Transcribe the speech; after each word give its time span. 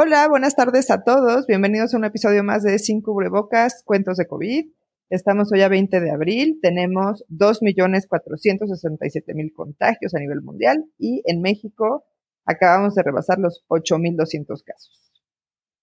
Hola, 0.00 0.28
buenas 0.28 0.54
tardes 0.54 0.92
a 0.92 1.02
todos. 1.02 1.48
Bienvenidos 1.48 1.92
a 1.92 1.96
un 1.96 2.04
episodio 2.04 2.44
más 2.44 2.62
de 2.62 2.78
Sin 2.78 3.02
Cubrebocas, 3.02 3.82
Cuentos 3.84 4.16
de 4.16 4.28
COVID. 4.28 4.70
Estamos 5.10 5.50
hoy 5.50 5.62
a 5.62 5.68
20 5.68 5.98
de 5.98 6.12
abril. 6.12 6.60
Tenemos 6.62 7.24
2.467.000 7.30 9.52
contagios 9.52 10.14
a 10.14 10.20
nivel 10.20 10.40
mundial 10.40 10.84
y 10.98 11.24
en 11.26 11.42
México 11.42 12.04
acabamos 12.44 12.94
de 12.94 13.02
rebasar 13.02 13.40
los 13.40 13.64
8.200 13.66 14.62
casos. 14.62 15.12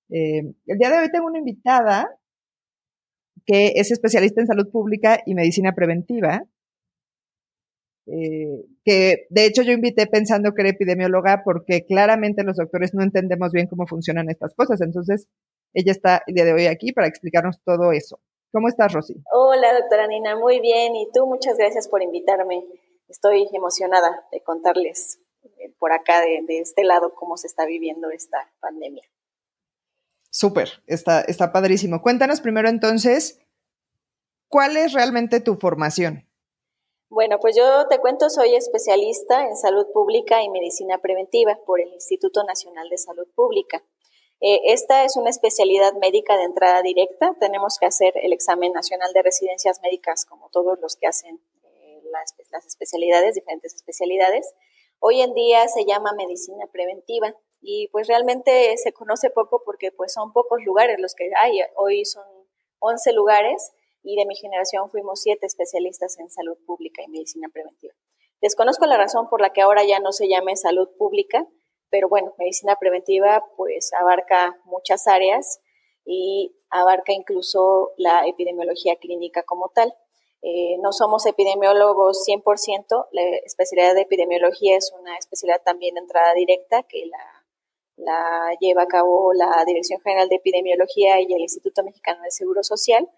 Eh, 0.08 0.54
el 0.66 0.78
día 0.78 0.92
de 0.92 1.00
hoy 1.00 1.12
tengo 1.12 1.28
una 1.28 1.40
invitada 1.40 2.08
que 3.46 3.74
es 3.76 3.92
especialista 3.92 4.40
en 4.40 4.48
salud 4.48 4.72
pública 4.72 5.20
y 5.26 5.36
medicina 5.36 5.76
preventiva 5.76 6.46
eh, 8.08 8.66
que 8.84 9.26
de 9.30 9.46
hecho 9.46 9.64
yo 9.64 9.72
invité 9.72 10.06
pensando 10.06 10.54
que 10.54 10.62
era 10.62 10.70
epidemióloga 10.70 11.42
porque 11.44 11.86
claramente 11.86 12.44
los 12.44 12.58
doctores 12.58 12.94
no 12.94 13.04
entendemos 13.04 13.52
bien 13.52 13.68
cómo 13.68 13.88
funcionan 13.88 14.30
estas 14.30 14.54
cosas. 14.54 14.82
Entonces, 14.82 15.28
ella 15.74 15.92
está 15.92 16.22
el 16.28 16.36
día 16.36 16.46
de 16.46 16.54
hoy 16.54 16.66
aquí 16.68 16.92
para 16.92 17.08
explicarnos 17.08 17.62
todo 17.64 17.92
eso. 17.92 18.20
¿Cómo 18.52 18.70
estás, 18.70 18.94
Rosy? 18.94 19.16
Hola, 19.34 19.74
doctora 19.74 20.08
Nina, 20.08 20.38
muy 20.38 20.60
bien. 20.62 20.96
Y 20.96 21.10
tú, 21.14 21.26
muchas 21.26 21.58
gracias 21.58 21.88
por 21.90 22.02
invitarme. 22.02 22.64
Estoy 23.10 23.48
emocionada 23.54 24.26
de 24.32 24.42
contarles 24.42 25.20
eh, 25.44 25.74
por 25.78 25.92
acá, 25.92 26.22
de, 26.22 26.42
de 26.48 26.60
este 26.60 26.84
lado, 26.84 27.14
cómo 27.16 27.38
se 27.38 27.48
está 27.48 27.66
viviendo 27.66 28.10
esta 28.12 28.38
pandemia. 28.62 29.04
Súper, 30.30 30.70
está, 30.88 31.22
está 31.22 31.52
padrísimo. 31.52 32.02
Cuéntanos 32.02 32.42
primero 32.42 32.70
entonces, 32.70 33.40
¿cuál 34.48 34.78
es 34.78 34.94
realmente 34.94 35.40
tu 35.40 35.56
formación? 35.56 36.28
Bueno, 37.16 37.40
pues 37.40 37.56
yo 37.56 37.88
te 37.88 38.00
cuento, 38.00 38.30
soy 38.30 38.56
especialista 38.56 39.48
en 39.48 39.56
salud 39.56 39.88
pública 39.94 40.44
y 40.44 40.50
medicina 40.50 40.98
preventiva 40.98 41.58
por 41.66 41.80
el 41.80 41.88
Instituto 41.94 42.44
Nacional 42.44 42.90
de 42.90 42.98
Salud 42.98 43.26
Pública. 43.34 43.82
Eh, 44.42 44.60
esta 44.66 45.06
es 45.06 45.16
una 45.16 45.30
especialidad 45.30 45.94
médica 45.94 46.36
de 46.36 46.44
entrada 46.44 46.82
directa. 46.82 47.34
Tenemos 47.40 47.78
que 47.80 47.86
hacer 47.86 48.12
el 48.22 48.34
examen 48.34 48.74
nacional 48.74 49.14
de 49.14 49.22
residencias 49.22 49.80
médicas 49.82 50.26
como 50.26 50.50
todos 50.50 50.78
los 50.82 50.98
que 50.98 51.08
hacen 51.08 51.40
eh, 51.64 52.02
las, 52.12 52.36
las 52.52 52.66
especialidades, 52.66 53.36
diferentes 53.36 53.74
especialidades. 53.74 54.54
Hoy 55.00 55.22
en 55.22 55.34
día 55.34 55.70
se 55.70 55.86
llama 55.86 56.12
medicina 56.12 56.68
preventiva 56.68 57.34
y 57.62 57.88
pues 57.94 58.10
realmente 58.10 58.76
se 58.76 58.92
conoce 58.92 59.30
poco 59.30 59.62
porque 59.64 59.94
pues 59.94 60.12
son 60.12 60.34
pocos 60.34 60.62
lugares 60.66 61.00
los 61.00 61.16
que 61.16 61.32
hay. 61.42 61.62
Hoy 61.78 62.04
son 62.04 62.26
11 62.80 63.14
lugares 63.14 63.72
y 64.06 64.16
de 64.16 64.26
mi 64.26 64.36
generación 64.36 64.90
fuimos 64.90 65.22
siete 65.22 65.48
especialistas 65.48 66.18
en 66.20 66.30
salud 66.30 66.58
pública 66.66 67.02
y 67.02 67.10
medicina 67.10 67.50
preventiva. 67.52 67.94
Desconozco 68.42 68.86
la 68.86 68.98
razón 68.98 69.28
por 69.30 69.42
la 69.42 69.52
que 69.52 69.62
ahora 69.62 69.84
ya 69.84 70.00
no 70.00 70.12
se 70.12 70.28
llame 70.28 70.56
salud 70.56 70.90
pública, 70.98 71.48
pero 71.90 72.08
bueno, 72.08 72.34
medicina 72.38 72.76
preventiva 72.80 73.44
pues 73.58 73.92
abarca 73.94 74.60
muchas 74.66 75.08
áreas 75.08 75.60
y 76.06 76.56
abarca 76.70 77.14
incluso 77.14 77.94
la 77.98 78.28
epidemiología 78.28 78.98
clínica 78.98 79.44
como 79.44 79.70
tal. 79.70 79.94
Eh, 80.44 80.78
no 80.84 80.92
somos 80.92 81.26
epidemiólogos 81.26 82.24
100%, 82.28 83.08
la 83.12 83.22
especialidad 83.44 83.96
de 83.96 84.02
epidemiología 84.02 84.78
es 84.78 84.94
una 85.00 85.18
especialidad 85.18 85.64
también 85.64 85.96
de 85.96 86.02
entrada 86.02 86.36
directa 86.36 86.84
que 86.84 87.08
la, 87.08 87.46
la 87.96 88.56
lleva 88.60 88.84
a 88.84 88.88
cabo 88.88 89.34
la 89.34 89.64
Dirección 89.66 90.00
General 90.02 90.30
de 90.30 90.36
Epidemiología 90.36 91.20
y 91.22 91.34
el 91.34 91.42
Instituto 91.42 91.84
Mexicano 91.84 92.22
de 92.22 92.30
Seguro 92.30 92.62
Social 92.62 93.10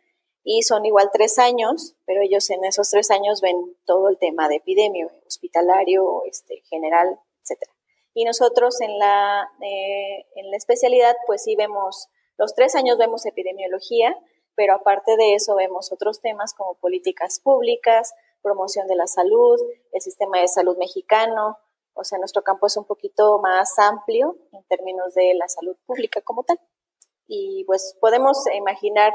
y 0.49 0.63
son 0.63 0.85
igual 0.85 1.09
tres 1.11 1.39
años, 1.39 1.97
pero 2.05 2.21
ellos 2.21 2.49
en 2.51 2.63
esos 2.63 2.89
tres 2.89 3.11
años 3.11 3.41
ven 3.41 3.75
todo 3.85 4.07
el 4.07 4.17
tema 4.17 4.47
de 4.47 4.55
epidemia, 4.55 5.05
hospitalario, 5.27 6.23
este, 6.23 6.61
general, 6.69 7.19
etc. 7.41 7.69
Y 8.13 8.23
nosotros 8.23 8.79
en 8.79 8.97
la, 8.97 9.51
eh, 9.61 10.25
en 10.35 10.49
la 10.49 10.55
especialidad, 10.55 11.17
pues 11.25 11.43
sí 11.43 11.57
vemos, 11.57 12.07
los 12.37 12.55
tres 12.55 12.75
años 12.75 12.97
vemos 12.97 13.25
epidemiología, 13.25 14.17
pero 14.55 14.75
aparte 14.75 15.17
de 15.17 15.33
eso 15.33 15.53
vemos 15.53 15.91
otros 15.91 16.21
temas 16.21 16.53
como 16.53 16.75
políticas 16.75 17.41
públicas, 17.41 18.13
promoción 18.41 18.87
de 18.87 18.95
la 18.95 19.07
salud, 19.07 19.59
el 19.91 20.01
sistema 20.01 20.39
de 20.39 20.47
salud 20.47 20.77
mexicano, 20.77 21.57
o 21.93 22.05
sea, 22.05 22.19
nuestro 22.19 22.41
campo 22.43 22.67
es 22.67 22.77
un 22.77 22.85
poquito 22.85 23.39
más 23.39 23.77
amplio 23.79 24.37
en 24.53 24.63
términos 24.69 25.13
de 25.13 25.33
la 25.33 25.49
salud 25.49 25.75
pública 25.85 26.21
como 26.21 26.43
tal. 26.43 26.57
Y 27.27 27.65
pues 27.65 27.97
podemos 27.99 28.45
imaginar 28.55 29.11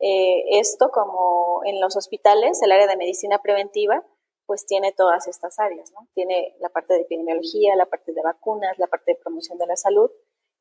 eh, 0.00 0.58
esto, 0.58 0.90
como 0.92 1.62
en 1.64 1.80
los 1.80 1.96
hospitales, 1.96 2.60
el 2.62 2.72
área 2.72 2.86
de 2.86 2.96
medicina 2.96 3.40
preventiva, 3.42 4.04
pues 4.46 4.66
tiene 4.66 4.92
todas 4.92 5.26
estas 5.28 5.58
áreas. 5.58 5.92
Tiene 6.14 6.54
la 6.60 6.68
parte 6.68 6.94
de 6.94 7.00
epidemiología, 7.00 7.76
la 7.76 7.86
parte 7.86 8.12
de 8.12 8.22
vacunas, 8.22 8.78
la 8.78 8.86
parte 8.86 9.12
de 9.12 9.18
promoción 9.22 9.58
de 9.58 9.66
la 9.66 9.76
salud 9.76 10.10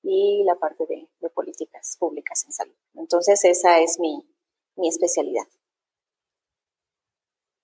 y 0.02 0.44
la 0.46 0.56
parte 0.56 0.86
de, 0.88 1.08
políticas 1.32 1.98
públicas 2.00 2.44
en 2.46 2.52
salud. 2.52 2.76
Entonces, 2.96 3.44
esa 3.46 3.80
es 3.80 4.00
mi, 4.00 4.28
mi 4.76 4.88
especialidad. 4.88 5.48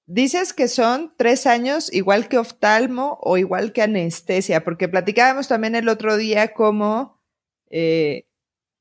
Dices 0.05 0.53
que 0.53 0.67
son 0.67 1.13
tres 1.17 1.45
años 1.45 1.93
igual 1.93 2.29
que 2.29 2.39
oftalmo 2.39 3.19
o 3.21 3.37
igual 3.37 3.73
que 3.73 3.83
anestesia, 3.83 4.63
porque 4.63 4.89
platicábamos 4.89 5.47
también 5.47 5.75
el 5.75 5.87
otro 5.87 6.17
día 6.17 6.53
cómo 6.55 7.21
eh, 7.69 8.27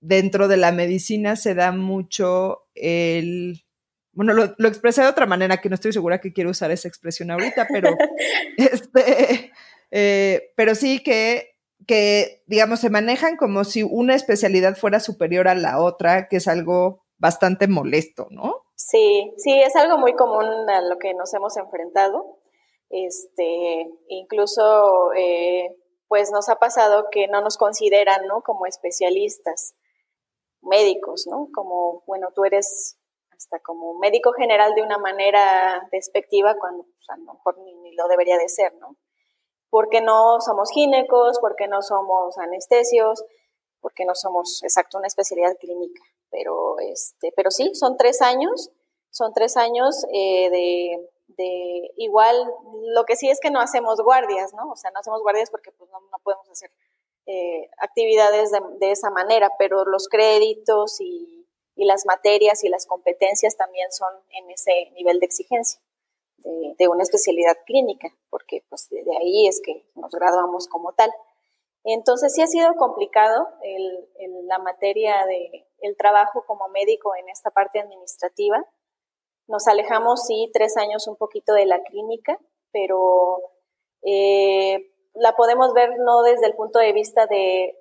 dentro 0.00 0.48
de 0.48 0.56
la 0.56 0.72
medicina 0.72 1.36
se 1.36 1.54
da 1.54 1.70
mucho 1.70 2.67
el... 2.80 3.64
Bueno, 4.12 4.32
lo, 4.32 4.68
expresé 4.68 5.02
de 5.02 5.08
otra 5.08 5.26
manera, 5.26 5.58
que 5.58 5.68
no 5.68 5.76
estoy 5.76 5.92
segura 5.92 6.20
que 6.20 6.32
quiero 6.32 6.50
usar 6.50 6.72
esa 6.72 6.88
expresión 6.88 7.30
ahorita, 7.30 7.68
pero, 7.70 7.90
este, 8.56 9.52
eh, 9.92 10.52
pero 10.56 10.74
sí 10.74 11.02
que, 11.04 11.50
que, 11.86 12.42
digamos, 12.46 12.80
se 12.80 12.90
manejan 12.90 13.36
como 13.36 13.62
si 13.62 13.84
una 13.84 14.16
especialidad 14.16 14.76
fuera 14.76 14.98
superior 14.98 15.46
a 15.46 15.54
la 15.54 15.80
otra, 15.80 16.26
que 16.28 16.38
es 16.38 16.48
algo 16.48 17.04
bastante 17.18 17.68
molesto, 17.68 18.26
¿no? 18.30 18.64
Sí, 18.74 19.32
sí, 19.36 19.60
es 19.60 19.76
algo 19.76 19.98
muy 19.98 20.14
común 20.14 20.46
a 20.68 20.80
lo 20.80 20.98
que 20.98 21.14
nos 21.14 21.32
hemos 21.34 21.56
enfrentado. 21.56 22.38
Este, 22.90 23.88
incluso, 24.08 25.12
eh, 25.14 25.76
pues 26.08 26.30
nos 26.32 26.48
ha 26.48 26.56
pasado 26.56 27.06
que 27.10 27.28
no 27.28 27.40
nos 27.40 27.56
consideran, 27.56 28.26
¿no? 28.26 28.42
Como 28.42 28.66
especialistas 28.66 29.74
médicos, 30.62 31.26
¿no? 31.26 31.48
Como, 31.54 32.02
bueno, 32.06 32.28
tú 32.34 32.44
eres 32.44 32.98
hasta 33.30 33.60
como 33.60 33.94
médico 33.94 34.32
general 34.32 34.74
de 34.74 34.82
una 34.82 34.98
manera 34.98 35.88
despectiva 35.92 36.56
cuando 36.58 36.84
pues, 36.84 37.08
a 37.08 37.16
lo 37.16 37.34
mejor 37.34 37.58
ni, 37.58 37.94
lo 37.94 38.08
debería 38.08 38.36
de 38.36 38.48
ser, 38.48 38.74
¿no? 38.74 38.96
Porque 39.70 40.00
no 40.00 40.40
somos 40.40 40.70
ginecos, 40.70 41.38
porque 41.40 41.68
no 41.68 41.82
somos 41.82 42.36
anestesios, 42.38 43.24
porque 43.80 44.04
no 44.04 44.14
somos, 44.14 44.62
exacto, 44.62 44.98
una 44.98 45.06
especialidad 45.06 45.56
clínica. 45.58 46.02
Pero, 46.30 46.78
este, 46.80 47.32
pero 47.36 47.50
sí, 47.50 47.74
son 47.74 47.96
tres 47.96 48.22
años, 48.22 48.70
son 49.10 49.32
tres 49.32 49.56
años 49.56 50.04
eh, 50.12 50.50
de, 50.50 51.10
de, 51.28 51.90
igual, 51.96 52.36
lo 52.94 53.04
que 53.04 53.16
sí 53.16 53.30
es 53.30 53.40
que 53.40 53.50
no 53.50 53.60
hacemos 53.60 54.00
guardias, 54.00 54.52
¿no? 54.54 54.70
O 54.70 54.76
sea, 54.76 54.90
no 54.90 55.00
hacemos 55.00 55.22
guardias 55.22 55.50
porque 55.50 55.70
pues 55.72 55.90
no, 55.90 56.00
no 56.00 56.18
podemos 56.22 56.48
hacer 56.50 56.70
eh, 57.30 57.68
actividades 57.76 58.50
de, 58.80 58.90
esa 58.90 59.10
manera, 59.10 59.52
pero 59.58 59.84
los 59.84 60.08
créditos 60.08 60.98
y, 60.98 61.34
las 61.76 62.06
materias 62.06 62.64
y 62.64 62.70
las 62.70 62.86
competencias 62.86 63.54
también 63.56 63.92
son 63.92 64.08
en 64.30 64.50
ese 64.50 64.90
nivel 64.94 65.20
de 65.20 65.26
exigencia 65.26 65.78
de, 66.38 66.88
una 66.88 67.02
especialidad 67.02 67.58
clínica, 67.66 68.08
porque 68.30 68.64
pues 68.70 68.88
de, 68.88 69.04
ahí 69.20 69.46
es 69.46 69.60
que 69.60 69.86
nos 69.94 70.10
graduamos 70.10 70.68
como 70.68 70.94
tal. 70.94 71.12
Entonces 71.84 72.34
sí 72.34 72.40
ha 72.40 72.46
sido 72.46 72.74
complicado 72.76 73.46
el, 73.62 74.08
la 74.46 74.58
materia 74.58 75.26
de 75.26 75.66
el 75.80 75.96
trabajo 75.98 76.44
como 76.46 76.68
médico 76.68 77.14
en 77.14 77.28
esta 77.28 77.50
parte 77.50 77.78
administrativa. 77.78 78.64
Nos 79.48 79.68
alejamos 79.68 80.26
sí 80.26 80.50
tres 80.54 80.78
años 80.78 81.06
un 81.06 81.16
poquito 81.16 81.52
de 81.52 81.66
la 81.66 81.82
clínica, 81.82 82.40
pero 82.72 83.42
eh, 84.02 84.90
la 85.18 85.34
podemos 85.34 85.72
ver 85.74 85.90
no 85.98 86.22
desde 86.22 86.46
el 86.46 86.54
punto 86.54 86.78
de 86.78 86.92
vista 86.92 87.26
de, 87.26 87.74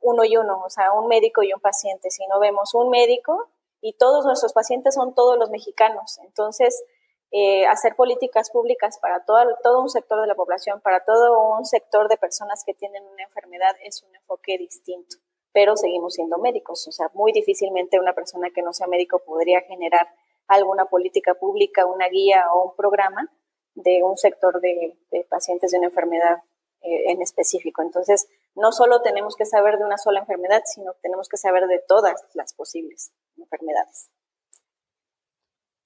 uno 0.00 0.24
y 0.24 0.36
uno, 0.36 0.62
o 0.64 0.68
sea, 0.68 0.92
un 0.92 1.06
médico 1.06 1.42
y 1.42 1.52
un 1.52 1.60
paciente, 1.60 2.10
sino 2.10 2.38
vemos 2.38 2.74
un 2.74 2.90
médico 2.90 3.48
y 3.80 3.96
todos 3.96 4.26
nuestros 4.26 4.52
pacientes 4.52 4.94
son 4.94 5.14
todos 5.14 5.38
los 5.38 5.50
mexicanos. 5.50 6.18
Entonces, 6.24 6.84
eh, 7.30 7.64
hacer 7.66 7.94
políticas 7.96 8.50
públicas 8.50 8.98
para 9.00 9.24
todo, 9.24 9.38
todo 9.62 9.80
un 9.80 9.88
sector 9.88 10.20
de 10.20 10.26
la 10.26 10.34
población, 10.34 10.80
para 10.80 11.04
todo 11.04 11.56
un 11.56 11.64
sector 11.64 12.08
de 12.08 12.16
personas 12.16 12.64
que 12.66 12.74
tienen 12.74 13.04
una 13.04 13.22
enfermedad 13.22 13.74
es 13.82 14.02
un 14.02 14.14
enfoque 14.14 14.58
distinto, 14.58 15.16
pero 15.52 15.76
seguimos 15.76 16.14
siendo 16.14 16.38
médicos, 16.38 16.86
o 16.88 16.92
sea, 16.92 17.10
muy 17.14 17.32
difícilmente 17.32 17.98
una 17.98 18.14
persona 18.14 18.50
que 18.54 18.62
no 18.62 18.72
sea 18.72 18.88
médico 18.88 19.22
podría 19.24 19.62
generar 19.62 20.08
alguna 20.48 20.86
política 20.86 21.34
pública, 21.34 21.86
una 21.86 22.08
guía 22.08 22.44
o 22.52 22.70
un 22.70 22.76
programa 22.76 23.32
de 23.74 24.02
un 24.02 24.16
sector 24.16 24.60
de 24.60 24.98
pacientes 25.30 25.72
de 25.72 25.78
una 25.78 25.88
enfermedad 25.88 26.42
eh, 26.84 27.10
en 27.10 27.22
específico. 27.22 27.82
Entonces, 27.82 28.28
no 28.54 28.72
solo 28.72 29.02
tenemos 29.02 29.36
que 29.36 29.44
saber 29.44 29.78
de 29.78 29.84
una 29.84 29.98
sola 29.98 30.20
enfermedad, 30.20 30.62
sino 30.66 30.92
tenemos 31.02 31.28
que 31.28 31.36
saber 31.36 31.66
de 31.66 31.82
todas 31.86 32.14
las 32.34 32.54
posibles 32.54 33.12
enfermedades. 33.36 34.10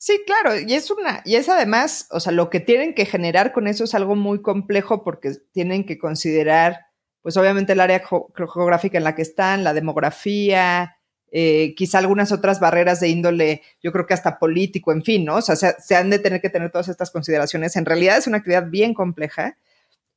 Sí, 0.01 0.23
claro, 0.27 0.57
y 0.57 0.75
es 0.75 0.91
una, 0.91 1.23
y 1.25 1.35
es 1.37 1.49
además, 1.49 2.07
o 2.13 2.21
sea, 2.21 2.33
lo 2.33 2.51
que 2.51 2.61
tienen 2.61 2.95
que 2.95 3.05
generar 3.05 3.53
con 3.53 3.67
eso 3.67 3.83
es 3.83 3.95
algo 3.95 4.15
muy 4.15 4.43
complejo 4.43 5.03
porque 5.03 5.33
tienen 5.53 5.85
que 5.85 5.99
considerar 5.99 6.89
pues 7.21 7.37
obviamente 7.37 7.73
el 7.73 7.81
área 7.81 8.01
geográfica 8.01 8.97
en 8.97 9.05
la 9.05 9.15
que 9.15 9.23
están, 9.23 9.65
la 9.65 9.75
demografía, 9.75 10.97
eh, 11.31 11.75
quizá 11.77 11.99
algunas 11.99 12.33
otras 12.33 12.59
barreras 12.59 13.01
de 13.01 13.09
índole, 13.09 13.63
yo 13.83 13.93
creo 13.93 14.07
que 14.07 14.15
hasta 14.15 14.39
político, 14.39 14.93
en 14.93 15.03
fin, 15.05 15.25
¿no? 15.27 15.37
O 15.37 15.43
sea, 15.43 15.57
se, 15.57 15.95
han 15.97 16.11
de 16.11 16.19
tener 16.19 16.41
que 16.41 16.49
tener 16.49 16.71
todas 16.71 16.89
estas 16.89 17.11
consideraciones. 17.11 17.77
En 17.77 17.85
realidad 17.85 18.17
es 18.17 18.27
una 18.27 18.39
actividad 18.39 18.69
bien 18.71 18.95
compleja. 18.95 19.59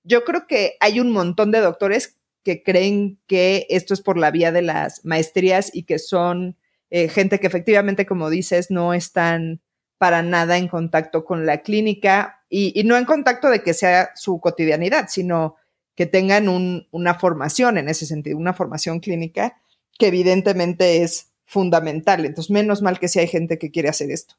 Yo 0.04 0.24
creo 0.24 0.48
que 0.48 0.76
hay 0.80 1.00
un 1.00 1.12
montón 1.12 1.52
de 1.52 1.60
doctores 1.60 2.18
que 2.44 2.64
creen 2.64 3.20
que 3.28 3.68
esto 3.70 3.94
es 3.94 4.02
por 4.02 4.18
la 4.18 4.32
vía 4.32 4.52
de 4.52 4.62
las 4.62 5.06
maestrías 5.06 5.74
y 5.74 5.84
que 5.84 6.00
son 6.00 6.58
eh, 6.90 7.08
gente 7.08 7.40
que 7.40 7.48
efectivamente, 7.48 8.06
como 8.06 8.30
dices, 8.30 8.72
no 8.72 8.94
están 8.94 9.62
para 9.98 10.24
nada 10.24 10.58
en 10.58 10.68
contacto 10.68 11.24
con 11.24 11.46
la 11.46 11.62
clínica 11.62 12.44
y, 12.50 12.82
no 12.86 12.98
en 12.98 13.06
contacto 13.06 13.50
de 13.50 13.62
que 13.62 13.74
sea 13.74 14.10
su 14.16 14.40
cotidianidad, 14.40 15.08
sino 15.10 15.56
que 15.96 16.06
tengan 16.08 16.48
una 16.92 17.20
formación 17.20 17.78
en 17.78 17.88
ese 17.88 18.06
sentido, 18.06 18.38
una 18.38 18.54
formación 18.54 19.00
clínica 19.00 19.62
que 20.00 20.08
evidentemente 20.08 21.04
es 21.04 21.32
fundamental. 21.46 22.26
Entonces, 22.26 22.50
menos 22.50 22.82
mal 22.82 23.00
que 23.00 23.08
sí 23.08 23.20
hay 23.20 23.28
gente 23.28 23.60
que 23.60 23.70
quiere 23.70 23.90
hacer 23.90 24.10
esto. 24.10 24.36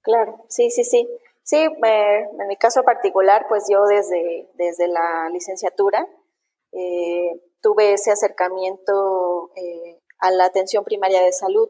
Claro, 0.00 0.46
sí, 0.48 0.70
sí, 0.70 0.82
sí. 0.82 1.06
Sí, 1.44 1.56
en 1.58 2.46
mi 2.48 2.56
caso 2.56 2.82
particular, 2.84 3.46
pues 3.48 3.64
yo 3.70 3.82
desde, 3.84 4.48
desde 4.54 4.88
la 4.88 5.28
licenciatura 5.30 6.06
eh, 6.72 7.32
tuve 7.60 7.92
ese 7.92 8.12
acercamiento 8.12 9.50
eh, 9.56 10.00
a 10.18 10.30
la 10.30 10.44
atención 10.44 10.84
primaria 10.84 11.22
de 11.22 11.32
salud 11.32 11.68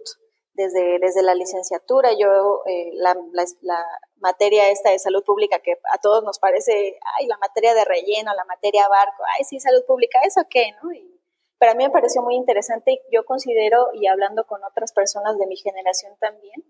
desde, 0.55 0.99
desde 1.01 1.23
la 1.23 1.35
licenciatura. 1.35 2.11
Yo, 2.13 2.63
eh, 2.67 2.91
la, 2.95 3.17
la, 3.63 3.85
materia 4.17 4.71
esta 4.71 4.91
de 4.91 5.01
salud 5.01 5.25
pública 5.25 5.59
que 5.59 5.73
a 5.93 5.99
todos 5.99 6.23
nos 6.23 6.39
parece, 6.39 6.99
ay, 7.19 7.27
la 7.27 7.39
materia 7.39 7.75
de 7.75 7.85
relleno, 7.85 8.33
la 8.35 8.45
materia 8.45 8.87
barco, 8.89 9.25
ay, 9.37 9.45
sí, 9.45 9.59
salud 9.59 9.83
pública, 9.85 10.21
¿eso 10.25 10.43
qué? 10.49 10.71
¿no? 10.81 10.93
Y, 10.93 11.21
pero 11.59 11.73
a 11.73 11.75
mí 11.75 11.85
me 11.85 11.91
pareció 11.91 12.23
muy 12.23 12.37
interesante 12.37 12.93
y 12.93 13.01
yo 13.11 13.25
considero, 13.25 13.89
y 13.95 14.07
hablando 14.07 14.47
con 14.47 14.63
otras 14.65 14.93
personas 14.93 15.39
de 15.39 15.47
mi 15.47 15.57
generación 15.57 16.17
también, 16.21 16.63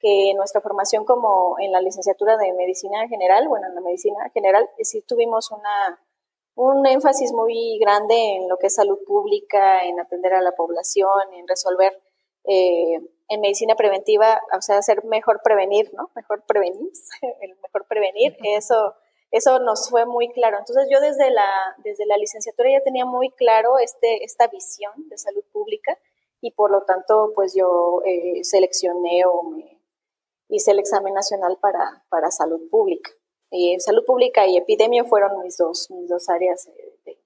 que 0.00 0.32
nuestra 0.34 0.60
formación 0.60 1.04
como 1.04 1.56
en 1.58 1.72
la 1.72 1.80
licenciatura 1.80 2.36
de 2.36 2.52
medicina 2.52 3.08
general, 3.08 3.48
bueno, 3.48 3.66
en 3.66 3.74
la 3.74 3.80
medicina 3.80 4.30
general, 4.32 4.68
sí 4.80 5.02
tuvimos 5.02 5.50
una, 5.50 6.00
un 6.54 6.86
énfasis 6.86 7.32
muy 7.32 7.78
grande 7.78 8.36
en 8.36 8.48
lo 8.48 8.58
que 8.58 8.68
es 8.68 8.74
salud 8.74 8.98
pública, 9.06 9.84
en 9.84 9.98
atender 10.00 10.34
a 10.34 10.42
la 10.42 10.52
población, 10.52 11.32
en 11.34 11.48
resolver 11.48 12.00
eh, 12.44 13.00
en 13.28 13.40
medicina 13.40 13.74
preventiva, 13.74 14.40
o 14.56 14.62
sea, 14.62 14.78
hacer 14.78 15.04
mejor 15.04 15.40
prevenir, 15.42 15.92
¿no? 15.94 16.10
Mejor 16.14 16.44
prevenir, 16.46 16.90
el 17.40 17.56
mejor 17.62 17.86
prevenir, 17.86 18.36
eso, 18.42 18.94
eso 19.30 19.58
nos 19.58 19.90
fue 19.90 20.06
muy 20.06 20.32
claro. 20.32 20.58
Entonces 20.58 20.88
yo 20.90 21.00
desde 21.00 21.30
la, 21.30 21.48
desde 21.84 22.06
la 22.06 22.16
licenciatura 22.16 22.70
ya 22.70 22.82
tenía 22.82 23.04
muy 23.04 23.30
claro 23.30 23.78
este, 23.78 24.24
esta 24.24 24.46
visión 24.48 24.92
de 25.08 25.18
salud 25.18 25.44
pública 25.52 25.98
y 26.40 26.52
por 26.52 26.70
lo 26.70 26.82
tanto 26.84 27.32
pues 27.34 27.54
yo 27.54 28.00
eh, 28.06 28.42
seleccioné 28.44 29.26
o 29.26 29.42
me 29.42 29.77
hice 30.48 30.72
el 30.72 30.78
examen 30.78 31.14
nacional 31.14 31.58
para, 31.60 32.04
para 32.08 32.30
salud 32.30 32.68
pública. 32.70 33.10
Y 33.50 33.78
salud 33.80 34.04
pública 34.04 34.46
y 34.46 34.56
epidemia 34.56 35.04
fueron 35.04 35.40
mis 35.42 35.56
dos, 35.56 35.90
mis 35.90 36.08
dos 36.08 36.28
áreas 36.28 36.66
eh, 36.66 36.98
de, 37.06 37.18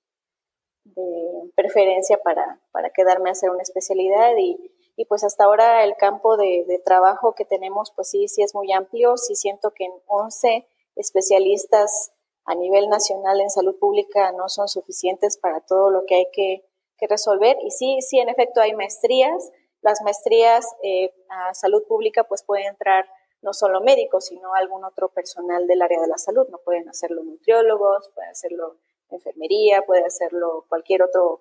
de 0.84 1.52
preferencia 1.56 2.18
para, 2.18 2.60
para 2.70 2.90
quedarme 2.90 3.28
a 3.28 3.32
hacer 3.32 3.50
una 3.50 3.62
especialidad. 3.62 4.36
Y 4.38 4.56
y 4.96 5.06
pues 5.06 5.24
hasta 5.24 5.44
ahora 5.44 5.84
el 5.84 5.96
campo 5.96 6.36
de, 6.36 6.80
trabajo 6.84 7.34
que 7.34 7.44
tenemos 7.44 7.92
pues 7.94 8.10
sí, 8.10 8.28
sí 8.28 8.42
es 8.42 8.54
muy 8.54 8.72
amplio, 8.72 9.16
sí 9.16 9.34
siento 9.34 9.72
que 9.72 9.84
en 9.84 9.92
11 10.06 10.66
especialistas 10.96 12.12
a 12.44 12.54
nivel 12.54 12.88
nacional 12.88 13.40
en 13.40 13.50
salud 13.50 13.78
pública 13.78 14.32
no 14.32 14.48
son 14.48 14.68
suficientes 14.68 15.38
para 15.38 15.60
todo 15.60 15.90
lo 15.90 16.04
que 16.06 16.14
hay 16.16 16.26
que, 16.32 16.68
resolver. 17.08 17.56
Y 17.64 17.72
sí, 17.72 17.98
sí, 18.00 18.20
en 18.20 18.28
efecto 18.28 18.60
hay 18.60 18.74
maestrías, 18.74 19.50
las 19.82 20.00
maestrías 20.02 20.66
eh, 20.82 21.14
a 21.28 21.54
salud 21.54 21.84
pública 21.86 22.24
pues 22.24 22.42
pueden 22.42 22.66
entrar 22.66 23.08
no 23.42 23.52
solo 23.52 23.80
médicos, 23.80 24.26
sino 24.26 24.54
algún 24.54 24.84
otro 24.84 25.08
personal 25.08 25.66
del 25.66 25.82
área 25.82 26.00
de 26.00 26.06
la 26.06 26.18
salud, 26.18 26.46
no 26.48 26.58
pueden 26.58 26.88
hacerlo 26.88 27.22
nutriólogos, 27.24 28.10
pueden 28.14 28.30
hacerlo 28.30 28.78
enfermería, 29.10 29.82
puede 29.82 30.04
hacerlo 30.04 30.64
cualquier 30.68 31.02
otro 31.02 31.40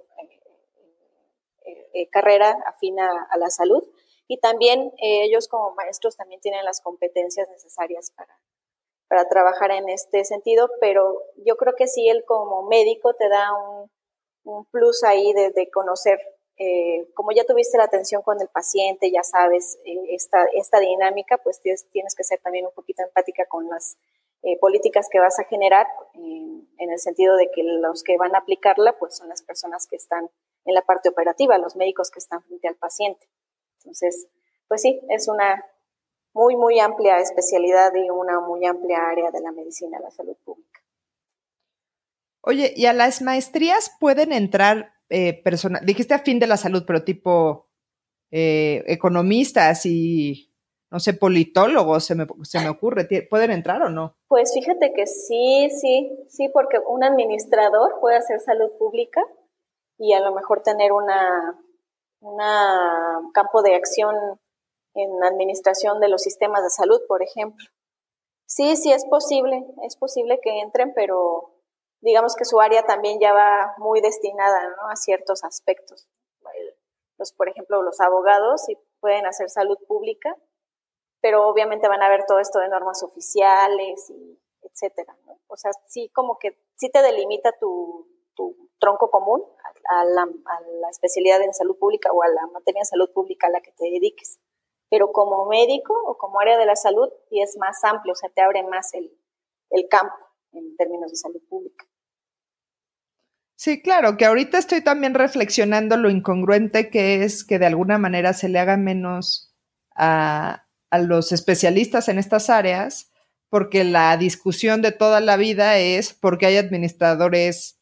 eh, 1.65 1.89
eh, 1.93 2.09
carrera 2.09 2.57
afina 2.65 3.27
a 3.29 3.37
la 3.37 3.49
salud. 3.49 3.83
Y 4.27 4.39
también 4.39 4.93
ellos 4.97 5.47
como 5.47 5.75
maestros 5.75 6.15
también 6.15 6.39
tienen 6.39 6.63
las 6.63 6.79
competencias 6.81 7.49
necesarias 7.49 8.11
para, 8.15 8.39
para 9.07 9.27
trabajar 9.27 9.71
en 9.71 9.89
este 9.89 10.23
sentido, 10.23 10.69
pero 10.79 11.21
yo 11.45 11.57
creo 11.57 11.75
que 11.75 11.87
sí, 11.87 12.07
él 12.07 12.23
como 12.25 12.63
médico 12.63 13.13
te 13.13 13.27
da 13.27 13.51
un, 13.53 13.91
un 14.43 14.65
plus 14.65 15.03
ahí 15.03 15.33
de, 15.33 15.69
conocer, 15.71 16.19
eh, 16.57 17.07
como 17.13 17.31
ya 17.31 17.43
tuviste 17.43 17.77
la 17.77 17.85
atención 17.85 18.21
con 18.21 18.39
el 18.41 18.47
paciente, 18.47 19.11
ya 19.11 19.23
sabes 19.23 19.79
esta, 20.09 20.45
esta 20.53 20.79
dinámica, 20.79 21.37
pues 21.37 21.61
tienes, 21.61 22.15
que 22.15 22.23
ser 22.23 22.39
también 22.41 22.65
un 22.65 22.73
poquito 22.73 23.03
empática 23.03 23.45
con 23.45 23.67
las 23.69 23.97
políticas 24.59 25.07
que 25.11 25.19
vas 25.19 25.37
a 25.39 25.43
generar, 25.43 25.85
en 26.81 26.91
el 26.91 26.99
sentido 26.99 27.35
de 27.35 27.51
que 27.53 27.61
los 27.63 28.03
que 28.03 28.17
van 28.17 28.35
a 28.35 28.39
aplicarla, 28.39 28.97
pues 28.97 29.15
son 29.15 29.29
las 29.29 29.43
personas 29.43 29.85
que 29.87 29.95
están 29.95 30.29
en 30.65 30.73
la 30.73 30.81
parte 30.81 31.09
operativa, 31.09 31.57
los 31.59 31.75
médicos 31.75 32.09
que 32.09 32.19
están 32.19 32.41
frente 32.43 32.67
al 32.67 32.75
paciente. 32.75 33.27
Entonces, 33.77 34.27
pues 34.67 34.81
sí, 34.81 34.99
es 35.09 35.27
una 35.27 35.65
muy, 36.33 36.55
muy 36.55 36.79
amplia 36.79 37.19
especialidad 37.19 37.93
y 37.95 38.09
una 38.09 38.39
muy 38.39 38.65
amplia 38.65 39.09
área 39.09 39.31
de 39.31 39.41
la 39.41 39.51
medicina, 39.51 39.99
la 39.99 40.11
salud 40.11 40.35
pública. 40.43 40.81
Oye, 42.41 42.73
¿y 42.75 42.85
a 42.87 42.93
las 42.93 43.21
maestrías 43.21 43.95
pueden 43.99 44.33
entrar 44.33 44.93
eh, 45.11 45.43
dijiste 45.83 46.13
a 46.13 46.19
fin 46.19 46.39
de 46.39 46.47
la 46.47 46.57
salud, 46.57 46.83
pero 46.87 47.03
tipo 47.03 47.69
eh, 48.31 48.83
economistas 48.87 49.85
y, 49.85 50.53
no 50.89 50.99
sé, 50.99 51.13
politólogos, 51.13 52.05
se 52.05 52.15
me, 52.15 52.25
se 52.43 52.59
me 52.59 52.69
ocurre, 52.69 53.07
¿pueden 53.29 53.51
entrar 53.51 53.81
o 53.81 53.89
no? 53.89 54.15
Pues 54.27 54.53
fíjate 54.53 54.93
que 54.93 55.05
sí, 55.05 55.69
sí, 55.69 56.17
sí, 56.29 56.49
porque 56.53 56.79
un 56.87 57.03
administrador 57.03 57.99
puede 57.99 58.17
hacer 58.17 58.39
salud 58.39 58.71
pública 58.79 59.21
y 59.97 60.13
a 60.13 60.21
lo 60.21 60.33
mejor 60.33 60.63
tener 60.63 60.93
una, 60.93 61.59
una 62.21 63.21
campo 63.33 63.61
de 63.61 63.75
acción 63.75 64.15
en 64.93 65.23
administración 65.23 65.99
de 65.99 66.09
los 66.09 66.21
sistemas 66.21 66.63
de 66.63 66.69
salud, 66.69 67.01
por 67.07 67.21
ejemplo. 67.21 67.65
Sí, 68.45 68.75
sí 68.75 68.91
es 68.91 69.05
posible, 69.05 69.65
es 69.85 69.95
posible 69.95 70.39
que 70.41 70.59
entren, 70.59 70.93
pero 70.95 71.50
digamos 72.01 72.35
que 72.35 72.45
su 72.45 72.59
área 72.59 72.83
también 72.83 73.19
ya 73.19 73.33
va 73.33 73.73
muy 73.77 74.01
destinada 74.01 74.75
a 74.89 74.95
ciertos 74.95 75.43
aspectos. 75.43 76.07
Los, 77.17 77.31
por 77.33 77.49
ejemplo, 77.49 77.83
los 77.83 77.99
abogados 78.01 78.63
sí 78.65 78.77
pueden 78.99 79.25
hacer 79.27 79.49
salud 79.49 79.77
pública, 79.87 80.35
pero 81.21 81.47
obviamente 81.47 81.87
van 81.87 82.01
a 82.01 82.09
ver 82.09 82.25
todo 82.27 82.39
esto 82.39 82.59
de 82.59 82.69
normas 82.69 83.03
oficiales 83.03 84.09
y 84.09 84.41
etcétera. 84.63 85.15
O 85.47 85.57
sea, 85.57 85.71
sí 85.87 86.09
como 86.13 86.37
que 86.39 86.57
sí 86.77 86.89
te 86.89 87.01
delimita 87.01 87.51
tu, 87.59 88.07
tronco 88.79 89.11
común 89.11 89.43
a 89.89 90.05
la, 90.05 90.27
especialidad 90.89 91.39
en 91.43 91.53
salud 91.53 91.77
pública 91.77 92.11
o 92.11 92.23
a 92.23 92.27
la 92.27 92.47
materia 92.47 92.79
en 92.79 92.85
salud 92.85 93.11
pública 93.13 93.45
a 93.45 93.51
la 93.51 93.61
que 93.61 93.71
te 93.73 93.85
dediques. 93.85 94.39
Pero 94.89 95.11
como 95.11 95.45
médico 95.45 95.93
o 96.07 96.17
como 96.17 96.39
área 96.39 96.57
de 96.57 96.65
la 96.65 96.75
salud, 96.75 97.07
y 97.29 97.43
es 97.43 97.55
más 97.57 97.83
amplio, 97.83 98.13
o 98.13 98.15
sea, 98.15 98.31
te 98.31 98.41
abre 98.41 98.63
más 98.63 98.91
el, 98.95 99.15
campo 99.87 100.15
en 100.53 100.75
términos 100.75 101.11
de 101.11 101.17
salud 101.17 101.41
pública. 101.47 101.85
Sí, 103.63 103.79
claro, 103.79 104.17
que 104.17 104.25
ahorita 104.25 104.57
estoy 104.57 104.81
también 104.81 105.13
reflexionando 105.13 105.95
lo 105.95 106.09
incongruente 106.09 106.89
que 106.89 107.23
es 107.23 107.43
que 107.43 107.59
de 107.59 107.67
alguna 107.67 107.99
manera 107.99 108.33
se 108.33 108.49
le 108.49 108.57
haga 108.57 108.75
menos 108.75 109.53
a, 109.95 110.65
a 110.89 110.97
los 110.97 111.31
especialistas 111.31 112.09
en 112.09 112.17
estas 112.17 112.49
áreas, 112.49 113.11
porque 113.49 113.83
la 113.83 114.17
discusión 114.17 114.81
de 114.81 114.91
toda 114.91 115.19
la 115.19 115.37
vida 115.37 115.77
es 115.77 116.11
porque 116.11 116.47
hay 116.47 116.57
administradores 116.57 117.77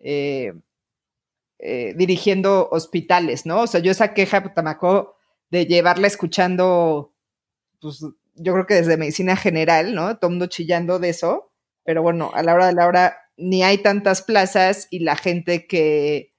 eh, 0.00 0.52
eh, 1.58 1.94
dirigiendo 1.96 2.68
hospitales, 2.70 3.46
¿no? 3.46 3.62
O 3.62 3.66
sea, 3.66 3.80
yo 3.80 3.90
esa 3.90 4.12
queja, 4.12 4.52
Tamacó, 4.52 5.16
de 5.48 5.64
llevarla 5.64 6.08
escuchando, 6.08 7.14
pues 7.80 8.00
yo 8.34 8.52
creo 8.52 8.66
que 8.66 8.74
desde 8.74 8.98
medicina 8.98 9.36
general, 9.36 9.94
¿no? 9.94 10.18
Todo 10.18 10.28
mundo 10.28 10.48
chillando 10.48 10.98
de 10.98 11.08
eso, 11.08 11.50
pero 11.84 12.02
bueno, 12.02 12.32
a 12.34 12.42
la 12.42 12.52
hora 12.52 12.66
de 12.66 12.74
la 12.74 12.86
hora 12.86 13.21
ni 13.36 13.62
hay 13.62 13.78
tantas 13.78 14.22
plazas 14.22 14.88
y 14.90 15.00
la 15.00 15.16
gente 15.16 15.66
que, 15.66 16.34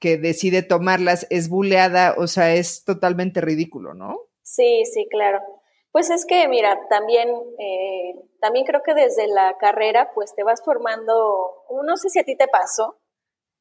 que 0.00 0.18
decide 0.18 0.62
tomarlas 0.62 1.26
es 1.30 1.48
buleada, 1.48 2.14
o 2.18 2.26
sea, 2.26 2.54
es 2.54 2.84
totalmente 2.84 3.40
ridículo, 3.40 3.94
¿no? 3.94 4.18
Sí, 4.42 4.84
sí, 4.84 5.06
claro. 5.10 5.40
Pues 5.94 6.10
es 6.10 6.26
que, 6.26 6.48
mira, 6.48 6.78
también, 6.90 7.28
eh, 7.58 8.14
también 8.40 8.66
creo 8.66 8.82
que 8.82 8.94
desde 8.94 9.28
la 9.28 9.56
carrera, 9.58 10.10
pues 10.14 10.34
te 10.34 10.42
vas 10.42 10.60
formando, 10.64 11.64
no 11.84 11.96
sé 11.96 12.10
si 12.10 12.18
a 12.18 12.24
ti 12.24 12.36
te 12.36 12.48
pasó, 12.48 12.98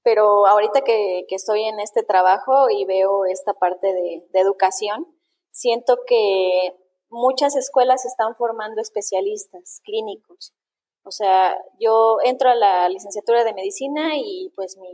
pero 0.03 0.47
ahorita 0.47 0.81
que, 0.81 1.25
estoy 1.29 1.63
en 1.63 1.79
este 1.79 2.03
trabajo 2.03 2.69
y 2.69 2.85
veo 2.85 3.25
esta 3.25 3.53
parte 3.53 3.87
de, 3.87 4.23
educación, 4.33 5.07
siento 5.51 5.99
que 6.07 6.75
muchas 7.09 7.55
escuelas 7.55 8.03
están 8.05 8.35
formando 8.35 8.81
especialistas 8.81 9.79
clínicos. 9.83 10.53
O 11.03 11.11
sea, 11.11 11.57
yo 11.79 12.17
entro 12.23 12.49
a 12.49 12.55
la 12.55 12.87
licenciatura 12.89 13.43
de 13.43 13.53
medicina 13.53 14.15
y 14.15 14.51
pues 14.55 14.77
mi, 14.77 14.89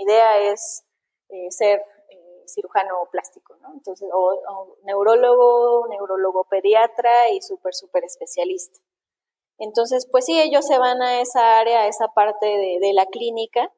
idea 0.00 0.52
es 0.52 0.84
eh, 1.28 1.50
ser 1.50 1.80
eh, 2.08 2.44
cirujano 2.46 2.94
plástico, 3.10 3.56
¿no? 3.56 3.72
Entonces, 3.74 4.08
o, 4.12 4.76
neurólogo, 4.84 5.88
neurólogo 5.88 6.44
pediatra 6.44 7.30
y 7.30 7.42
súper, 7.42 7.74
súper 7.74 8.04
especialista. 8.04 8.78
Entonces, 9.58 10.06
pues 10.08 10.24
sí, 10.24 10.40
ellos 10.40 10.64
se 10.64 10.78
van 10.78 11.02
a 11.02 11.20
esa 11.20 11.58
área, 11.58 11.80
a 11.80 11.86
esa 11.88 12.08
parte 12.14 12.46
de, 12.46 12.92
la 12.92 13.06
clínica 13.06 13.72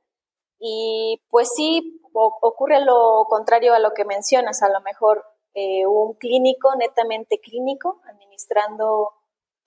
y 0.58 1.22
pues 1.30 1.48
sí, 1.56 2.02
ocurre 2.12 2.84
lo 2.84 3.24
contrario 3.30 3.72
a 3.72 3.78
lo 3.78 3.92
que 3.92 4.04
mencionas, 4.04 4.62
a 4.62 4.68
lo 4.68 4.82
mejor 4.82 5.24
eh, 5.54 5.86
un 5.86 6.12
clínico, 6.14 6.74
netamente 6.76 7.40
clínico, 7.40 8.02
administrando 8.04 9.08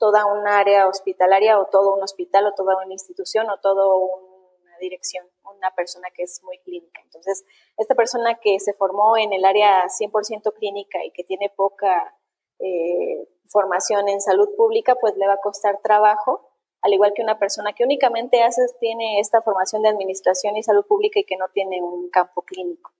toda 0.04 0.26
un 0.26 0.46
área 0.46 0.90
hospitalaria 0.90 1.58
o 1.58 1.68
todo 1.68 1.96
un 1.96 2.04
hospital 2.04 2.46
o 2.48 2.54
toda 2.54 2.76
una 2.84 2.92
institución 2.92 3.50
o 3.50 3.58
toda 3.62 3.88
una 3.88 4.78
dirección, 4.82 5.26
una 5.46 5.72
persona 5.74 6.10
que 6.14 6.24
es 6.24 6.44
muy 6.44 6.58
clínica. 6.60 7.00
Entonces, 7.06 7.46
esta 7.78 7.96
persona 7.96 8.38
que 8.44 8.60
se 8.60 8.74
formó 8.74 9.16
en 9.16 9.32
el 9.32 9.46
área 9.46 9.86
100% 9.88 10.54
clínica 10.56 11.06
y 11.06 11.12
que 11.12 11.24
tiene 11.24 11.50
poca 11.56 12.20
eh, 12.60 13.30
formación 13.48 14.10
en 14.10 14.20
salud 14.20 14.50
pública, 14.58 14.96
pues 14.96 15.16
le 15.16 15.26
va 15.26 15.36
a 15.36 15.42
costar 15.42 15.80
trabajo, 15.82 16.52
al 16.82 16.92
igual 16.92 17.14
que 17.16 17.22
una 17.22 17.40
persona 17.40 17.72
que 17.72 17.86
únicamente 17.86 18.44
hace, 18.44 18.62
tiene 18.82 19.22
esta 19.22 19.42
formación 19.42 19.84
de 19.84 19.90
administración 19.90 20.58
y 20.58 20.64
salud 20.64 20.86
pública 20.86 21.22
y 21.22 21.24
que 21.24 21.38
no 21.38 21.46
tiene 21.54 21.82
un 21.82 22.10
campo 22.10 22.42
clínico. 22.42 22.92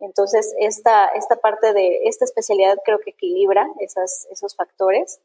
Entonces, 0.00 0.54
esta, 0.60 1.08
esta 1.08 1.36
parte 1.36 1.74
de 1.74 2.04
esta 2.04 2.24
especialidad 2.24 2.78
creo 2.86 3.00
que 3.00 3.10
equilibra 3.10 3.68
esas, 3.80 4.26
esos 4.30 4.56
factores 4.56 5.20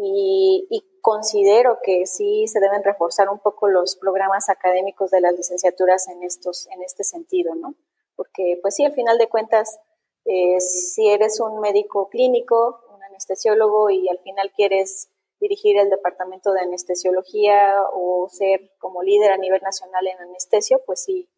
y, 0.00 0.84
considero 1.00 1.78
que 1.82 2.04
sí 2.04 2.46
se 2.48 2.60
deben 2.60 2.84
reforzar 2.84 3.30
un 3.30 3.38
poco 3.38 3.68
los 3.68 3.96
programas 3.96 4.50
académicos 4.50 5.10
de 5.10 5.22
las 5.22 5.32
licenciaturas 5.32 6.06
en, 6.08 6.22
estos, 6.22 6.66
en 6.66 6.82
este 6.82 7.02
sentido, 7.02 7.54
¿no? 7.54 7.76
Porque, 8.14 8.58
pues 8.60 8.74
sí, 8.74 8.84
al 8.84 8.92
final 8.92 9.16
de 9.16 9.28
cuentas, 9.28 9.80
eh, 10.26 10.60
si 10.60 11.08
eres 11.08 11.40
un 11.40 11.60
médico 11.60 12.10
clínico, 12.10 12.84
un 12.94 13.02
anestesiólogo 13.02 13.88
y 13.88 14.08
al 14.10 14.18
final 14.18 14.52
quieres 14.54 15.08
dirigir 15.40 15.78
el 15.78 15.88
departamento 15.88 16.52
de 16.52 16.60
anestesiología 16.60 17.76
o 17.94 18.28
ser 18.28 18.72
como 18.78 19.02
líder 19.02 19.32
a 19.32 19.38
nivel 19.38 19.62
nacional 19.62 20.06
en 20.08 20.18
anestesio, 20.18 20.82
pues 20.84 21.04
sí 21.04 21.30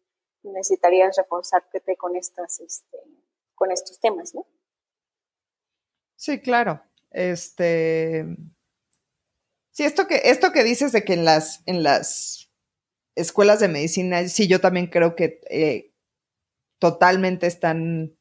necesitarías 0.43 1.15
reforzarte 1.15 1.95
con 1.95 2.17
estas, 2.17 2.59
este, 2.59 2.97
con 3.55 3.71
estos 3.71 3.99
temas, 3.99 4.35
¿no? 4.35 4.45
Sí, 6.17 6.41
claro. 6.41 6.81
Este. 7.11 8.25
Sí, 9.71 9.83
esto 9.83 10.07
que, 10.07 10.21
esto 10.25 10.51
que 10.51 10.63
dices 10.63 10.91
de 10.91 11.03
que 11.03 11.13
en 11.13 11.23
las, 11.23 11.63
en 11.65 11.83
las 11.83 12.51
escuelas 13.15 13.59
de 13.59 13.67
medicina, 13.67 14.27
sí, 14.27 14.47
yo 14.47 14.59
también 14.59 14.87
creo 14.87 15.15
que 15.15 15.39
eh, 15.49 15.93
totalmente 16.79 17.47
están 17.47 18.17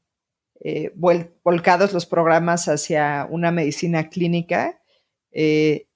eh, 0.62 0.92
volcados 0.94 1.92
los 1.92 2.06
programas 2.06 2.68
hacia 2.68 3.26
una 3.30 3.50
medicina 3.50 4.10
clínica 4.10 4.80
eh, 5.32 5.88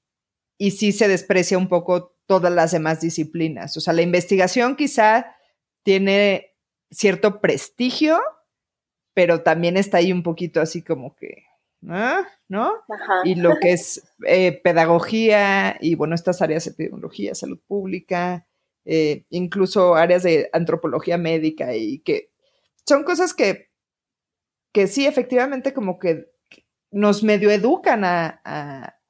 y 0.58 0.70
sí 0.70 0.92
se 0.92 1.06
desprecia 1.06 1.58
un 1.58 1.68
poco 1.68 2.16
todas 2.26 2.52
las 2.52 2.72
demás 2.72 3.00
disciplinas. 3.00 3.76
O 3.76 3.80
sea, 3.80 3.92
la 3.92 4.02
investigación 4.02 4.76
quizá 4.76 5.36
tiene 5.82 6.54
cierto 6.90 7.40
prestigio, 7.40 8.20
pero 9.12 9.42
también 9.42 9.76
está 9.76 9.98
ahí 9.98 10.12
un 10.12 10.22
poquito 10.22 10.60
así 10.60 10.82
como 10.82 11.14
que 11.14 11.44
¿Ah? 11.88 12.26
¿no? 12.48 12.72
Y 13.24 13.34
lo 13.36 13.56
que 13.60 13.72
es 13.72 14.02
eh, 14.26 14.60
pedagogía 14.62 15.76
y, 15.80 15.94
bueno, 15.94 16.14
estas 16.14 16.42
áreas 16.42 16.64
de 16.64 16.72
epidemiología, 16.72 17.34
salud 17.34 17.58
pública, 17.66 18.46
eh, 18.84 19.24
incluso 19.30 19.94
áreas 19.94 20.22
de 20.22 20.50
antropología 20.52 21.18
médica 21.18 21.74
y 21.74 22.00
que 22.00 22.30
son 22.86 23.02
cosas 23.02 23.34
que, 23.34 23.70
que 24.72 24.86
sí, 24.86 25.06
efectivamente, 25.06 25.72
como 25.72 25.98
que 25.98 26.32
nos 26.90 27.22
medio 27.22 27.50
educan 27.50 28.04
a, 28.04 28.40
a, 28.44 29.00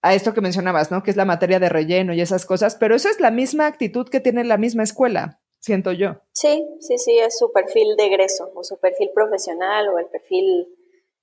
a, 0.00 0.14
esto 0.14 0.32
que 0.32 0.40
mencionabas, 0.40 0.90
¿no? 0.90 1.02
Que 1.02 1.10
es 1.10 1.16
la 1.16 1.24
materia 1.24 1.58
de 1.58 1.68
relleno 1.68 2.14
y 2.14 2.20
esas 2.20 2.46
cosas, 2.46 2.76
pero 2.76 2.94
esa 2.94 3.10
es 3.10 3.20
la 3.20 3.30
misma 3.30 3.66
actitud 3.66 4.08
que 4.08 4.20
tiene 4.20 4.44
la 4.44 4.56
misma 4.56 4.84
escuela, 4.84 5.42
siento 5.58 5.92
yo. 5.92 6.20
Sí, 6.32 6.64
sí, 6.80 6.98
sí, 6.98 7.18
es 7.18 7.36
su 7.36 7.52
perfil 7.52 7.96
de 7.96 8.06
egreso 8.06 8.52
o 8.54 8.62
su 8.62 8.78
perfil 8.78 9.10
profesional 9.12 9.88
o 9.88 9.98
el 9.98 10.06
perfil 10.06 10.68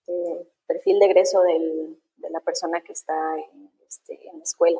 eh, 0.07 0.50
perfil 0.71 0.99
de 0.99 1.05
egreso 1.05 1.41
de 1.41 2.29
la 2.29 2.39
persona 2.39 2.81
que 2.81 2.93
está 2.93 3.13
este, 3.87 4.27
en, 4.27 4.37
la 4.37 4.43
escuela. 4.43 4.79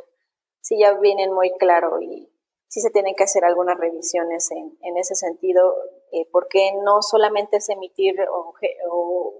Sí, 0.61 0.79
ya 0.79 0.93
vienen 0.93 1.33
muy 1.33 1.51
claro 1.57 2.01
y 2.01 2.31
sí 2.67 2.81
se 2.81 2.91
tienen 2.91 3.15
que 3.15 3.23
hacer 3.23 3.43
algunas 3.43 3.77
revisiones 3.77 4.49
en, 4.51 4.97
ese 4.97 5.15
sentido, 5.15 5.75
eh, 6.11 6.27
porque 6.31 6.71
no 6.83 7.01
solamente 7.01 7.57
es 7.57 7.69
emitir 7.69 8.15
o, 8.31 8.53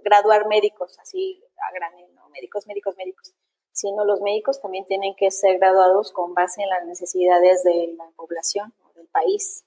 graduar 0.03 0.48
médicos, 0.48 0.98
así 1.00 1.43
a 1.58 1.74
granel, 1.74 2.13
¿no? 2.15 2.27
médicos, 2.29 2.67
médicos, 2.67 2.96
médicos, 2.98 3.34
sino 3.72 4.03
los 4.03 4.20
médicos 4.22 4.60
también 4.60 4.86
tienen 4.86 5.15
que 5.15 5.31
ser 5.31 5.58
graduados 5.60 6.12
con 6.12 6.34
base 6.34 6.63
en 6.63 6.70
las 6.70 6.86
necesidades 6.86 7.63
de 7.63 7.93
la 7.98 8.10
población 8.15 8.74
o 8.84 8.93
del 8.93 9.08
país. 9.08 9.63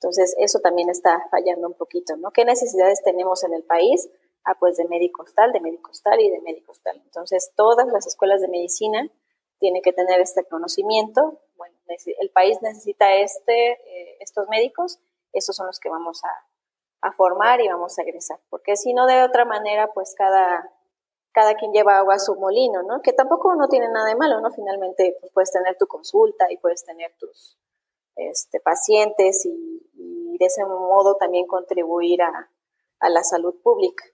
Entonces, 0.00 0.34
eso 0.38 0.60
también 0.60 0.90
está 0.90 1.26
fallando 1.30 1.68
un 1.68 1.74
poquito, 1.74 2.16
¿no? 2.16 2.30
¿Qué 2.32 2.44
necesidades 2.44 3.02
tenemos 3.02 3.44
en 3.44 3.54
el 3.54 3.62
país? 3.62 4.08
Ah, 4.46 4.54
pues 4.58 4.76
de 4.76 4.86
médicos 4.86 5.34
tal, 5.34 5.52
de 5.52 5.60
médicos 5.60 6.02
tal 6.02 6.20
y 6.20 6.30
de 6.30 6.40
médicos 6.40 6.80
tal. 6.82 6.96
Entonces, 7.04 7.52
todas 7.56 7.86
las 7.88 8.06
escuelas 8.06 8.40
de 8.40 8.48
medicina 8.48 9.10
tienen 9.58 9.82
que 9.82 9.92
tener 9.92 10.20
este 10.20 10.44
conocimiento. 10.44 11.40
Bueno, 11.56 11.74
el 11.86 12.30
país 12.30 12.58
necesita 12.62 13.14
este, 13.16 13.72
eh, 13.72 14.16
estos 14.20 14.48
médicos, 14.48 15.00
estos 15.32 15.56
son 15.56 15.66
los 15.66 15.80
que 15.80 15.88
vamos 15.88 16.22
a, 16.24 16.30
formar 17.16 17.60
y 17.60 17.68
vamos 17.68 17.96
a 17.96 18.02
egresar. 18.02 18.40
Porque 18.50 18.74
si 18.74 18.92
no, 18.92 19.06
de 19.06 19.22
otra 19.22 19.44
manera, 19.44 19.92
pues 19.94 20.12
cada, 20.18 20.72
cada 21.30 21.54
quien 21.54 21.72
lleva 21.72 21.98
agua 21.98 22.14
a 22.14 22.18
su 22.18 22.34
molino, 22.34 22.82
¿no? 22.82 23.00
Que 23.00 23.12
tampoco 23.12 23.54
no 23.54 23.68
tiene 23.68 23.88
nada 23.88 24.08
de 24.08 24.16
malo, 24.16 24.40
¿no? 24.40 24.50
Finalmente, 24.50 25.16
pues 25.20 25.30
puedes 25.32 25.52
tener 25.52 25.76
tu 25.78 25.86
consulta 25.86 26.50
y 26.50 26.56
puedes 26.56 26.84
tener 26.84 27.14
tus 27.16 27.56
este, 28.16 28.58
pacientes 28.58 29.46
y, 29.46 30.36
de 30.36 30.46
ese 30.46 30.64
modo 30.64 31.14
también 31.14 31.46
contribuir 31.46 32.22
a 32.22 33.08
la 33.08 33.22
salud 33.22 33.54
pública 33.62 34.04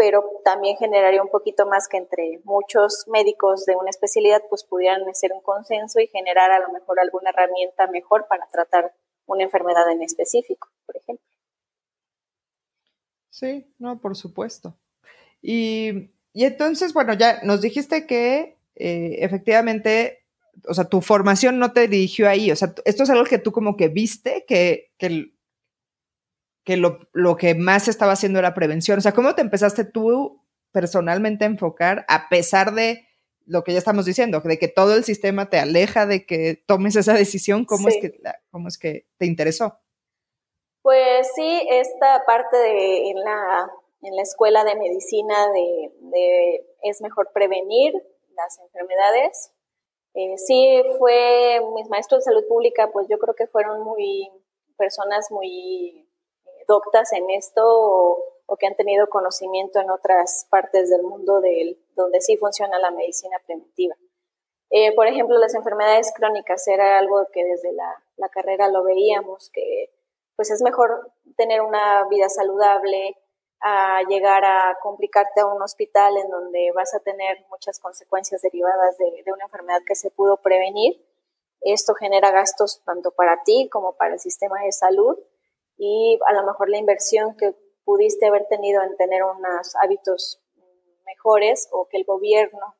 pero 0.00 0.24
también 0.46 0.78
generaría 0.78 1.22
un 1.22 1.28
poquito 1.28 1.66
más 1.66 1.86
que 1.86 1.98
entre 1.98 2.40
muchos 2.44 3.04
médicos 3.12 3.66
de 3.66 3.76
una 3.76 3.90
especialidad 3.90 4.40
pues 4.48 4.64
pudieran 4.64 5.06
hacer 5.06 5.30
un 5.30 5.42
consenso 5.42 6.00
y 6.00 6.06
generar 6.06 6.50
a 6.50 6.58
lo 6.58 6.72
mejor 6.72 6.98
alguna 6.98 7.28
herramienta 7.28 7.86
mejor 7.86 8.24
para 8.26 8.48
tratar 8.50 8.94
una 9.26 9.44
enfermedad 9.44 9.92
en 9.92 10.00
específico, 10.00 10.70
por 10.86 10.96
ejemplo. 10.96 11.26
Sí, 13.28 13.74
no, 13.78 14.00
por 14.00 14.16
supuesto. 14.16 14.74
Y, 15.42 16.12
entonces, 16.32 16.94
bueno, 16.94 17.12
ya 17.12 17.42
nos 17.42 17.60
dijiste 17.60 18.06
que 18.06 18.56
eh, 18.76 19.16
efectivamente, 19.18 20.24
o 20.66 20.72
sea, 20.72 20.86
tu 20.86 21.02
formación 21.02 21.58
no 21.58 21.74
te 21.74 21.88
dirigió 21.88 22.26
ahí, 22.26 22.50
o 22.50 22.56
sea, 22.56 22.72
esto 22.86 23.02
es 23.02 23.10
algo 23.10 23.24
que 23.24 23.38
tú 23.38 23.52
como 23.52 23.76
que 23.76 23.88
viste, 23.88 24.46
que, 24.48 24.92
que 24.96 25.34
que 26.64 26.76
lo, 26.76 27.36
que 27.36 27.54
más 27.54 27.88
estaba 27.88 28.12
haciendo 28.12 28.38
era 28.38 28.54
prevención. 28.54 28.98
O 28.98 29.00
sea, 29.00 29.12
¿cómo 29.12 29.34
te 29.34 29.42
empezaste 29.42 29.84
tú 29.84 30.44
personalmente 30.72 31.44
a 31.44 31.48
enfocar 31.48 32.04
a 32.08 32.28
pesar 32.28 32.72
de 32.72 33.06
lo 33.46 33.64
que 33.64 33.72
ya 33.72 33.78
estamos 33.78 34.04
diciendo, 34.04 34.40
de 34.40 34.58
que 34.58 34.68
todo 34.68 34.94
el 34.94 35.04
sistema 35.04 35.50
te 35.50 35.58
aleja 35.58 36.06
de 36.06 36.26
que 36.26 36.62
tomes 36.66 36.96
esa 36.96 37.14
decisión? 37.14 37.64
¿Cómo, 37.64 37.88
es, 37.88 37.98
que, 38.00 38.20
cómo 38.50 38.68
es 38.68 38.78
que 38.78 39.06
te 39.18 39.26
interesó? 39.26 39.78
Pues 40.82 41.28
sí, 41.34 41.66
esta 41.70 42.24
parte 42.24 42.56
de 42.56 43.10
en 43.10 43.20
la, 43.20 43.70
en 44.02 44.16
la 44.16 44.22
escuela 44.22 44.64
de 44.64 44.76
medicina 44.76 45.48
de, 45.52 46.64
es 46.82 47.02
mejor 47.02 47.30
prevenir 47.32 47.92
las 48.34 48.58
enfermedades. 48.60 49.52
Eh, 50.14 50.36
sí, 50.36 50.82
fue 50.98 51.60
mis 51.74 51.88
maestros 51.88 52.20
de 52.20 52.32
salud 52.32 52.46
pública, 52.48 52.90
pues 52.92 53.06
yo 53.08 53.18
creo 53.18 53.34
que 53.34 53.46
fueron 53.46 53.82
muy 53.82 54.28
personas 54.76 55.30
muy 55.30 56.09
doctas 56.70 57.12
en 57.12 57.28
esto 57.30 57.62
o, 57.64 58.56
que 58.58 58.66
han 58.66 58.76
tenido 58.76 59.08
conocimiento 59.08 59.80
en 59.80 59.90
otras 59.90 60.46
partes 60.50 60.90
del 60.90 61.02
mundo 61.02 61.40
del, 61.40 61.78
donde 61.94 62.20
sí 62.20 62.36
funciona 62.36 62.78
la 62.78 62.90
medicina 62.90 63.36
preventiva. 63.44 63.94
Eh, 64.70 64.94
por 64.94 65.06
ejemplo, 65.08 65.36
las 65.38 65.54
enfermedades 65.54 66.12
crónicas 66.14 66.66
era 66.68 66.98
algo 66.98 67.26
que 67.32 67.44
desde 67.44 67.72
la, 67.72 68.28
carrera 68.28 68.68
lo 68.68 68.84
veíamos, 68.84 69.50
que 69.50 69.90
pues 70.36 70.50
es 70.50 70.62
mejor 70.62 71.12
tener 71.36 71.62
una 71.62 72.06
vida 72.08 72.28
saludable 72.28 73.16
a 73.60 74.02
llegar 74.08 74.44
a 74.44 74.78
complicarte 74.80 75.40
a 75.40 75.46
un 75.46 75.60
hospital 75.62 76.16
en 76.16 76.30
donde 76.30 76.70
vas 76.74 76.94
a 76.94 77.00
tener 77.00 77.44
muchas 77.50 77.80
consecuencias 77.80 78.42
derivadas 78.42 78.96
de, 78.98 79.22
de 79.24 79.32
una 79.32 79.44
enfermedad 79.44 79.80
que 79.86 79.96
se 79.96 80.10
pudo 80.10 80.36
prevenir. 80.36 81.04
Esto 81.60 81.94
genera 81.94 82.30
gastos 82.30 82.82
tanto 82.84 83.10
para 83.10 83.42
ti 83.42 83.68
como 83.70 83.96
para 83.96 84.14
el 84.14 84.20
sistema 84.20 84.60
de 84.62 84.72
salud 84.72 85.18
y 85.82 86.18
a 86.26 86.34
lo 86.34 86.44
mejor 86.44 86.68
la 86.68 86.76
inversión 86.76 87.34
que 87.38 87.54
pudiste 87.84 88.26
haber 88.26 88.46
tenido 88.48 88.82
en 88.82 88.98
tener 88.98 89.24
unos 89.24 89.74
hábitos 89.82 90.38
mejores 91.06 91.70
o 91.72 91.88
que 91.88 91.96
el 91.96 92.04
gobierno 92.04 92.76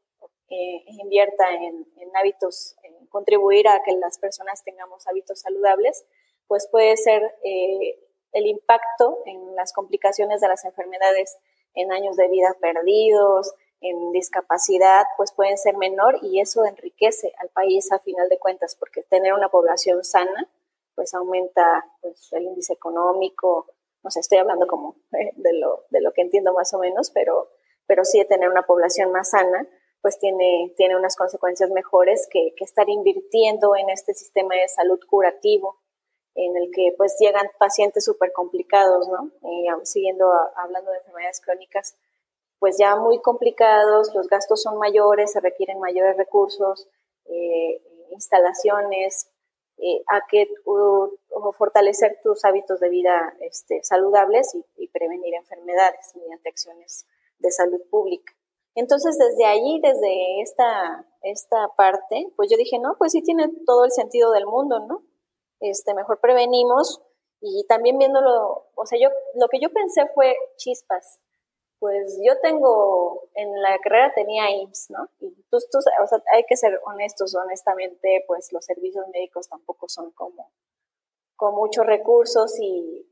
eh, 0.51 0.85
invierta 0.87 1.49
en, 1.49 1.87
hábitos, 2.15 2.77
contribuir 3.09 3.69
a 3.69 3.83
que 3.83 3.93
las 3.93 4.19
personas 4.19 4.63
tengamos 4.65 5.07
hábitos 5.07 5.41
saludables, 5.41 6.05
pues 6.47 6.69
puede 6.71 6.97
ser 6.99 7.23
eh, 7.43 7.99
el 8.33 8.47
impacto 8.47 9.19
en 9.25 9.57
las 9.57 9.73
complicaciones 9.73 10.43
de 10.43 10.49
las 10.49 10.67
enfermedades 10.67 11.39
en 11.75 11.93
años 11.93 12.17
de 12.17 12.29
vida 12.29 12.55
perdidos, 12.61 13.55
en 13.81 14.13
discapacidad, 14.13 15.05
pues 15.17 15.33
pueden 15.33 15.57
ser 15.57 15.79
menor 15.79 16.19
y 16.21 16.41
eso 16.41 16.67
enriquece 16.67 17.33
al 17.39 17.49
país 17.49 17.91
a 17.93 17.99
final 18.01 18.29
de 18.29 18.39
cuentas, 18.39 18.77
porque 18.79 19.03
tener 19.05 19.33
una 19.33 19.49
población 19.49 20.05
sana, 20.05 20.51
pues 21.01 21.15
aumenta 21.15 21.87
pues, 22.03 22.31
el 22.33 22.43
índice 22.43 22.75
económico, 22.75 23.73
no 24.03 24.11
sé, 24.11 24.21
estoy 24.21 24.37
hablando 24.37 24.67
como 24.67 24.97
eh, 25.13 25.33
de, 25.35 25.55
lo, 25.55 25.87
de 25.89 26.03
lo 26.03 26.13
que 26.13 26.21
entiendo 26.21 26.53
más 26.53 26.75
o 26.75 26.79
menos, 26.79 27.11
pero, 27.11 27.49
pero 27.87 28.05
sí 28.05 28.23
tener 28.27 28.51
una 28.51 28.67
población 28.67 29.11
más 29.11 29.31
sana, 29.31 29.67
pues 30.03 30.19
tiene, 30.19 30.75
tiene 30.77 30.99
unas 30.99 31.17
consecuencias 31.17 31.71
mejores 31.71 32.29
que, 32.31 32.53
que 32.55 32.65
estar 32.65 32.87
invirtiendo 32.91 33.75
en 33.77 33.89
este 33.89 34.13
sistema 34.13 34.55
de 34.57 34.69
salud 34.69 35.01
curativo, 35.09 35.81
en 36.35 36.55
el 36.59 36.71
que 36.71 36.93
pues 36.99 37.17
llegan 37.19 37.49
pacientes 37.59 38.05
súper 38.05 38.33
complicados, 38.35 39.09
¿no? 39.09 39.31
Eh, 39.49 39.69
siguiendo 39.85 40.31
hablando 40.55 40.91
de 40.91 40.99
enfermedades 40.99 41.41
crónicas, 41.41 41.97
pues 42.59 42.77
ya 42.79 42.97
muy 42.97 43.23
complicados, 43.23 44.15
los 44.15 44.29
gastos 44.29 44.61
son 44.61 44.77
mayores, 44.77 45.33
se 45.33 45.41
requieren 45.41 45.81
mayores 45.81 46.19
recursos, 46.19 46.91
eh, 47.25 47.83
instalaciones, 48.11 49.31
eh, 49.83 50.03
a 50.09 50.27
que 50.29 50.47
fortalecer 51.57 52.19
tus 52.23 52.45
hábitos 52.45 52.81
de 52.81 52.89
vida 52.89 53.35
este, 53.41 53.83
saludables 53.83 54.55
y, 54.55 54.65
y, 54.77 54.89
prevenir 54.89 55.35
enfermedades 55.35 56.15
mediante 56.17 56.49
acciones 56.49 57.07
de 57.39 57.51
salud 57.51 57.81
pública. 57.91 58.33
Entonces, 58.75 59.19
desde 59.19 59.47
allí, 59.47 59.81
desde 59.83 60.43
esta, 60.43 61.07
esta 61.23 61.69
parte, 61.77 62.33
pues 62.37 62.51
yo 62.51 62.57
dije, 62.57 62.79
no, 62.79 62.95
pues 62.99 63.13
sí 63.13 63.23
tiene 63.23 63.49
todo 63.67 63.85
el 63.85 63.91
sentido 63.91 64.31
del 64.33 64.47
mundo, 64.47 64.81
¿no? 64.81 65.03
Este, 65.61 65.95
mejor 65.95 66.21
prevenimos 66.21 67.03
y 67.41 67.65
también 67.67 67.99
viéndolo, 67.99 68.67
o 68.75 68.87
sea, 68.87 68.99
yo, 69.01 69.09
lo 69.35 69.49
que 69.49 69.61
yo 69.61 69.71
pensé 69.73 70.03
fue 70.15 70.35
chispas, 70.57 71.21
pues 71.81 72.21
yo 72.23 72.39
tengo, 72.41 73.29
en 73.35 73.51
la 73.63 73.79
carrera 73.79 74.13
tenía 74.15 74.51
IMSS, 74.51 74.91
¿no? 74.91 75.09
Y 75.19 75.31
tú, 75.51 75.59
tú, 75.73 75.79
o 75.79 76.07
sea, 76.07 76.23
hay 76.35 76.45
que 76.45 76.57
ser 76.57 76.79
honestos, 76.85 77.35
honestamente, 77.35 78.23
pues 78.29 78.53
los 78.53 78.65
servicios 78.67 79.07
médicos 79.09 79.49
tampoco 79.49 79.89
son 79.89 80.13
como 80.13 80.53
con 81.37 81.55
muchos 81.55 81.87
recursos 81.87 82.61
y, 82.61 83.11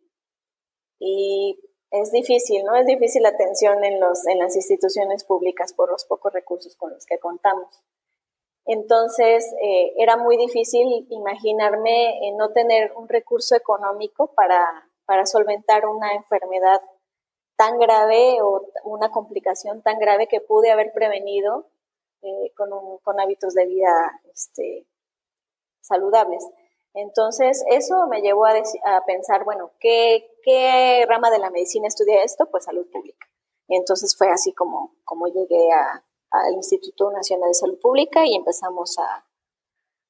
y 1.00 1.58
es 1.90 2.12
difícil, 2.12 2.62
¿no? 2.64 2.76
Es 2.76 2.84
difícil 2.84 3.22
la 3.22 3.30
atención 3.30 3.82
en, 3.84 3.98
los, 4.00 4.26
en 4.26 4.38
las 4.38 4.54
instituciones 4.54 5.24
públicas 5.24 5.72
por 5.72 5.90
los 5.90 6.04
pocos 6.04 6.30
recursos 6.34 6.76
con 6.76 6.92
los 6.92 7.06
que 7.06 7.18
contamos. 7.18 7.82
Entonces, 8.66 9.50
eh, 9.62 9.94
era 9.96 10.18
muy 10.18 10.36
difícil 10.36 11.06
imaginarme 11.08 12.20
no 12.36 12.52
tener 12.52 12.92
un 12.96 13.08
recurso 13.08 13.56
económico 13.56 14.34
para, 14.34 14.90
para 15.06 15.24
solventar 15.24 15.86
una 15.86 16.12
enfermedad 16.12 16.82
tan 17.58 17.76
grave 17.78 18.40
o 18.40 18.70
una 18.84 19.10
complicación 19.10 19.82
tan 19.82 19.98
grave 19.98 20.28
que 20.28 20.40
pude 20.40 20.70
haber 20.70 20.92
prevenido 20.92 21.66
eh, 22.22 22.52
con, 22.56 22.70
con, 23.02 23.18
hábitos 23.18 23.52
de 23.52 23.66
vida 23.66 24.20
este, 24.32 24.86
saludables. 25.80 26.48
Entonces, 26.94 27.64
eso 27.68 28.06
me 28.06 28.22
llevó 28.22 28.46
a, 28.46 28.54
pensar, 29.06 29.44
bueno, 29.44 29.72
¿qué, 29.80 30.30
¿qué, 30.44 31.04
rama 31.08 31.30
de 31.32 31.40
la 31.40 31.50
medicina 31.50 31.88
estudia 31.88 32.22
esto? 32.22 32.46
Pues 32.46 32.64
salud 32.64 32.88
pública. 32.92 33.26
Y 33.66 33.76
entonces 33.76 34.16
fue 34.16 34.30
así 34.30 34.54
como, 34.54 34.94
como 35.04 35.26
llegué 35.26 35.68
al 36.30 36.54
Instituto 36.54 37.10
Nacional 37.10 37.50
de 37.50 37.54
Salud 37.54 37.78
Pública 37.80 38.24
y 38.24 38.36
empezamos 38.36 38.98
a, 39.00 39.26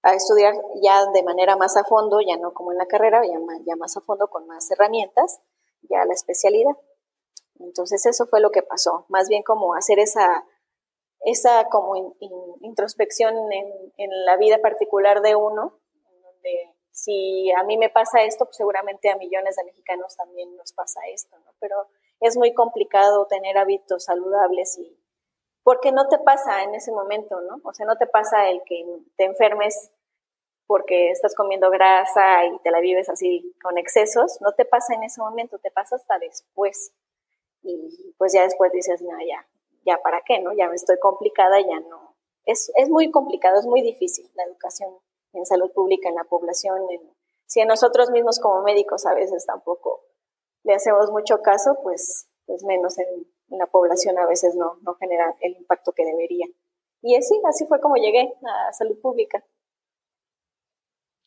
a, 0.02 0.14
estudiar 0.14 0.54
ya 0.82 1.06
de 1.12 1.22
manera 1.22 1.56
más 1.56 1.78
a 1.78 1.84
fondo, 1.84 2.20
ya 2.20 2.36
no 2.36 2.52
como 2.52 2.72
en 2.72 2.78
la 2.78 2.86
carrera, 2.86 3.22
ya, 3.24 3.38
ya 3.66 3.76
más 3.76 3.96
a 3.96 4.02
fondo 4.02 4.28
con 4.28 4.46
más 4.46 4.70
herramientas, 4.70 5.40
ya 5.88 6.04
la 6.04 6.12
especialidad. 6.12 6.76
Entonces 7.60 8.04
eso 8.06 8.26
fue 8.26 8.40
lo 8.40 8.50
que 8.50 8.62
pasó, 8.62 9.04
más 9.08 9.28
bien 9.28 9.42
como 9.42 9.74
hacer 9.74 9.98
esa, 9.98 10.44
esa 11.20 11.68
como 11.68 12.16
introspección 12.60 13.34
en, 13.52 13.92
en, 13.96 14.24
la 14.24 14.36
vida 14.36 14.58
particular 14.58 15.22
de 15.22 15.34
uno, 15.34 15.78
donde 16.22 16.74
si 16.90 17.50
a 17.52 17.62
mí 17.64 17.76
me 17.78 17.90
pasa 17.90 18.22
esto, 18.22 18.44
pues 18.44 18.56
seguramente 18.56 19.10
a 19.10 19.16
millones 19.16 19.56
de 19.56 19.64
mexicanos 19.64 20.16
también 20.16 20.56
nos 20.56 20.72
pasa 20.72 21.00
esto, 21.12 21.36
¿no? 21.38 21.52
Pero 21.60 21.88
es 22.20 22.36
muy 22.36 22.54
complicado 22.54 23.26
tener 23.26 23.58
hábitos 23.58 24.04
saludables 24.04 24.78
y 24.78 24.98
porque 25.62 25.92
no 25.92 26.08
te 26.08 26.18
pasa 26.18 26.62
en 26.62 26.74
ese 26.74 26.92
momento, 26.92 27.40
¿no? 27.42 27.60
O 27.62 27.72
sea, 27.74 27.86
no 27.86 27.96
te 27.96 28.06
pasa 28.06 28.48
el 28.48 28.62
que 28.64 28.84
te 29.16 29.24
enfermes 29.24 29.90
porque 30.66 31.10
estás 31.10 31.34
comiendo 31.34 31.70
grasa 31.70 32.44
y 32.46 32.58
te 32.60 32.70
la 32.70 32.80
vives 32.80 33.08
así 33.08 33.54
con 33.62 33.78
excesos, 33.78 34.38
no 34.40 34.52
te 34.52 34.64
pasa 34.64 34.94
en 34.94 35.02
ese 35.02 35.20
momento, 35.20 35.58
te 35.58 35.70
pasa 35.70 35.96
hasta 35.96 36.18
después 36.18 36.92
y 37.68 38.14
pues 38.16 38.32
ya 38.32 38.42
después 38.42 38.72
dices, 38.72 39.02
no, 39.02 39.18
ya, 39.18 39.46
ya 39.84 39.98
para 40.02 40.22
qué, 40.26 40.40
¿no? 40.40 40.52
Ya 40.52 40.68
me 40.68 40.76
estoy 40.76 40.98
complicada, 40.98 41.60
ya 41.60 41.80
no. 41.80 42.16
Es, 42.44 42.72
es 42.76 42.88
muy 42.88 43.10
complicado, 43.10 43.58
es 43.58 43.66
muy 43.66 43.82
difícil 43.82 44.30
la 44.34 44.44
educación 44.44 44.90
en 45.32 45.46
salud 45.46 45.70
pública, 45.72 46.08
en 46.08 46.14
la 46.14 46.24
población, 46.24 46.80
si 47.46 47.60
a 47.60 47.64
nosotros 47.64 48.10
mismos 48.10 48.40
como 48.40 48.62
médicos 48.62 49.06
a 49.06 49.14
veces 49.14 49.46
tampoco 49.46 50.04
le 50.64 50.74
hacemos 50.74 51.10
mucho 51.10 51.40
caso, 51.40 51.78
pues, 51.82 52.28
pues 52.46 52.62
menos 52.64 52.98
en, 52.98 53.26
la 53.50 53.66
población 53.66 54.18
a 54.18 54.26
veces 54.26 54.54
no, 54.54 54.78
no 54.82 54.94
genera 54.96 55.34
el 55.40 55.56
impacto 55.56 55.92
que 55.92 56.04
debería. 56.04 56.46
Y 57.00 57.16
así, 57.16 57.40
así 57.48 57.64
fue 57.66 57.80
como 57.80 57.96
llegué 57.96 58.34
a 58.44 58.72
salud 58.74 59.00
pública. 59.00 59.42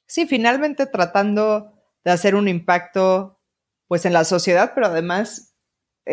Sí, 0.06 0.28
finalmente 0.28 0.86
tratando 0.86 1.74
de 2.04 2.12
hacer 2.12 2.36
un 2.36 2.48
impacto 2.48 3.40
pues 3.88 4.06
en 4.06 4.14
la 4.14 4.24
sociedad, 4.24 4.74
pero 4.76 4.88
además 4.88 5.51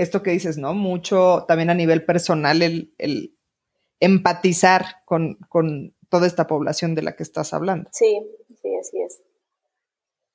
esto 0.03 0.23
que 0.23 0.31
dices, 0.31 0.59
¿no? 0.59 0.75
Mucho 0.75 1.45
también 1.47 1.71
a 1.71 1.75
nivel 1.75 2.05
personal 2.05 2.63
el, 2.63 3.37
empatizar 4.01 5.05
con, 5.05 5.39
toda 6.09 6.27
esta 6.27 6.47
población 6.47 6.95
de 6.95 7.03
la 7.03 7.17
que 7.17 7.23
estás 7.23 7.53
hablando. 7.53 7.91
Sí, 7.93 8.19
sí, 8.63 8.77
así 8.81 9.03
es. 9.03 9.21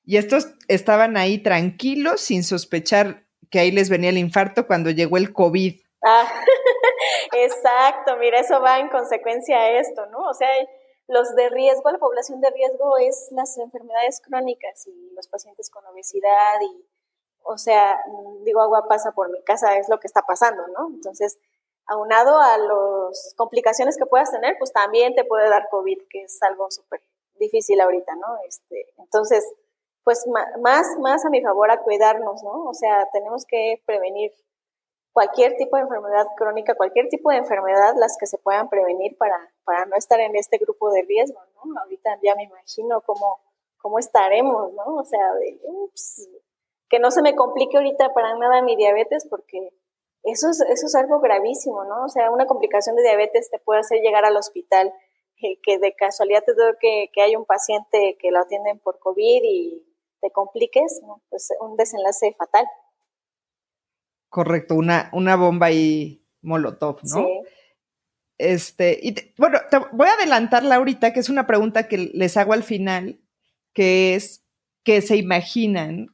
Y 0.05 0.17
estos 0.17 0.53
estaban 0.67 1.17
ahí 1.17 1.41
tranquilos, 1.41 2.21
sin 2.21 2.43
sospechar 2.43 3.25
que 3.49 3.59
ahí 3.59 3.71
les 3.71 3.89
venía 3.89 4.09
el 4.09 4.17
infarto 4.17 4.67
cuando 4.67 4.89
llegó 4.89 5.17
el 5.17 5.33
COVID. 5.33 5.81
Ah, 6.03 6.25
exacto, 7.33 8.17
mira, 8.17 8.39
eso 8.39 8.61
va 8.61 8.79
en 8.79 8.89
consecuencia 8.89 9.57
a 9.57 9.79
esto, 9.79 10.05
¿no? 10.07 10.19
O 10.29 10.33
sea, 10.33 10.49
los 11.07 11.35
de 11.35 11.49
riesgo, 11.49 11.91
la 11.91 11.97
población 11.97 12.41
de 12.41 12.49
riesgo 12.51 12.97
es 12.97 13.29
las 13.31 13.57
enfermedades 13.57 14.21
crónicas 14.21 14.87
y 14.87 15.13
los 15.15 15.27
pacientes 15.27 15.69
con 15.69 15.85
obesidad 15.85 16.59
y 16.61 16.85
o 17.43 17.57
sea, 17.57 18.01
digo, 18.43 18.61
agua 18.61 18.87
pasa 18.87 19.11
por 19.11 19.29
mi 19.29 19.41
casa, 19.43 19.77
es 19.77 19.89
lo 19.89 19.99
que 19.99 20.07
está 20.07 20.21
pasando, 20.21 20.67
¿no? 20.67 20.87
Entonces, 20.93 21.37
aunado 21.85 22.39
a 22.39 22.57
las 22.57 23.33
complicaciones 23.35 23.97
que 23.97 24.05
puedas 24.05 24.31
tener, 24.31 24.55
pues 24.57 24.71
también 24.71 25.15
te 25.15 25.25
puede 25.25 25.49
dar 25.49 25.67
COVID, 25.69 25.99
que 26.09 26.23
es 26.23 26.41
algo 26.43 26.71
súper 26.71 27.01
difícil 27.35 27.79
ahorita, 27.81 28.15
¿no? 28.15 28.37
Este, 28.47 28.87
entonces, 28.97 29.53
pues 30.03 30.25
más, 30.61 30.97
más 30.99 31.25
a 31.25 31.29
mi 31.29 31.41
favor 31.41 31.71
a 31.71 31.81
cuidarnos, 31.81 32.43
¿no? 32.43 32.65
O 32.65 32.73
sea, 32.73 33.09
tenemos 33.11 33.45
que 33.45 33.81
prevenir 33.85 34.31
cualquier 35.11 35.55
tipo 35.57 35.75
de 35.75 35.83
enfermedad 35.83 36.25
crónica, 36.35 36.75
cualquier 36.75 37.07
tipo 37.07 37.29
de 37.29 37.37
enfermedad, 37.37 37.93
las 37.97 38.17
que 38.17 38.25
se 38.25 38.37
puedan 38.37 38.69
prevenir 38.69 39.17
para, 39.17 39.53
para 39.63 39.85
no 39.85 39.95
estar 39.95 40.19
en 40.19 40.35
este 40.35 40.57
grupo 40.57 40.91
de 40.91 41.03
riesgo, 41.03 41.39
¿no? 41.55 41.79
Ahorita 41.79 42.17
ya 42.21 42.35
me 42.35 42.43
imagino 42.43 43.01
cómo, 43.01 43.39
cómo 43.77 43.99
estaremos, 43.99 44.73
¿no? 44.73 44.95
O 44.95 45.05
sea, 45.05 45.33
de, 45.35 45.59
que 46.93 46.99
no 46.99 47.09
se 47.09 47.23
me 47.23 47.33
complique 47.33 47.75
ahorita 47.75 48.13
para 48.13 48.37
nada 48.37 48.61
mi 48.61 48.75
diabetes 48.75 49.25
porque 49.27 49.69
eso 50.21 50.51
es, 50.51 50.61
eso 50.61 50.85
es 50.85 50.93
algo 50.93 51.19
gravísimo, 51.21 51.83
¿no? 51.85 52.05
O 52.05 52.07
sea, 52.07 52.29
una 52.29 52.45
complicación 52.45 52.95
de 52.95 53.01
diabetes 53.01 53.49
te 53.49 53.57
puede 53.57 53.79
hacer 53.79 53.99
llegar 54.01 54.25
al 54.25 54.37
hospital, 54.37 54.93
que, 55.35 55.79
de 55.79 55.95
casualidad 55.95 56.43
te 56.45 56.53
doy 56.53 56.73
que, 56.79 57.09
que 57.11 57.23
hay 57.23 57.35
un 57.35 57.45
paciente 57.45 58.15
que 58.21 58.29
lo 58.29 58.41
atienden 58.41 58.77
por 58.77 58.99
COVID 58.99 59.41
y 59.43 59.83
te 60.21 60.29
compliques, 60.29 61.01
¿no? 61.01 61.23
Pues 61.31 61.49
un 61.61 61.75
desenlace 61.77 62.35
fatal. 62.37 62.67
Correcto, 64.29 64.75
una, 64.75 65.09
una 65.13 65.35
bomba 65.35 65.71
y 65.71 66.23
molotov, 66.43 66.97
¿no? 67.01 67.25
Sí. 67.25 67.41
Este, 68.37 68.99
y 69.01 69.15
bueno, 69.39 69.57
te 69.71 69.79
voy 69.93 70.09
a 70.09 70.13
adelantarla 70.13 70.75
ahorita, 70.75 71.11
que 71.11 71.21
es 71.21 71.29
una 71.29 71.47
pregunta 71.47 71.87
que 71.87 71.97
les 71.97 72.37
hago 72.37 72.53
al 72.53 72.61
final, 72.61 73.19
que 73.73 74.13
es 74.13 74.45
que 74.83 75.01
se 75.01 75.15
imaginan 75.15 76.12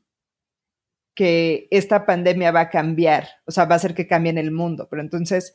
que 1.20 1.68
esta 1.70 2.06
pandemia 2.06 2.50
va 2.52 2.62
a 2.62 2.70
cambiar, 2.70 3.28
o 3.44 3.52
sea, 3.52 3.66
va 3.66 3.74
a 3.74 3.76
hacer 3.76 3.94
que 3.94 4.08
cambie 4.08 4.32
el 4.32 4.52
mundo. 4.52 4.88
Pero 4.90 5.02
entonces, 5.02 5.54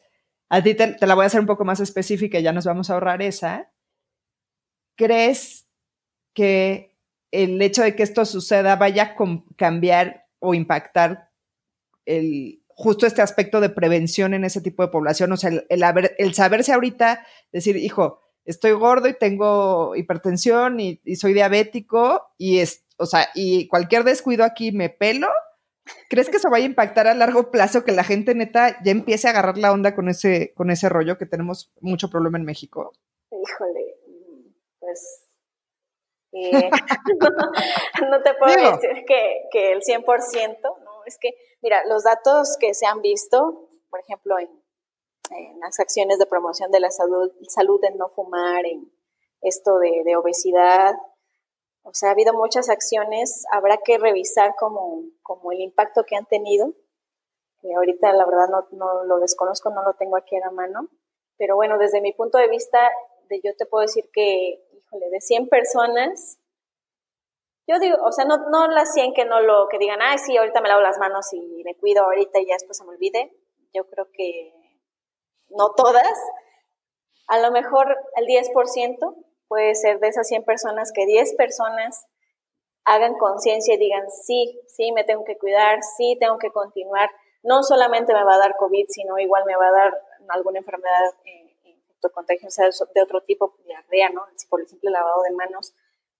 a 0.51 0.63
ti 0.63 0.75
te, 0.75 0.95
la 1.01 1.15
voy 1.15 1.23
a 1.23 1.27
hacer 1.29 1.41
un 1.41 1.47
poco 1.47 1.65
más 1.65 1.81
específica, 1.81 2.39
ya 2.39 2.53
nos 2.53 2.67
vamos 2.67 2.91
a 2.91 2.93
ahorrar 2.93 3.23
esa. 3.23 3.73
¿Crees 4.95 5.67
que 6.35 6.99
el 7.31 7.63
hecho 7.63 7.83
de 7.83 7.97
que 7.97 8.03
esto 8.03 8.27
suceda 8.27 8.77
vaya 8.77 9.15
a 9.17 9.17
cambiar 9.57 10.27
o 10.39 10.53
impactar 10.53 11.31
el, 12.05 12.63
justo 12.69 13.07
este 13.07 13.23
aspecto 13.23 13.63
de 13.63 13.71
prevención 13.71 14.35
en 14.35 14.45
ese 14.45 14.61
tipo 14.61 14.83
de 14.83 14.93
población? 14.93 15.33
O 15.33 15.39
sea, 15.39 15.49
el, 15.49 15.65
el, 15.71 16.35
saberse 16.35 16.75
ahorita, 16.75 17.27
decir, 17.53 17.79
hijo, 17.79 18.21
estoy 18.45 18.73
gordo 18.73 19.09
y 19.09 19.15
tengo 19.15 19.97
hipertensión 19.97 20.79
y, 20.79 21.01
y 21.07 21.17
soy 21.17 21.33
diabético 21.33 22.23
y 22.37 22.59
es, 22.59 22.85
o 22.99 23.07
sea, 23.07 23.31
y 23.35 23.67
cualquier 23.69 24.05
descuido 24.05 24.45
aquí 24.45 24.71
me 24.71 24.91
pelo 24.91 25.29
¿Crees 26.09 26.31
que 26.31 26.39
eso 26.39 26.51
vaya 26.51 26.65
a 26.65 26.69
impactar 26.69 27.07
a 27.07 27.15
largo 27.15 27.51
plazo 27.51 27.85
que 27.85 27.93
la 27.93 28.05
gente 28.05 28.35
neta 28.35 28.83
ya 28.83 28.93
empiece 28.93 29.27
a 29.27 29.31
agarrar 29.31 29.59
la 29.59 29.73
onda 29.73 29.95
con 29.95 30.09
ese, 30.09 30.55
con 30.55 30.71
ese 30.71 30.89
rollo 30.89 31.19
que 31.19 31.27
tenemos 31.27 31.73
mucho 31.81 32.09
problema 32.09 32.39
en 32.39 32.45
México? 32.45 32.93
Híjole, 33.31 33.97
pues 34.81 35.25
eh, 36.33 36.71
no, 38.11 38.23
te 38.23 38.35
puedo 38.35 38.73
decir 38.73 39.05
que, 39.07 39.49
que 39.51 39.73
el 39.73 39.81
100%, 39.81 40.59
¿no? 40.63 41.05
Es 41.07 41.19
que, 41.21 41.31
mira, 41.63 41.85
los 41.87 42.03
datos 42.03 42.57
que 42.59 42.75
se 42.75 42.87
han 42.87 43.03
visto, 43.03 43.69
por 43.91 44.01
ejemplo, 44.01 44.39
en, 44.39 44.49
en 45.31 45.61
las 45.61 45.79
acciones 45.79 46.19
de 46.19 46.27
promoción 46.27 46.71
de 46.71 46.81
la 46.81 46.91
salud, 46.91 47.31
salud 47.49 47.81
de 47.81 47.93
no 47.93 48.09
fumar, 48.09 48.67
en 48.67 48.91
esto 49.43 49.79
de, 49.79 50.03
de 50.05 50.17
obesidad, 50.17 50.95
o 51.85 51.93
sea, 51.93 52.09
ha 52.09 52.13
habido 52.13 52.33
muchas 52.33 52.71
acciones, 52.71 53.45
habrá 53.53 53.77
que 53.77 53.99
revisar 53.99 54.55
como, 54.59 55.03
como 55.23 55.53
el 55.53 55.61
impacto 55.61 56.05
que 56.05 56.17
han 56.17 56.25
tenido. 56.25 56.73
Y 57.63 57.73
ahorita 57.75 58.13
la 58.15 58.25
verdad 58.25 58.49
no, 58.51 58.67
no, 58.73 59.05
lo 59.05 59.19
desconozco, 59.19 59.71
no 59.71 59.83
lo 59.83 59.93
tengo 59.95 60.17
aquí 60.17 60.35
a 60.37 60.47
la 60.47 60.51
mano. 60.51 60.89
Pero 61.37 61.57
bueno, 61.57 61.77
desde 61.77 62.01
mi 62.01 62.13
punto 62.13 62.39
de 62.39 62.49
vista, 62.49 62.91
de, 63.29 63.41
yo 63.45 63.53
te 63.57 63.67
puedo 63.67 63.83
decir 63.83 64.09
que, 64.13 64.65
híjole, 64.73 65.11
de 65.11 65.21
100 65.21 65.49
personas, 65.49 66.39
yo 67.67 67.79
digo, 67.79 67.99
o 68.03 68.13
sea, 68.13 68.25
no, 68.25 68.49
no 68.51 68.67
las 68.69 68.95
100 68.95 69.13
que 69.13 69.27
no 69.27 69.41
lo, 69.41 69.69
que 69.69 69.79
digan, 69.79 70.01
ay, 70.01 70.17
sí, 70.19 70.37
ahorita 70.39 70.63
me 70.63 70.69
lavo 70.69 70.81
las 70.81 70.99
manos 70.99 71.33
y 71.35 71.63
me 71.65 71.77
cuido 71.77 72.05
ahorita 72.05 72.41
y 72.41 72.47
ya 72.47 72.55
después 72.55 72.79
se 72.79 72.85
me 72.85 72.91
olvide. 72.91 73.31
Yo 73.75 73.85
creo 73.89 74.09
que 74.11 74.55
no 75.51 75.75
todas. 75.77 76.19
A 77.27 77.39
lo 77.41 77.51
mejor 77.51 77.95
el 78.17 78.27
10% 78.27 79.34
puede 79.49 79.75
ser 79.75 80.01
de 80.01 80.09
esas 80.09 80.29
100 80.29 80.45
personas 80.45 80.93
que 80.93 81.07
10 81.07 81.35
personas 81.37 82.07
hagan 82.85 83.15
conciencia 83.15 83.75
y 83.75 83.79
digan, 83.79 84.11
sí, 84.11 84.61
sí, 84.69 84.93
me 84.93 85.05
tengo 85.05 85.25
que 85.25 85.39
cuidar, 85.39 85.83
sí, 85.97 86.17
tengo 86.21 86.39
que 86.39 86.51
continuar. 86.51 87.11
No 87.43 87.63
solamente 87.63 88.13
me 88.13 88.25
va 88.25 88.35
a 88.35 88.39
dar 88.39 88.57
COVID, 88.57 88.87
sino 88.89 89.19
igual 89.19 89.45
me 89.47 89.57
va 89.57 89.69
a 89.69 89.73
dar 89.73 90.03
alguna 90.29 90.59
enfermedad 90.59 91.15
eh, 91.25 91.55
de 92.95 93.03
otro 93.03 93.23
tipo, 93.23 93.57
diarrea, 93.65 94.11
¿no? 94.11 94.27
Por 94.49 94.61
el 94.61 94.69
simple 94.69 94.91
lavado 94.91 95.23
de 95.23 95.31
manos. 95.33 95.75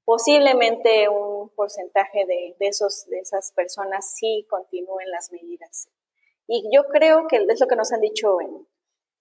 Posiblemente 0.05 1.09
un 1.09 1.51
porcentaje 1.51 2.25
de, 2.27 2.57
de, 2.59 2.67
esos, 2.67 3.07
de 3.07 3.19
esas 3.21 3.53
personas 3.53 4.15
sí 4.15 4.47
continúen 4.49 5.11
las 5.11 5.31
medidas. 5.33 5.89
Y 6.47 6.69
yo 6.75 6.85
creo 6.89 7.27
que 7.27 7.37
es 7.37 7.61
lo 7.61 7.67
que 7.67 7.77
nos 7.77 7.93
han 7.93 8.01
dicho 8.01 8.41
en, 8.41 8.69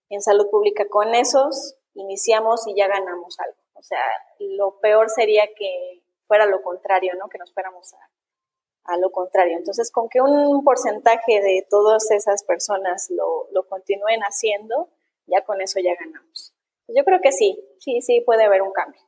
en 0.10 0.22
salud 0.22 0.50
pública. 0.50 0.88
Con 0.90 1.16
esos 1.16 1.76
iniciamos 1.94 2.68
y 2.68 2.76
ya 2.76 2.88
ganamos 2.88 3.40
algo. 3.40 3.63
O 3.84 3.86
sea, 3.86 4.00
lo 4.40 4.80
peor 4.80 5.10
sería 5.10 5.44
que 5.58 6.04
fuera 6.26 6.46
lo 6.46 6.62
contrario, 6.62 7.14
¿no? 7.20 7.28
Que 7.28 7.38
nos 7.38 7.54
fuéramos 7.54 7.94
a, 7.94 8.94
a 8.94 8.98
lo 8.98 9.12
contrario. 9.12 9.58
Entonces, 9.58 9.92
con 9.92 10.08
que 10.08 10.22
un 10.22 10.64
porcentaje 10.64 11.42
de 11.42 11.68
todas 11.70 12.10
esas 12.12 12.46
personas 12.46 13.08
lo, 13.10 13.50
lo 13.52 13.68
continúen 13.68 14.22
haciendo, 14.22 14.90
ya 15.28 15.44
con 15.44 15.62
eso 15.62 15.80
ya 15.82 15.96
ganamos. 16.00 16.56
Yo 16.88 17.04
creo 17.04 17.20
que 17.22 17.34
sí, 17.34 17.62
sí, 17.80 18.02
sí 18.02 18.22
puede 18.26 18.46
haber 18.46 18.62
un 18.62 18.72
cambio 18.72 19.02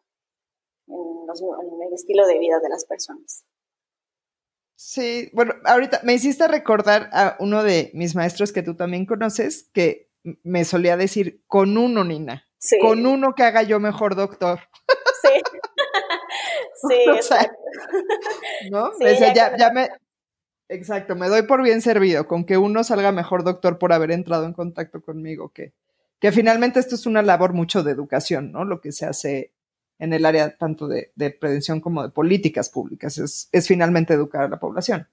en, 0.87 1.87
el 1.87 1.93
estilo 1.93 2.27
de 2.27 2.39
vida 2.39 2.59
de 2.59 2.69
las 2.69 2.85
personas. 2.85 3.45
Sí, 4.75 5.29
bueno, 5.33 5.53
ahorita 5.63 6.01
me 6.03 6.13
hiciste 6.13 6.47
recordar 6.47 7.09
a 7.13 7.37
uno 7.39 7.63
de 7.63 7.91
mis 7.93 8.15
maestros 8.15 8.51
que 8.51 8.61
tú 8.61 8.75
también 8.75 9.05
conoces, 9.05 9.69
que 9.73 10.11
me 10.43 10.65
solía 10.65 10.97
decir, 10.97 11.43
con 11.47 11.77
uno, 11.77 12.03
Nina. 12.03 12.44
Con 12.81 13.05
uno 13.05 13.33
que 13.35 13.43
haga 13.43 13.63
yo 13.63 13.79
mejor 13.79 14.15
doctor. 14.15 14.59
Sí. 15.21 15.41
sí, 16.89 16.95
exacto. 17.15 17.57
¿No? 18.71 18.91
ya, 18.99 19.57
ya, 19.57 19.71
me. 19.71 19.89
Exacto, 20.67 21.15
me 21.15 21.27
doy 21.27 21.43
por 21.43 21.61
bien 21.61 21.81
servido 21.81 22.27
con 22.27 22.43
que 22.43 22.57
uno 22.57 22.83
salga 22.83 23.11
mejor 23.11 23.43
doctor 23.43 23.77
por 23.77 23.93
haber 23.93 24.11
entrado 24.11 24.45
en 24.45 24.53
contacto 24.53 25.01
conmigo, 25.01 25.49
que, 25.49 25.73
que 26.19 26.31
finalmente 26.31 26.79
esto 26.79 26.95
es 26.95 27.05
una 27.05 27.21
labor 27.21 27.53
mucho 27.53 27.83
de 27.83 27.91
educación, 27.91 28.51
¿no? 28.51 28.65
Lo 28.65 28.81
que 28.81 28.91
se 28.91 29.05
hace 29.05 29.51
en 29.99 30.13
el 30.13 30.25
área 30.25 30.57
tanto 30.57 30.87
de, 30.87 31.11
de 31.15 31.29
prevención 31.29 31.81
como 31.81 32.01
de 32.01 32.09
políticas 32.09 32.69
públicas, 32.69 33.17
es, 33.19 33.47
es 33.51 33.67
finalmente 33.67 34.13
educar 34.13 34.43
a 34.43 34.49
la 34.49 34.59
población. 34.59 35.07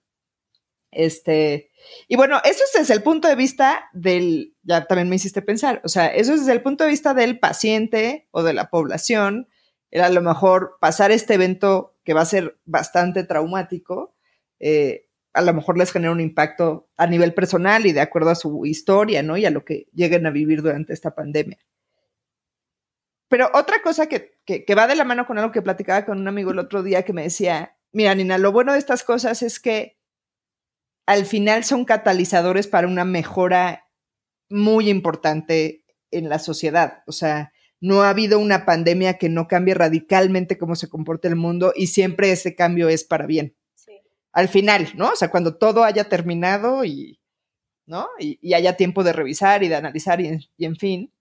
Este, 0.93 1.71
y 2.07 2.17
bueno, 2.17 2.41
eso 2.45 2.63
es 2.65 2.79
desde 2.79 2.95
el 2.95 3.03
punto 3.03 3.27
de 3.27 3.35
vista 3.35 3.89
del, 3.95 4.55
ya 4.63 4.85
también 4.85 5.09
me 5.09 5.17
hiciste 5.17 5.41
pensar, 5.41 5.81
o 5.85 5.89
sea, 5.89 6.07
eso 6.09 6.35
es 6.35 6.41
desde 6.41 6.53
el 6.53 6.63
punto 6.63 6.85
de 6.85 6.91
vista 6.91 7.15
del 7.15 7.39
paciente 7.39 8.29
o 8.31 8.43
de 8.43 8.53
la 8.53 8.69
población, 8.69 9.49
era 9.91 10.07
a 10.07 10.11
lo 10.11 10.21
mejor 10.21 10.77
pasar 10.81 11.11
este 11.11 11.35
evento 11.35 11.97
que 12.05 12.15
va 12.15 12.21
a 12.21 12.27
ser 12.27 12.59
bastante 12.67 13.25
traumático, 13.25 14.15
eh, 14.61 15.09
a 15.33 15.41
lo 15.41 15.55
mejor 15.55 15.79
les 15.79 15.93
genera 15.93 16.13
un 16.13 16.21
impacto 16.21 16.91
a 16.97 17.07
nivel 17.07 17.33
personal 17.33 17.87
y 17.87 17.93
de 17.93 18.03
acuerdo 18.03 18.31
a 18.31 18.35
su 18.35 18.67
historia, 18.67 19.23
¿no? 19.23 19.39
Y 19.39 19.47
a 19.47 19.51
lo 19.51 19.65
que 19.65 19.87
lleguen 19.95 20.27
a 20.27 20.31
vivir 20.31 20.61
durante 20.61 20.93
esta 20.93 21.15
pandemia. 21.15 21.59
Pero 23.29 23.51
otra 23.55 23.81
cosa 23.81 24.09
que, 24.09 24.39
que, 24.45 24.67
que 24.67 24.75
va 24.75 24.87
de 24.87 24.95
la 24.95 25.05
mano 25.05 25.27
con 25.27 25.39
algo 25.39 25.53
que 25.53 25.63
platicaba 25.63 26.05
con 26.05 26.21
un 26.21 26.29
amigo 26.29 26.51
el 26.51 26.59
otro 26.59 26.83
día 26.83 27.03
que 27.03 27.15
me 27.15 27.23
decía, 27.23 27.79
mira, 27.93 28.15
Nina, 28.15 28.37
lo 28.37 28.53
bueno 28.53 28.75
de 28.75 28.79
estas 28.79 29.05
cosas 29.05 29.43
es 29.43 29.59
que 29.59 29.97
al 31.07 31.27
final 31.27 31.65
son 31.65 31.85
catalizadores 31.85 32.67
para 32.67 32.87
una 32.87 33.05
mejora 33.05 33.89
muy 34.49 34.89
importante 34.89 35.85
en 36.11 36.29
la 36.29 36.39
sociedad. 36.39 37.03
O 37.07 37.13
sea, 37.13 37.53
no 37.81 38.03
ha 38.03 38.11
habido 38.11 38.39
una 38.39 38.65
pandemia 38.65 39.19
que 39.19 39.29
no 39.29 39.49
cambie 39.49 39.75
radicalmente 39.75 40.59
cómo 40.59 40.77
se 40.77 40.89
comporta 40.89 41.29
el 41.29 41.37
mundo 41.37 41.73
y 41.75 41.89
siempre 41.89 42.31
ese 42.31 42.55
cambio 42.55 42.89
es 42.89 43.05
para 43.05 43.27
bien. 43.27 43.57
Al 44.33 44.49
final, 44.49 44.91
¿no? 44.95 45.11
O 45.11 45.17
sea, 45.17 45.31
cuando 45.31 45.59
todo 45.59 45.85
haya 45.85 46.09
terminado 46.09 46.85
y, 46.85 47.21
¿no? 47.87 48.09
Y, 48.19 48.55
haya 48.55 48.77
tiempo 48.77 49.05
de 49.05 49.13
revisar 49.13 49.63
y 49.63 49.69
de 49.69 49.75
analizar 49.75 50.21
y, 50.21 50.49
y, 50.57 50.65
en 50.65 50.77
fin. 50.77 51.13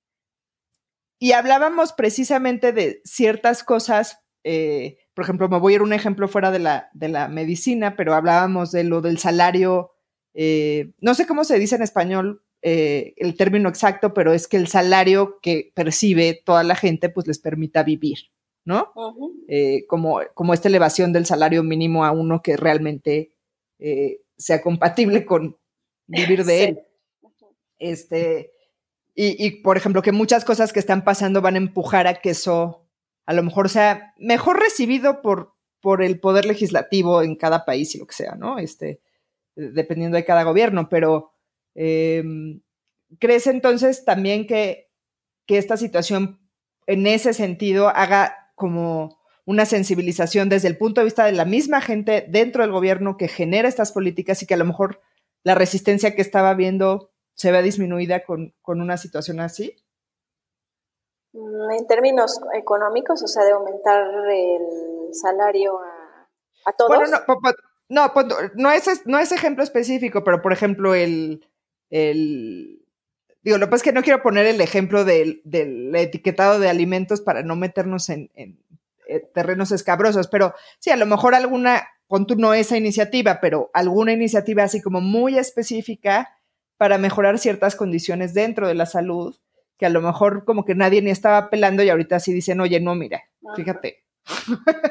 Y 1.19 1.33
hablábamos 1.33 1.93
precisamente 1.93 2.71
de 2.71 3.01
ciertas 3.03 3.63
cosas 3.63 4.19
eh, 4.43 4.97
por 5.13 5.23
ejemplo, 5.23 5.49
me 5.49 5.59
voy 5.59 5.73
a 5.73 5.75
ir 5.77 5.81
un 5.81 5.93
ejemplo 5.93 6.27
fuera 6.27 6.51
de 6.51 6.59
la, 6.59 6.89
de 6.93 7.09
la 7.09 7.27
medicina, 7.27 7.95
pero 7.95 8.13
hablábamos 8.13 8.71
de 8.71 8.83
lo 8.83 9.01
del 9.01 9.17
salario, 9.17 9.91
eh, 10.33 10.93
no 10.99 11.13
sé 11.13 11.27
cómo 11.27 11.43
se 11.43 11.59
dice 11.59 11.75
en 11.75 11.81
español 11.81 12.43
eh, 12.61 13.13
el 13.17 13.35
término 13.35 13.67
exacto, 13.67 14.13
pero 14.13 14.33
es 14.33 14.47
que 14.47 14.57
el 14.57 14.67
salario 14.67 15.39
que 15.41 15.71
percibe 15.75 16.41
toda 16.45 16.63
la 16.63 16.75
gente 16.75 17.09
pues 17.09 17.27
les 17.27 17.39
permita 17.39 17.83
vivir, 17.83 18.31
¿no? 18.63 18.93
Eh, 19.47 19.85
como, 19.87 20.21
como 20.33 20.53
esta 20.53 20.69
elevación 20.69 21.11
del 21.11 21.25
salario 21.25 21.63
mínimo 21.63 22.05
a 22.05 22.11
uno 22.11 22.41
que 22.41 22.55
realmente 22.55 23.33
sea 24.37 24.61
compatible 24.61 25.25
con 25.25 25.57
vivir 26.07 26.45
de 26.45 26.63
él. 26.63 26.79
Este, 27.79 28.51
y, 29.15 29.43
y, 29.43 29.61
por 29.61 29.75
ejemplo, 29.75 30.03
que 30.03 30.11
muchas 30.11 30.45
cosas 30.45 30.71
que 30.71 30.79
están 30.79 31.03
pasando 31.03 31.41
van 31.41 31.55
a 31.55 31.57
empujar 31.57 32.05
a 32.05 32.21
que 32.21 32.29
eso 32.29 32.80
a 33.25 33.33
lo 33.33 33.43
mejor 33.43 33.69
sea 33.69 34.13
mejor 34.17 34.59
recibido 34.59 35.21
por, 35.21 35.53
por 35.79 36.03
el 36.03 36.19
poder 36.19 36.45
legislativo 36.45 37.21
en 37.21 37.35
cada 37.35 37.65
país 37.65 37.93
y 37.95 37.99
lo 37.99 38.07
que 38.07 38.15
sea, 38.15 38.35
¿no? 38.35 38.59
Este, 38.59 39.01
dependiendo 39.55 40.17
de 40.17 40.25
cada 40.25 40.43
gobierno, 40.43 40.89
pero 40.89 41.33
em, 41.75 42.61
¿crees 43.19 43.47
entonces 43.47 44.05
también 44.05 44.47
que, 44.47 44.89
que 45.45 45.57
esta 45.57 45.77
situación 45.77 46.39
en 46.87 47.07
ese 47.07 47.33
sentido 47.33 47.89
haga 47.89 48.51
como 48.55 49.19
una 49.45 49.65
sensibilización 49.65 50.49
desde 50.49 50.67
el 50.67 50.77
punto 50.77 51.01
de 51.01 51.05
vista 51.05 51.25
de 51.25 51.31
la 51.31 51.45
misma 51.45 51.81
gente 51.81 52.25
dentro 52.29 52.63
del 52.63 52.71
gobierno 52.71 53.17
que 53.17 53.27
genera 53.27 53.67
estas 53.67 53.91
políticas 53.91 54.41
y 54.41 54.45
que 54.45 54.53
a 54.53 54.57
lo 54.57 54.65
mejor 54.65 55.01
la 55.43 55.55
resistencia 55.55 56.15
que 56.15 56.21
estaba 56.21 56.53
viendo 56.53 57.11
se 57.33 57.51
ve 57.51 57.61
disminuida 57.63 58.23
con, 58.23 58.53
con 58.61 58.81
una 58.81 58.97
situación 58.97 59.39
así? 59.39 59.77
Mm, 61.33 61.71
en 61.79 61.87
términos 61.87 62.39
económicos, 62.53 63.23
o 63.23 63.27
sea, 63.27 63.45
de 63.45 63.51
aumentar 63.51 64.05
el 64.29 65.13
salario 65.13 65.79
a, 66.65 66.73
todos. 66.73 66.89
Bueno, 66.89 67.17
no, 67.89 68.11
no, 68.13 68.35
no, 68.55 68.71
es, 68.71 69.05
no 69.05 69.17
es 69.17 69.31
ejemplo 69.31 69.63
específico, 69.63 70.23
pero 70.23 70.41
por 70.41 70.51
ejemplo, 70.51 70.93
el, 70.93 71.47
el 71.89 72.81
digo, 73.43 73.57
lo 73.57 73.65
que 73.65 73.69
pasa 73.69 73.77
es 73.77 73.83
que 73.83 73.93
no 73.93 74.03
quiero 74.03 74.21
poner 74.21 74.45
el 74.45 74.61
ejemplo 74.61 75.05
del, 75.05 75.41
del 75.45 75.95
etiquetado 75.95 76.59
de 76.59 76.69
alimentos 76.69 77.21
para 77.21 77.43
no 77.43 77.55
meternos 77.55 78.09
en, 78.09 78.29
en, 78.35 78.59
eh, 79.07 79.21
terrenos 79.33 79.71
escabrosos, 79.71 80.27
pero 80.27 80.53
sí, 80.79 80.89
a 80.89 80.97
lo 80.97 81.05
mejor 81.05 81.35
alguna, 81.35 81.87
pon 82.07 82.27
no 82.37 82.53
esa 82.53 82.77
iniciativa, 82.77 83.39
pero 83.41 83.71
alguna 83.73 84.11
iniciativa 84.11 84.63
así 84.63 84.81
como 84.81 85.01
muy 85.01 85.37
específica 85.37 86.37
para 86.77 86.97
mejorar 86.97 87.39
ciertas 87.39 87.75
condiciones 87.75 88.33
dentro 88.33 88.67
de 88.67 88.75
la 88.75 88.85
salud 88.85 89.37
que 89.81 89.87
a 89.87 89.89
lo 89.89 89.99
mejor 89.99 90.45
como 90.45 90.63
que 90.63 90.75
nadie 90.75 91.01
ni 91.01 91.09
estaba 91.09 91.49
pelando 91.49 91.81
y 91.81 91.89
ahorita 91.89 92.19
sí 92.19 92.31
dicen, 92.31 92.61
oye, 92.61 92.79
no, 92.79 92.93
mira, 92.93 93.23
fíjate. 93.55 94.05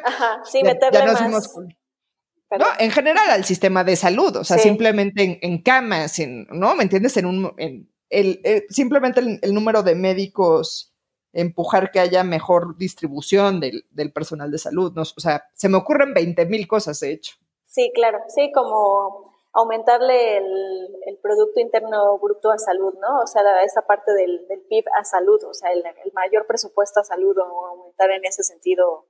Ajá, 0.04 0.42
sí, 0.42 0.64
meterle 0.64 1.06
más. 1.06 1.54
no, 1.54 2.66
en 2.76 2.90
general 2.90 3.30
al 3.30 3.44
sistema 3.44 3.84
de 3.84 3.94
salud, 3.94 4.34
o 4.34 4.42
sea, 4.42 4.58
simplemente 4.58 5.38
en, 5.40 5.62
camas, 5.62 6.18
en, 6.18 6.48
¿no? 6.50 6.74
¿Me 6.74 6.82
entiendes? 6.82 7.16
En 7.18 7.26
un, 7.26 7.54
en 7.58 7.88
el, 8.08 8.40
eh, 8.42 8.66
simplemente 8.68 9.20
el, 9.20 9.54
número 9.54 9.84
de 9.84 9.94
médicos, 9.94 10.92
empujar 11.32 11.92
que 11.92 12.00
haya 12.00 12.24
mejor 12.24 12.76
distribución 12.76 13.60
del, 13.60 13.86
del 13.90 14.12
personal 14.12 14.50
de 14.50 14.58
salud, 14.58 14.92
¿no? 14.96 15.02
O 15.02 15.20
sea, 15.20 15.44
se 15.54 15.68
me 15.68 15.76
ocurren 15.76 16.14
20 16.14 16.46
mil 16.46 16.66
cosas, 16.66 16.98
de 16.98 17.12
hecho. 17.12 17.36
Sí, 17.64 17.92
claro, 17.94 18.18
sí, 18.34 18.50
como 18.52 19.29
aumentarle 19.52 20.38
el, 20.38 21.18
Producto 21.22 21.60
Interno 21.60 22.18
Bruto 22.18 22.50
a 22.50 22.58
salud, 22.58 22.94
¿no? 22.94 23.20
O 23.22 23.26
sea, 23.26 23.42
esa 23.62 23.82
parte 23.82 24.12
del, 24.12 24.46
PIB 24.68 24.84
a 24.98 25.04
salud, 25.04 25.42
o 25.44 25.52
sea, 25.52 25.70
el, 25.70 25.84
el, 25.84 26.12
mayor 26.12 26.46
presupuesto 26.46 27.00
a 27.00 27.04
salud 27.04 27.36
o 27.38 27.66
aumentar 27.66 28.10
en 28.10 28.24
ese 28.24 28.42
sentido 28.42 29.06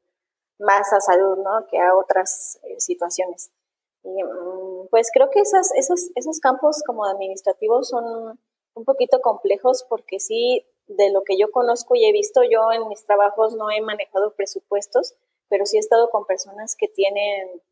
más 0.58 0.92
a 0.92 1.00
salud, 1.00 1.38
¿no? 1.38 1.66
Que 1.68 1.78
a 1.78 1.96
otras 1.96 2.58
eh, 2.64 2.80
situaciones. 2.80 3.52
Y, 4.02 4.22
mm, 4.22 4.88
pues 4.90 5.10
creo 5.12 5.30
que 5.30 5.40
esas, 5.40 5.72
esos, 5.76 6.10
esos 6.14 6.40
campos 6.40 6.82
como 6.86 7.04
administrativos 7.04 7.88
son 7.88 8.38
un 8.74 8.84
poquito 8.84 9.20
complejos 9.20 9.84
porque 9.88 10.20
sí, 10.20 10.66
de 10.86 11.10
lo 11.10 11.22
que 11.22 11.38
yo 11.38 11.50
conozco 11.50 11.94
y 11.94 12.04
he 12.04 12.12
visto, 12.12 12.42
yo 12.42 12.72
en 12.72 12.88
mis 12.88 13.04
trabajos 13.04 13.54
no 13.54 13.70
he 13.70 13.80
manejado 13.80 14.34
presupuestos, 14.34 15.14
pero 15.48 15.66
sí 15.66 15.76
he 15.76 15.80
estado 15.80 16.10
con 16.10 16.26
personas 16.26 16.76
que 16.76 16.88
tienen 16.88 17.62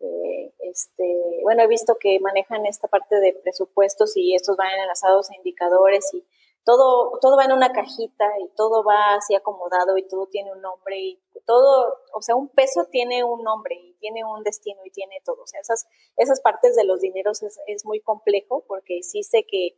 eh, 0.00 0.54
este, 0.60 1.40
bueno, 1.42 1.62
he 1.62 1.66
visto 1.66 1.96
que 1.98 2.18
manejan 2.20 2.66
esta 2.66 2.88
parte 2.88 3.16
de 3.20 3.32
presupuestos 3.32 4.16
y 4.16 4.34
estos 4.34 4.56
van 4.56 4.78
enlazados 4.78 5.30
a 5.30 5.36
indicadores 5.36 6.12
y 6.12 6.24
todo, 6.64 7.18
todo 7.20 7.36
va 7.36 7.44
en 7.44 7.52
una 7.52 7.72
cajita 7.72 8.24
y 8.40 8.48
todo 8.56 8.82
va 8.84 9.14
así 9.14 9.34
acomodado 9.34 9.96
y 9.98 10.08
todo 10.08 10.26
tiene 10.26 10.52
un 10.52 10.62
nombre 10.62 10.98
y 10.98 11.20
todo, 11.46 11.94
o 12.14 12.22
sea, 12.22 12.34
un 12.36 12.48
peso 12.48 12.86
tiene 12.90 13.22
un 13.22 13.42
nombre 13.42 13.74
y 13.74 13.94
tiene 13.98 14.24
un 14.24 14.42
destino 14.42 14.80
y 14.84 14.90
tiene 14.90 15.20
todo. 15.24 15.42
O 15.42 15.46
sea, 15.46 15.60
esas, 15.60 15.86
esas 16.16 16.40
partes 16.40 16.74
de 16.74 16.84
los 16.84 17.00
dineros 17.00 17.42
es, 17.42 17.60
es 17.66 17.84
muy 17.84 18.00
complejo 18.00 18.64
porque 18.66 19.02
sí 19.02 19.22
sé 19.22 19.44
que 19.46 19.76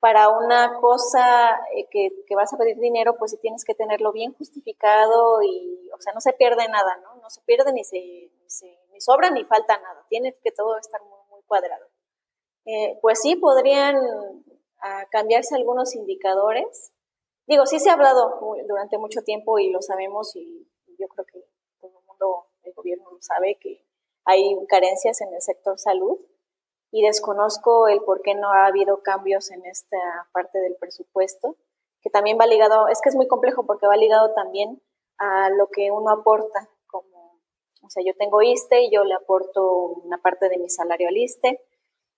para 0.00 0.30
una 0.30 0.80
cosa 0.80 1.60
eh, 1.76 1.86
que, 1.90 2.08
que, 2.26 2.34
vas 2.34 2.52
a 2.52 2.56
pedir 2.56 2.78
dinero, 2.78 3.16
pues 3.18 3.32
sí 3.32 3.38
tienes 3.40 3.64
que 3.64 3.74
tenerlo 3.74 4.12
bien 4.12 4.32
justificado 4.32 5.42
y, 5.42 5.90
o 5.94 6.00
sea, 6.00 6.14
no 6.14 6.20
se 6.20 6.32
pierde 6.32 6.66
nada, 6.68 6.96
¿no? 7.02 7.20
No 7.20 7.28
se 7.28 7.42
pierde 7.42 7.72
ni 7.72 7.84
se, 7.84 8.30
sobra 9.00 9.30
ni 9.30 9.44
falta 9.44 9.78
nada. 9.78 10.06
Tiene 10.08 10.36
que 10.42 10.52
todo 10.52 10.78
estar 10.78 11.00
muy, 11.02 11.18
muy 11.30 11.42
cuadrado. 11.42 11.86
Eh, 12.66 12.98
pues 13.02 13.20
sí, 13.20 13.36
podrían 13.36 13.96
ah, 14.82 15.06
cambiarse 15.10 15.56
algunos 15.56 15.94
indicadores. 15.94 16.92
Digo, 17.46 17.66
sí 17.66 17.80
se 17.80 17.90
ha 17.90 17.94
hablado 17.94 18.38
durante 18.68 18.98
mucho 18.98 19.22
tiempo 19.22 19.58
y 19.58 19.70
lo 19.70 19.82
sabemos 19.82 20.36
y 20.36 20.68
yo 20.98 21.08
creo 21.08 21.24
que 21.26 21.44
todo 21.80 21.98
el 21.98 22.06
mundo, 22.06 22.46
el 22.62 22.72
gobierno 22.74 23.10
lo 23.10 23.20
sabe, 23.20 23.58
que 23.60 23.84
hay 24.24 24.54
carencias 24.68 25.20
en 25.20 25.34
el 25.34 25.40
sector 25.40 25.78
salud 25.78 26.18
y 26.92 27.02
desconozco 27.02 27.88
el 27.88 28.02
por 28.02 28.22
qué 28.22 28.34
no 28.34 28.52
ha 28.52 28.66
habido 28.66 29.02
cambios 29.02 29.50
en 29.50 29.64
esta 29.64 29.96
parte 30.32 30.58
del 30.60 30.76
presupuesto, 30.76 31.56
que 32.02 32.10
también 32.10 32.38
va 32.40 32.46
ligado, 32.46 32.88
es 32.88 33.00
que 33.02 33.08
es 33.08 33.16
muy 33.16 33.28
complejo 33.28 33.64
porque 33.66 33.86
va 33.86 33.96
ligado 33.96 34.32
también 34.34 34.82
a 35.18 35.50
lo 35.50 35.68
que 35.68 35.90
uno 35.90 36.10
aporta, 36.10 36.68
o 37.90 37.92
sea, 37.92 38.04
yo 38.06 38.14
tengo 38.14 38.40
ISTE 38.40 38.82
y 38.82 38.90
yo 38.92 39.02
le 39.02 39.14
aporto 39.14 39.68
una 40.04 40.18
parte 40.18 40.48
de 40.48 40.58
mi 40.58 40.70
salario 40.70 41.08
al 41.08 41.16
ISTE 41.16 41.60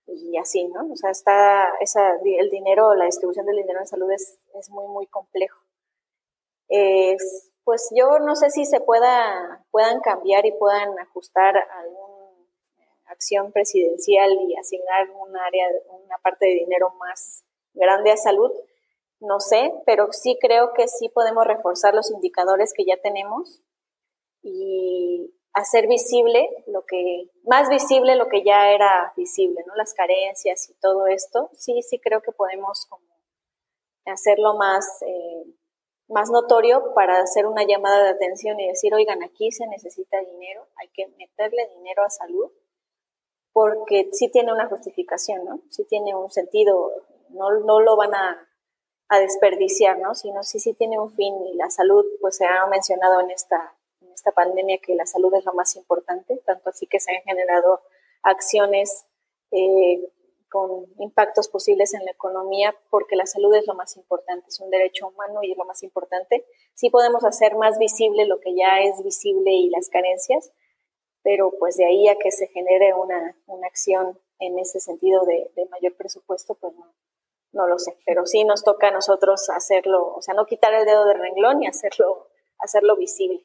y 0.05 0.37
así, 0.37 0.65
¿no? 0.65 0.85
O 0.91 0.95
sea, 0.95 1.09
está 1.09 1.67
esa, 1.79 2.11
el 2.23 2.51
dinero, 2.51 2.93
la 2.93 3.05
distribución 3.05 3.47
del 3.47 3.55
dinero 3.55 3.79
en 3.79 3.87
salud 3.87 4.11
es, 4.11 4.37
es 4.53 4.69
muy, 4.69 4.85
muy 4.85 5.07
complejo. 5.07 5.59
pues 7.63 7.89
yo 7.95 8.19
no 8.19 8.35
sé 8.35 8.51
si 8.51 8.65
se 8.65 8.81
pueda, 8.81 9.65
puedan 9.71 9.99
cambiar 10.01 10.45
y 10.45 10.51
puedan 10.51 10.99
ajustar 10.99 11.55
algún 11.57 12.45
acción 13.05 13.51
presidencial 13.51 14.31
y 14.47 14.55
asignar 14.55 15.09
un 15.09 15.35
área, 15.35 15.65
una 15.89 16.19
parte 16.19 16.45
de 16.45 16.53
dinero 16.53 16.93
más 16.99 17.45
grande 17.73 18.11
a 18.11 18.17
salud, 18.17 18.51
no 19.19 19.39
sé, 19.39 19.73
pero 19.87 20.11
sí 20.11 20.37
creo 20.39 20.73
que 20.75 20.87
sí 20.87 21.09
podemos 21.09 21.47
reforzar 21.47 21.95
los 21.95 22.11
indicadores 22.11 22.73
que 22.75 22.85
ya 22.85 22.97
tenemos 23.01 23.63
y 24.43 25.33
hacer 25.53 25.87
visible 25.87 26.49
lo 26.67 26.85
que, 26.85 27.29
más 27.43 27.69
visible 27.69 28.15
lo 28.15 28.27
que 28.27 28.43
ya 28.43 28.71
era 28.71 29.13
visible, 29.15 29.63
¿no? 29.67 29.75
Las 29.75 29.93
carencias 29.93 30.69
y 30.69 30.73
todo 30.79 31.07
esto, 31.07 31.49
sí, 31.53 31.81
sí 31.83 31.99
creo 31.99 32.21
que 32.21 32.31
podemos 32.31 32.89
hacerlo 34.05 34.55
más, 34.55 34.85
eh, 35.03 35.45
más 36.09 36.29
notorio 36.31 36.93
para 36.95 37.19
hacer 37.19 37.45
una 37.45 37.65
llamada 37.65 38.03
de 38.03 38.09
atención 38.09 38.59
y 38.59 38.67
decir, 38.67 38.93
oigan, 38.93 39.23
aquí 39.23 39.51
se 39.51 39.67
necesita 39.67 40.19
dinero, 40.19 40.67
hay 40.75 40.89
que 40.89 41.07
meterle 41.17 41.67
dinero 41.75 42.03
a 42.03 42.09
salud 42.09 42.51
porque 43.53 44.09
sí 44.11 44.29
tiene 44.31 44.51
una 44.51 44.67
justificación, 44.67 45.45
¿no? 45.45 45.61
Sí 45.69 45.85
tiene 45.85 46.15
un 46.15 46.31
sentido, 46.31 46.91
no, 47.29 47.51
no 47.59 47.79
lo 47.79 47.95
van 47.95 48.15
a, 48.15 48.49
a, 49.09 49.19
desperdiciar, 49.19 49.99
¿no? 49.99 50.15
Sino 50.15 50.41
sí, 50.41 50.59
sí 50.59 50.73
tiene 50.73 50.99
un 50.99 51.11
fin 51.11 51.35
y 51.45 51.55
la 51.55 51.69
salud, 51.69 52.03
pues 52.19 52.37
se 52.37 52.47
ha 52.47 52.65
mencionado 52.65 53.21
en 53.21 53.29
esta, 53.29 53.77
esta 54.23 54.31
pandemia 54.31 54.77
que 54.77 54.95
la 54.95 55.05
salud 55.05 55.33
es 55.35 55.43
lo 55.43 55.53
más 55.53 55.75
importante, 55.75 56.41
tanto 56.45 56.69
así 56.69 56.87
que 56.87 57.01
se 57.01 57.11
han 57.11 57.21
generado 57.23 57.81
acciones 58.21 59.05
eh, 59.51 59.99
con 60.49 60.85
impactos 60.99 61.49
posibles 61.49 61.93
en 61.93 62.05
la 62.05 62.11
economía, 62.11 62.73
porque 62.89 63.17
la 63.17 63.25
salud 63.25 63.53
es 63.53 63.67
lo 63.67 63.73
más 63.73 63.97
importante, 63.97 64.47
es 64.47 64.61
un 64.61 64.69
derecho 64.69 65.09
humano 65.09 65.43
y 65.43 65.51
es 65.51 65.57
lo 65.57 65.65
más 65.65 65.83
importante. 65.83 66.45
Sí 66.73 66.89
podemos 66.89 67.25
hacer 67.25 67.55
más 67.55 67.77
visible 67.79 68.25
lo 68.25 68.39
que 68.39 68.55
ya 68.55 68.79
es 68.79 69.03
visible 69.03 69.51
y 69.51 69.69
las 69.69 69.89
carencias, 69.89 70.53
pero 71.21 71.51
pues 71.59 71.75
de 71.75 71.85
ahí 71.85 72.07
a 72.07 72.15
que 72.15 72.31
se 72.31 72.47
genere 72.47 72.93
una, 72.93 73.35
una 73.47 73.67
acción 73.67 74.17
en 74.39 74.57
ese 74.57 74.79
sentido 74.79 75.25
de, 75.25 75.51
mayor 75.69 75.97
presupuesto, 75.97 76.55
pues 76.55 76.73
no, 76.75 76.93
no 77.51 77.67
lo 77.67 77.77
sé, 77.77 77.97
pero 78.05 78.25
sí 78.25 78.45
nos 78.45 78.63
toca 78.63 78.87
a 78.87 78.91
nosotros 78.91 79.49
hacerlo, 79.49 80.13
o 80.15 80.21
sea, 80.21 80.33
no 80.33 80.45
quitar 80.45 80.73
el 80.73 80.85
dedo 80.85 81.05
del 81.05 81.19
renglón 81.19 81.61
y 81.63 81.67
hacerlo, 81.67 82.29
hacerlo 82.59 82.95
visible. 82.95 83.43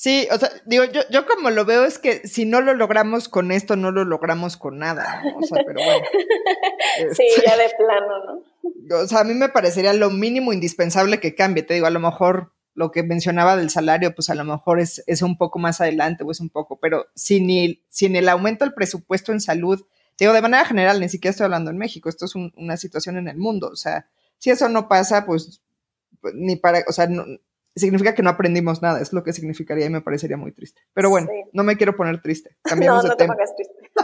Sí, 0.00 0.28
o 0.30 0.38
sea, 0.38 0.48
digo, 0.64 0.84
yo, 0.84 1.00
yo 1.10 1.26
como 1.26 1.50
lo 1.50 1.64
veo 1.64 1.84
es 1.84 1.98
que 1.98 2.24
si 2.28 2.44
no 2.44 2.60
lo 2.60 2.72
logramos 2.72 3.28
con 3.28 3.50
esto, 3.50 3.74
no 3.74 3.90
lo 3.90 4.04
logramos 4.04 4.56
con 4.56 4.78
nada, 4.78 5.22
¿no? 5.24 5.38
O 5.38 5.42
sea, 5.42 5.64
pero 5.66 5.80
bueno. 5.84 6.06
sí, 7.16 7.24
este, 7.26 7.42
ya 7.44 7.56
de 7.56 7.68
plano, 7.76 8.24
¿no? 8.24 8.96
O 8.96 9.08
sea, 9.08 9.22
a 9.22 9.24
mí 9.24 9.34
me 9.34 9.48
parecería 9.48 9.92
lo 9.94 10.10
mínimo 10.10 10.52
indispensable 10.52 11.18
que 11.18 11.34
cambie, 11.34 11.64
te 11.64 11.74
digo, 11.74 11.88
a 11.88 11.90
lo 11.90 11.98
mejor 11.98 12.52
lo 12.74 12.92
que 12.92 13.02
mencionaba 13.02 13.56
del 13.56 13.70
salario, 13.70 14.14
pues 14.14 14.30
a 14.30 14.36
lo 14.36 14.44
mejor 14.44 14.78
es, 14.78 15.02
es 15.08 15.20
un 15.22 15.36
poco 15.36 15.58
más 15.58 15.80
adelante 15.80 16.22
o 16.22 16.30
es 16.30 16.38
un 16.38 16.50
poco, 16.50 16.78
pero 16.78 17.06
sin 17.16 17.50
el, 17.50 17.82
sin 17.88 18.14
el 18.14 18.28
aumento 18.28 18.64
del 18.64 18.74
presupuesto 18.74 19.32
en 19.32 19.40
salud, 19.40 19.84
digo, 20.16 20.32
de 20.32 20.42
manera 20.42 20.64
general, 20.64 21.00
ni 21.00 21.08
siquiera 21.08 21.32
estoy 21.32 21.46
hablando 21.46 21.72
en 21.72 21.76
México, 21.78 22.08
esto 22.08 22.26
es 22.26 22.36
una 22.36 22.76
situación 22.76 23.16
en 23.16 23.26
el 23.26 23.36
mundo, 23.36 23.68
o 23.72 23.76
sea, 23.76 24.06
si 24.38 24.50
eso 24.50 24.68
no 24.68 24.86
pasa, 24.86 25.26
pues, 25.26 25.60
pues 26.20 26.34
ni 26.36 26.54
para, 26.54 26.84
o 26.86 26.92
sea, 26.92 27.08
significa 27.78 28.14
que 28.14 28.22
no 28.22 28.30
aprendimos 28.30 28.82
nada, 28.82 29.00
es 29.00 29.12
lo 29.12 29.22
que 29.22 29.32
significaría 29.32 29.86
y 29.86 29.90
me 29.90 30.00
parecería 30.00 30.36
muy 30.36 30.52
triste. 30.52 30.82
Pero 30.94 31.10
bueno, 31.10 31.28
no 31.52 31.62
me 31.64 31.76
quiero 31.76 31.96
poner 31.96 32.20
triste. 32.20 32.56
Cambiamos 32.62 33.04
no, 33.04 33.10
no 33.10 33.16
te 33.16 33.26
pongas 33.26 33.54
triste. 33.54 33.74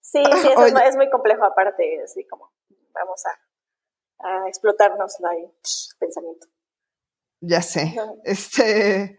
Sí, 0.00 0.22
sí, 0.42 0.48
eso 0.48 0.66
es, 0.66 0.74
es, 0.86 0.96
muy 0.96 1.08
complejo 1.08 1.44
aparte, 1.44 1.98
así 2.04 2.26
como 2.26 2.52
vamos 2.92 3.24
a 3.24 3.30
a 4.24 4.48
explotarnos 4.48 5.18
el 5.20 5.50
pensamiento. 5.98 6.46
Ya 7.40 7.62
sé. 7.62 7.94
Este. 8.24 9.18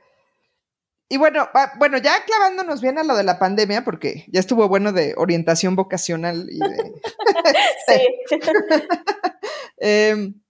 Y 1.08 1.18
bueno, 1.18 1.48
bueno, 1.78 2.00
ya 2.00 2.26
clavándonos 2.26 2.82
bien 2.82 2.98
a 2.98 3.04
lo 3.04 3.16
de 3.16 3.24
la 3.24 3.38
pandemia, 3.38 3.84
porque 3.84 4.26
ya 4.30 4.40
estuvo 4.40 4.68
bueno 4.68 4.92
de 4.92 5.14
orientación 5.18 5.76
vocacional 5.76 6.48
y 6.50 6.58
de. 6.60 6.94
sí. 7.86 8.40
Em, 9.78 10.42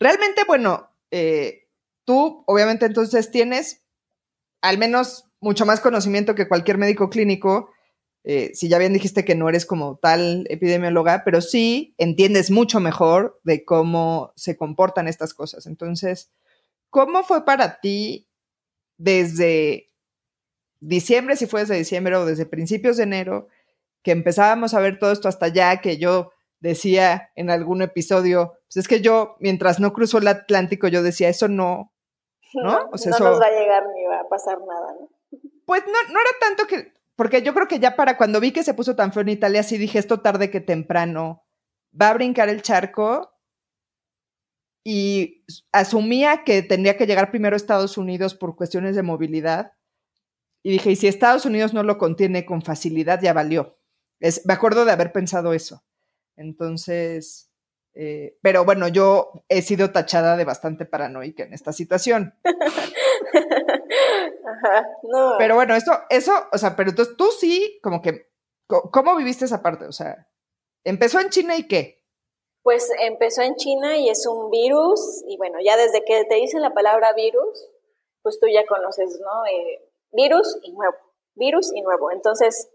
realmente, 0.00 0.42
bueno, 0.46 0.90
eh, 1.12 1.68
tú 2.04 2.42
obviamente 2.46 2.86
entonces 2.86 3.30
tienes 3.30 3.84
al 4.62 4.78
menos 4.78 5.26
mucho 5.40 5.64
más 5.64 5.80
conocimiento 5.80 6.34
que 6.34 6.48
cualquier 6.48 6.78
médico 6.78 7.08
clínico 7.08 7.70
eh, 8.22 8.50
si 8.54 8.68
ya 8.68 8.78
bien 8.78 8.92
dijiste 8.92 9.24
que 9.24 9.34
no 9.34 9.48
eres 9.48 9.64
como 9.64 9.96
tal 9.96 10.46
epidemióloga, 10.50 11.22
pero 11.24 11.40
sí 11.40 11.94
entiendes 11.96 12.50
mucho 12.50 12.78
mejor 12.78 13.40
de 13.44 13.64
cómo 13.64 14.32
se 14.36 14.56
comportan 14.56 15.08
estas 15.08 15.32
cosas. 15.32 15.66
Entonces, 15.66 16.30
¿cómo 16.90 17.22
fue 17.22 17.44
para 17.44 17.80
ti 17.80 18.28
desde 18.98 19.90
diciembre, 20.80 21.36
si 21.36 21.46
fue 21.46 21.60
desde 21.60 21.76
diciembre 21.76 22.16
o 22.16 22.26
desde 22.26 22.44
principios 22.44 22.98
de 22.98 23.04
enero, 23.04 23.48
que 24.02 24.12
empezábamos 24.12 24.74
a 24.74 24.80
ver 24.80 24.98
todo 24.98 25.12
esto 25.12 25.28
hasta 25.28 25.46
allá, 25.46 25.80
que 25.80 25.96
yo 25.96 26.32
decía 26.60 27.30
en 27.36 27.50
algún 27.50 27.80
episodio, 27.80 28.54
pues 28.72 28.84
es 28.84 28.88
que 28.88 29.00
yo, 29.00 29.34
mientras 29.40 29.80
no 29.80 29.92
cruzó 29.92 30.18
el 30.18 30.28
Atlántico, 30.28 30.86
yo 30.86 31.02
decía, 31.02 31.28
eso 31.28 31.48
no, 31.48 31.92
¿no? 32.54 32.88
O 32.92 32.98
sea, 32.98 33.10
no 33.10 33.18
nos 33.18 33.40
va 33.40 33.46
a 33.46 33.50
llegar 33.50 33.82
ni 33.92 34.04
va 34.04 34.20
a 34.20 34.28
pasar 34.28 34.58
nada, 34.58 34.94
¿no? 35.00 35.08
Pues 35.66 35.84
no, 35.86 35.92
no 35.92 36.20
era 36.20 36.30
tanto 36.40 36.66
que, 36.66 36.92
porque 37.16 37.42
yo 37.42 37.52
creo 37.52 37.68
que 37.68 37.78
ya 37.78 37.96
para 37.96 38.16
cuando 38.16 38.40
vi 38.40 38.52
que 38.52 38.64
se 38.64 38.74
puso 38.74 38.96
tan 38.96 39.12
feo 39.12 39.22
en 39.22 39.28
Italia, 39.28 39.62
sí 39.62 39.76
dije, 39.76 39.98
esto 39.98 40.20
tarde 40.20 40.50
que 40.50 40.60
temprano 40.60 41.44
va 42.00 42.10
a 42.10 42.14
brincar 42.14 42.48
el 42.48 42.62
charco. 42.62 43.36
Y 44.84 45.44
asumía 45.72 46.44
que 46.44 46.62
tendría 46.62 46.96
que 46.96 47.06
llegar 47.06 47.30
primero 47.30 47.54
a 47.54 47.58
Estados 47.58 47.98
Unidos 47.98 48.34
por 48.34 48.56
cuestiones 48.56 48.96
de 48.96 49.02
movilidad. 49.02 49.72
Y 50.64 50.70
dije, 50.70 50.92
y 50.92 50.96
si 50.96 51.08
Estados 51.08 51.44
Unidos 51.44 51.74
no 51.74 51.82
lo 51.82 51.98
contiene 51.98 52.46
con 52.46 52.62
facilidad, 52.62 53.20
ya 53.20 53.32
valió. 53.32 53.78
Es, 54.20 54.46
me 54.46 54.54
acuerdo 54.54 54.84
de 54.84 54.92
haber 54.92 55.12
pensado 55.12 55.52
eso. 55.52 55.84
Entonces, 56.36 57.49
eh, 58.02 58.38
pero 58.40 58.64
bueno, 58.64 58.88
yo 58.88 59.44
he 59.50 59.60
sido 59.60 59.92
tachada 59.92 60.38
de 60.38 60.46
bastante 60.46 60.86
paranoica 60.86 61.42
en 61.42 61.52
esta 61.52 61.70
situación. 61.74 62.32
Ajá, 64.64 64.88
no. 65.02 65.34
Pero 65.36 65.54
bueno, 65.54 65.74
eso, 65.74 65.92
eso, 66.08 66.32
o 66.50 66.56
sea, 66.56 66.76
pero 66.76 66.88
entonces 66.88 67.14
tú 67.18 67.26
sí, 67.26 67.78
como 67.82 68.00
que, 68.00 68.30
¿cómo 68.66 69.16
viviste 69.16 69.44
esa 69.44 69.60
parte? 69.62 69.84
O 69.84 69.92
sea, 69.92 70.26
¿empezó 70.82 71.20
en 71.20 71.28
China 71.28 71.58
y 71.58 71.68
qué? 71.68 72.02
Pues 72.62 72.90
empezó 73.00 73.42
en 73.42 73.56
China 73.56 73.98
y 73.98 74.08
es 74.08 74.26
un 74.26 74.48
virus, 74.48 75.22
y 75.28 75.36
bueno, 75.36 75.58
ya 75.62 75.76
desde 75.76 76.02
que 76.02 76.24
te 76.24 76.36
dicen 76.36 76.62
la 76.62 76.72
palabra 76.72 77.12
virus, 77.12 77.68
pues 78.22 78.40
tú 78.40 78.46
ya 78.50 78.64
conoces, 78.64 79.20
¿no? 79.20 79.44
Eh, 79.44 79.86
virus 80.12 80.58
y 80.62 80.72
nuevo, 80.72 80.96
virus 81.34 81.70
y 81.74 81.82
nuevo. 81.82 82.10
Entonces, 82.12 82.70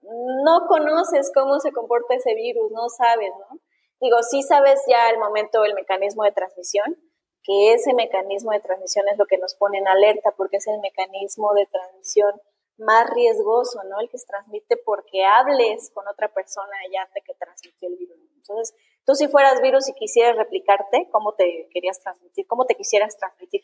no 0.00 0.66
conoces 0.68 1.30
cómo 1.34 1.60
se 1.60 1.70
comporta 1.70 2.14
ese 2.14 2.34
virus, 2.34 2.72
no 2.72 2.88
sabes, 2.88 3.30
¿no? 3.38 3.60
Digo, 4.00 4.22
sí 4.22 4.42
sabes 4.42 4.82
ya 4.88 5.08
al 5.08 5.18
momento 5.18 5.64
el 5.64 5.74
mecanismo 5.74 6.24
de 6.24 6.32
transmisión, 6.32 6.96
que 7.42 7.72
ese 7.74 7.94
mecanismo 7.94 8.52
de 8.52 8.60
transmisión 8.60 9.06
es 9.08 9.18
lo 9.18 9.26
que 9.26 9.38
nos 9.38 9.54
pone 9.54 9.78
en 9.78 9.88
alerta, 9.88 10.32
porque 10.36 10.56
es 10.56 10.66
el 10.66 10.80
mecanismo 10.80 11.52
de 11.54 11.66
transmisión 11.66 12.40
más 12.78 13.08
riesgoso, 13.10 13.82
¿no? 13.84 14.00
El 14.00 14.08
que 14.08 14.18
se 14.18 14.26
transmite 14.26 14.76
porque 14.78 15.24
hables 15.24 15.90
con 15.92 16.08
otra 16.08 16.32
persona 16.32 16.72
ya 16.90 17.08
te 17.12 17.20
que 17.20 17.34
transmitió 17.34 17.88
el 17.88 17.96
virus. 17.96 18.18
Entonces, 18.36 18.74
tú 19.04 19.14
si 19.14 19.28
fueras 19.28 19.60
virus 19.60 19.88
y 19.88 19.94
quisieras 19.94 20.36
replicarte, 20.36 21.08
¿cómo 21.12 21.34
te 21.34 21.68
querías 21.72 22.00
transmitir? 22.00 22.46
¿Cómo 22.46 22.64
te 22.64 22.74
quisieras 22.74 23.16
transmitir? 23.18 23.62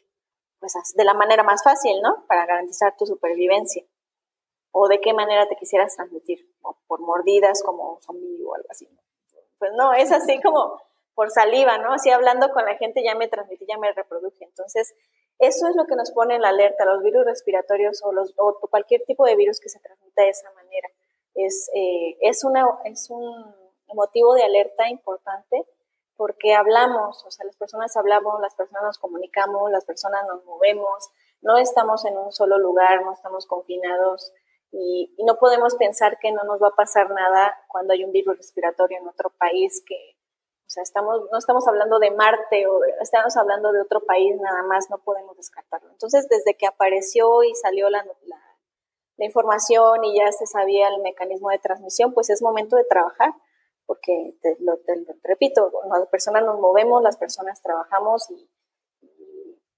Pues 0.61 0.75
de 0.95 1.05
la 1.05 1.15
manera 1.15 1.43
más 1.43 1.63
fácil, 1.65 2.01
¿no? 2.03 2.27
Para 2.29 2.47
garantizar 2.47 2.95
tu 2.97 3.07
supervivencia. 3.07 3.85
¿O 4.71 4.89
de 4.89 5.01
qué 5.01 5.15
manera 5.15 5.49
te 5.49 5.57
quisieras 5.57 5.97
transmitir? 5.97 6.47
por 6.89 7.01
mordidas 7.01 7.63
como 7.63 8.01
zombie 8.01 8.43
o 8.45 8.55
algo 8.55 8.69
así. 8.71 8.89
Pues 9.67 9.77
no, 9.77 9.93
es 9.95 10.13
así 10.13 10.41
como 10.41 10.81
por 11.15 11.31
saliva, 11.31 11.79
¿no? 11.79 11.93
Así 11.93 12.11
hablando 12.11 12.51
con 12.51 12.65
la 12.65 12.77
gente 12.77 13.03
ya 13.03 13.17
me 13.17 13.27
transmití, 13.27 13.67
ya 13.67 13.79
me 13.79 13.91
reproduje. 13.93 14.45
Entonces, 14.45 14.95
eso 15.41 15.67
es 15.67 15.75
lo 15.75 15.87
que 15.87 15.97
nos 15.97 16.13
pone 16.13 16.37
en 16.37 16.43
la 16.43 16.51
alerta, 16.51 16.85
los 16.85 17.03
virus 17.03 17.25
respiratorios 17.25 18.01
o, 18.05 18.13
los, 18.13 18.33
o 18.39 18.59
cualquier 18.71 19.03
tipo 19.07 19.27
de 19.27 19.35
virus 19.35 19.59
que 19.59 19.69
se 19.69 19.81
transmita 19.81 20.23
de 20.23 20.29
esa 20.29 20.53
manera. 20.53 20.89
Es, 21.35 21.69
eh, 21.75 22.17
es, 22.21 22.45
una, 22.45 22.65
es 22.85 23.11
un 23.11 23.55
motivo 23.93 24.35
de 24.35 24.45
alerta 24.45 24.89
importante 24.89 25.67
porque 26.17 26.55
hablamos, 26.55 27.25
o 27.27 27.31
sea, 27.31 27.45
las 27.45 27.57
personas 27.57 27.97
hablamos, 27.97 28.41
las 28.41 28.55
personas 28.55 28.85
nos 28.85 28.99
comunicamos, 28.99 29.71
las 29.73 29.85
personas 29.85 30.25
nos 30.29 30.45
movemos, 30.45 31.11
no 31.43 31.59
estamos 31.59 32.05
en 32.05 32.17
un 32.17 32.31
solo 32.33 32.59
lugar, 32.59 33.03
no 33.03 33.13
estamos 33.13 33.47
confinados 33.47 34.33
y, 34.73 35.15
y 35.17 35.25
no 35.25 35.39
podemos 35.39 35.77
pensar 35.77 36.19
que 36.21 36.33
no 36.33 36.43
nos 36.45 36.63
va 36.63 36.69
a 36.69 36.77
pasar 36.77 37.11
nada 37.11 37.57
cuando 37.69 37.93
hay 37.93 38.05
un 38.05 38.13
virus 38.13 38.37
respiratorio 38.37 38.99
en 38.99 39.09
otro 39.09 39.31
país 39.39 39.83
que, 39.87 40.17
o 40.67 40.69
sea, 40.69 40.83
estamos, 40.83 41.29
no 41.31 41.39
estamos 41.39 41.67
hablando 41.69 42.01
de 42.01 42.11
Marte 42.11 42.67
o 42.67 42.81
estamos 43.01 43.37
hablando 43.37 43.71
de 43.73 43.81
otro 43.81 44.05
país, 44.05 44.35
nada 44.41 44.65
más, 44.65 44.91
no 44.91 44.99
podemos 44.99 45.37
descartarlo. 45.37 45.91
Entonces, 45.93 46.29
desde 46.29 46.57
que 46.57 46.67
apareció 46.67 47.45
y 47.45 47.55
salió 47.55 47.89
la, 47.89 48.05
la, 48.25 48.43
información 49.19 50.05
y 50.05 50.19
ya 50.19 50.31
se 50.33 50.45
sabía 50.47 50.89
el 50.89 51.01
mecanismo 51.01 51.51
de 51.51 51.59
transmisión, 51.59 52.13
pues 52.13 52.31
es 52.31 52.43
momento 52.43 52.77
de 52.77 52.85
trabajar, 52.85 53.33
porque 53.87 54.37
te 54.43 54.57
lo, 54.59 54.79
repito, 55.23 55.71
las 55.89 56.09
personas 56.09 56.45
nos 56.45 56.59
movemos, 56.59 57.01
las 57.01 57.17
personas 57.17 57.63
trabajamos 57.63 58.29
y, 58.31 58.51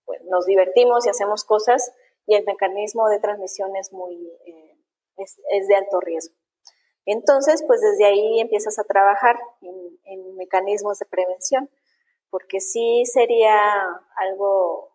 pues, 0.06 0.24
nos 0.24 0.46
divertimos 0.46 1.06
y 1.06 1.10
hacemos 1.10 1.44
cosas 1.44 1.92
y 2.26 2.34
el 2.34 2.44
mecanismo 2.44 3.08
de 3.08 3.20
transmisión 3.20 3.76
es 3.76 3.92
muy, 3.92 4.16
eh, 4.46 4.67
es 5.18 5.68
de 5.68 5.76
alto 5.76 6.00
riesgo. 6.00 6.34
Entonces, 7.10 7.64
pues 7.66 7.80
desde 7.80 8.04
ahí 8.04 8.38
empiezas 8.38 8.78
a 8.78 8.84
trabajar 8.84 9.38
en, 9.62 10.36
mecanismos 10.36 10.98
de 10.98 11.06
prevención, 11.06 11.70
porque 12.28 12.60
sí 12.60 13.04
sería 13.06 13.56
algo 14.16 14.92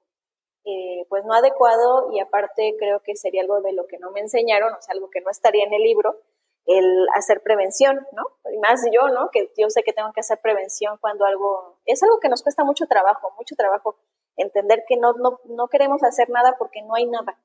eh, 0.63 1.05
pues 1.09 1.25
no 1.25 1.33
adecuado 1.33 2.11
y 2.11 2.19
aparte 2.19 2.75
creo 2.77 3.01
que 3.01 3.15
sería 3.15 3.41
algo 3.41 3.61
de 3.61 3.73
lo 3.73 3.87
que 3.87 3.97
no 3.97 4.11
me 4.11 4.19
enseñaron, 4.19 4.73
o 4.73 4.81
sea, 4.81 4.93
algo 4.93 5.09
que 5.09 5.21
no 5.21 5.31
estaría 5.31 5.63
en 5.65 5.73
el 5.73 5.81
libro, 5.81 6.21
el 6.67 7.07
hacer 7.15 7.41
prevención, 7.41 8.07
¿no? 8.11 8.23
Y 8.53 8.59
más 8.59 8.85
yo, 8.91 9.09
¿no? 9.09 9.29
Que 9.31 9.51
yo 9.57 9.71
sé 9.71 9.81
que 9.81 9.91
tengo 9.91 10.13
que 10.13 10.21
hacer 10.21 10.39
prevención 10.39 10.99
cuando 11.01 11.25
algo, 11.25 11.79
es 11.85 12.03
algo 12.03 12.19
que 12.19 12.29
nos 12.29 12.43
cuesta 12.43 12.63
mucho 12.63 12.85
trabajo, 12.85 13.33
mucho 13.39 13.55
trabajo 13.55 13.97
entender 14.37 14.83
que 14.87 14.97
no, 14.97 15.13
no, 15.13 15.39
no 15.45 15.67
queremos 15.67 16.03
hacer 16.03 16.29
nada 16.29 16.57
porque 16.59 16.83
no 16.83 16.93
hay 16.93 17.07
nada. 17.07 17.39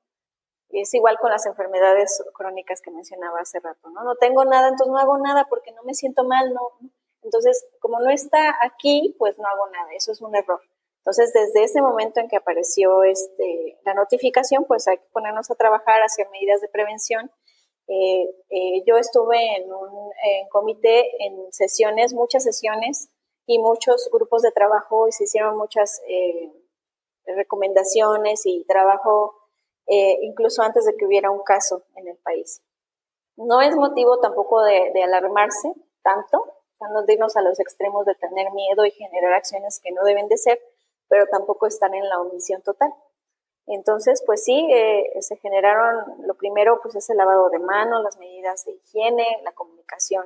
Es 0.70 0.92
igual 0.94 1.16
con 1.18 1.30
las 1.30 1.46
enfermedades 1.46 2.22
crónicas 2.34 2.80
que 2.82 2.90
mencionaba 2.90 3.40
hace 3.40 3.58
rato, 3.60 3.88
¿no? 3.90 4.04
No 4.04 4.16
tengo 4.16 4.44
nada, 4.44 4.68
entonces 4.68 4.92
no 4.92 4.98
hago 4.98 5.18
nada 5.18 5.46
porque 5.48 5.72
no 5.72 5.82
me 5.84 5.94
siento 5.94 6.24
mal, 6.24 6.52
¿no? 6.52 6.60
Entonces, 7.22 7.66
como 7.80 8.00
no 8.00 8.10
está 8.10 8.56
aquí, 8.62 9.14
pues 9.18 9.38
no 9.38 9.46
hago 9.46 9.68
nada, 9.70 9.88
eso 9.94 10.12
es 10.12 10.20
un 10.20 10.34
error. 10.34 10.60
Entonces, 10.98 11.32
desde 11.32 11.64
ese 11.64 11.80
momento 11.80 12.20
en 12.20 12.28
que 12.28 12.36
apareció 12.36 13.02
este, 13.02 13.78
la 13.84 13.94
notificación, 13.94 14.64
pues 14.64 14.86
hay 14.88 14.98
que 14.98 15.06
ponernos 15.12 15.50
a 15.50 15.54
trabajar, 15.54 16.02
hacer 16.02 16.28
medidas 16.30 16.60
de 16.60 16.68
prevención. 16.68 17.30
Eh, 17.86 18.28
eh, 18.50 18.82
yo 18.86 18.98
estuve 18.98 19.56
en 19.56 19.72
un 19.72 20.12
comité, 20.50 21.08
en 21.24 21.50
sesiones, 21.52 22.12
muchas 22.12 22.44
sesiones 22.44 23.08
y 23.46 23.58
muchos 23.58 24.10
grupos 24.12 24.42
de 24.42 24.52
trabajo 24.52 25.08
y 25.08 25.12
se 25.12 25.24
hicieron 25.24 25.56
muchas 25.56 26.02
eh, 26.06 26.52
recomendaciones 27.24 28.42
y 28.44 28.64
trabajo 28.64 29.37
eh, 29.88 30.18
incluso 30.22 30.62
antes 30.62 30.84
de 30.84 30.94
que 30.96 31.06
hubiera 31.06 31.30
un 31.30 31.42
caso 31.42 31.84
en 31.96 32.08
el 32.08 32.16
país. 32.18 32.62
No 33.36 33.62
es 33.62 33.74
motivo 33.74 34.18
tampoco 34.20 34.62
de, 34.62 34.92
alarmarse 35.02 35.72
tanto, 36.02 36.44
no 36.80 37.04
irnos 37.08 37.36
a 37.36 37.42
los 37.42 37.58
extremos 37.58 38.04
de 38.04 38.14
tener 38.14 38.50
miedo 38.52 38.84
y 38.84 38.90
generar 38.90 39.32
acciones 39.32 39.80
que 39.82 39.92
no 39.92 40.04
deben 40.04 40.28
de 40.28 40.36
ser, 40.36 40.60
pero 41.08 41.26
tampoco 41.26 41.66
están 41.66 41.94
en 41.94 42.08
la 42.08 42.20
omisión 42.20 42.62
total. 42.62 42.92
Entonces, 43.66 44.22
pues 44.26 44.44
sí, 44.44 44.68
eh, 44.70 45.10
se 45.20 45.36
generaron, 45.36 46.04
lo 46.26 46.34
primero 46.36 46.80
pues 46.82 46.94
es 46.94 47.08
el 47.10 47.16
lavado 47.16 47.48
de 47.50 47.58
manos, 47.58 48.02
las 48.02 48.18
medidas 48.18 48.64
de 48.64 48.72
higiene, 48.72 49.26
la 49.42 49.52
comunicación 49.52 50.24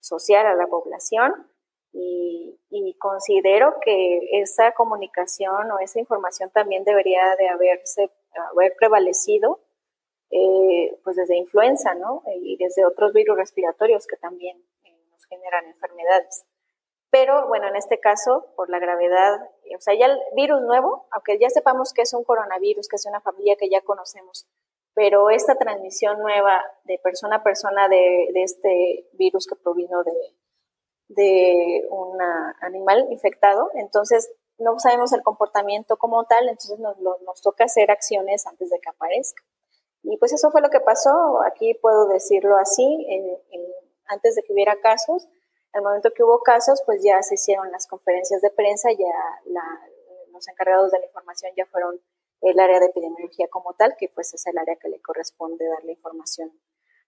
social 0.00 0.46
a 0.46 0.54
la 0.54 0.66
población 0.66 1.50
y, 1.92 2.60
y, 2.70 2.96
considero 2.98 3.74
que 3.80 4.40
esa 4.40 4.72
comunicación 4.72 5.70
o 5.70 5.78
esa 5.78 6.00
información 6.00 6.50
también 6.50 6.84
debería 6.84 7.36
de 7.36 7.48
haberse 7.48 8.10
haber 8.50 8.74
prevalecido 8.78 9.60
eh, 10.30 10.98
pues 11.04 11.16
desde 11.16 11.36
influenza, 11.36 11.94
¿no? 11.94 12.22
Y 12.42 12.56
desde 12.56 12.84
otros 12.84 13.12
virus 13.12 13.36
respiratorios 13.36 14.06
que 14.06 14.16
también 14.16 14.58
eh, 14.84 14.96
nos 15.10 15.24
generan 15.26 15.66
enfermedades. 15.66 16.44
Pero 17.10 17.46
bueno, 17.46 17.68
en 17.68 17.76
este 17.76 18.00
caso, 18.00 18.52
por 18.56 18.68
la 18.68 18.80
gravedad, 18.80 19.48
o 19.76 19.80
sea, 19.80 19.94
ya 19.94 20.06
el 20.06 20.18
virus 20.34 20.60
nuevo, 20.62 21.06
aunque 21.12 21.38
ya 21.38 21.48
sepamos 21.50 21.92
que 21.92 22.02
es 22.02 22.12
un 22.14 22.24
coronavirus, 22.24 22.88
que 22.88 22.96
es 22.96 23.06
una 23.06 23.20
familia 23.20 23.54
que 23.56 23.68
ya 23.68 23.82
conocemos, 23.82 24.48
pero 24.94 25.30
esta 25.30 25.54
transmisión 25.54 26.18
nueva 26.18 26.64
de 26.84 26.98
persona 26.98 27.36
a 27.36 27.42
persona 27.44 27.88
de, 27.88 28.30
de 28.32 28.42
este 28.42 29.08
virus 29.12 29.46
que 29.46 29.54
provino 29.54 30.02
de, 30.02 30.12
de 31.08 31.86
un 31.90 32.20
animal 32.60 33.06
infectado, 33.10 33.70
entonces 33.74 34.34
no 34.58 34.78
sabemos 34.78 35.12
el 35.12 35.22
comportamiento 35.22 35.96
como 35.96 36.24
tal, 36.24 36.48
entonces 36.48 36.78
nos, 36.78 36.98
nos 36.98 37.42
toca 37.42 37.64
hacer 37.64 37.90
acciones 37.90 38.46
antes 38.46 38.70
de 38.70 38.78
que 38.80 38.90
aparezca. 38.90 39.42
Y 40.02 40.16
pues 40.18 40.32
eso 40.32 40.50
fue 40.50 40.60
lo 40.60 40.68
que 40.68 40.80
pasó, 40.80 41.42
aquí 41.46 41.74
puedo 41.80 42.06
decirlo 42.06 42.56
así, 42.56 43.06
antes 44.06 44.34
de 44.34 44.42
que 44.42 44.52
hubiera 44.52 44.78
casos, 44.80 45.26
al 45.72 45.82
momento 45.82 46.10
que 46.14 46.22
hubo 46.22 46.40
casos, 46.42 46.82
pues 46.86 47.02
ya 47.02 47.20
se 47.22 47.34
hicieron 47.34 47.72
las 47.72 47.86
conferencias 47.86 48.40
de 48.42 48.50
prensa, 48.50 48.90
ya 48.92 49.06
los 50.32 50.48
encargados 50.48 50.92
de 50.92 51.00
la 51.00 51.06
información 51.06 51.52
ya 51.56 51.66
fueron 51.66 52.00
el 52.42 52.60
área 52.60 52.78
de 52.80 52.86
epidemiología 52.86 53.48
como 53.48 53.74
tal, 53.74 53.96
que 53.98 54.08
pues 54.14 54.34
es 54.34 54.46
el 54.46 54.58
área 54.58 54.76
que 54.76 54.88
le 54.88 55.00
corresponde 55.00 55.66
darle 55.66 55.92
información 55.92 56.52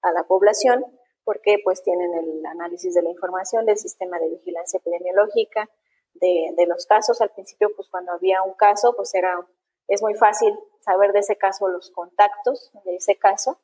a 0.02 0.10
la 0.12 0.24
población, 0.24 0.84
porque 1.24 1.58
pues 1.62 1.82
tienen 1.82 2.14
el 2.14 2.46
análisis 2.46 2.94
de 2.94 3.02
la 3.02 3.10
información 3.10 3.66
del 3.66 3.76
sistema 3.76 4.18
de 4.18 4.30
vigilancia 4.30 4.78
epidemiológica, 4.78 5.68
de, 6.20 6.66
los 6.66 6.86
casos. 6.86 7.20
Al 7.20 7.30
principio, 7.30 7.70
pues 7.74 7.88
cuando 7.88 8.12
había 8.12 8.42
un 8.42 8.54
caso, 8.54 8.94
pues 8.96 9.14
era, 9.14 9.46
es 9.88 10.02
muy 10.02 10.14
fácil 10.14 10.58
saber 10.80 11.12
de 11.12 11.20
ese 11.20 11.36
caso 11.36 11.68
los 11.68 11.90
contactos 11.90 12.70
de 12.84 12.96
ese 12.96 13.16
caso 13.16 13.58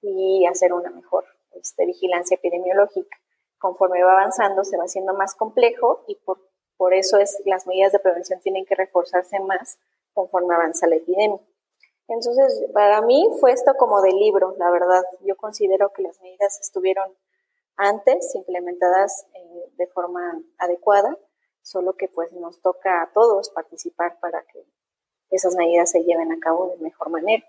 y 0.00 0.46
hacer 0.46 0.72
una 0.72 0.90
mejor 0.90 1.24
este, 1.52 1.86
vigilancia 1.86 2.36
epidemiológica. 2.36 3.16
Conforme 3.58 4.04
va 4.04 4.12
avanzando, 4.12 4.64
se 4.64 4.76
va 4.76 4.84
haciendo 4.84 5.14
más 5.14 5.34
complejo 5.34 6.04
y 6.06 6.14
por, 6.16 6.38
por 6.76 6.94
eso 6.94 7.18
es, 7.18 7.42
las 7.44 7.66
medidas 7.66 7.92
de 7.92 7.98
prevención 7.98 8.40
tienen 8.40 8.64
que 8.64 8.74
reforzarse 8.74 9.40
más 9.40 9.78
conforme 10.12 10.54
avanza 10.54 10.86
la 10.86 10.96
epidemia. 10.96 11.40
Entonces, 12.08 12.64
para 12.72 13.02
mí 13.02 13.28
fue 13.38 13.52
esto 13.52 13.74
como 13.76 14.00
de 14.00 14.12
libro, 14.12 14.54
la 14.58 14.70
verdad. 14.70 15.02
Yo 15.20 15.36
considero 15.36 15.92
que 15.92 16.02
las 16.02 16.20
medidas 16.22 16.58
estuvieron 16.60 17.14
antes 17.76 18.34
implementadas 18.34 19.26
eh, 19.34 19.72
de 19.76 19.86
forma 19.88 20.40
adecuada 20.58 21.16
solo 21.68 21.94
que 21.96 22.08
pues 22.08 22.32
nos 22.32 22.60
toca 22.62 23.02
a 23.02 23.12
todos 23.12 23.50
participar 23.50 24.18
para 24.20 24.42
que 24.52 24.64
esas 25.30 25.54
medidas 25.54 25.90
se 25.90 26.02
lleven 26.02 26.32
a 26.32 26.38
cabo 26.38 26.70
de 26.70 26.82
mejor 26.82 27.10
manera. 27.10 27.44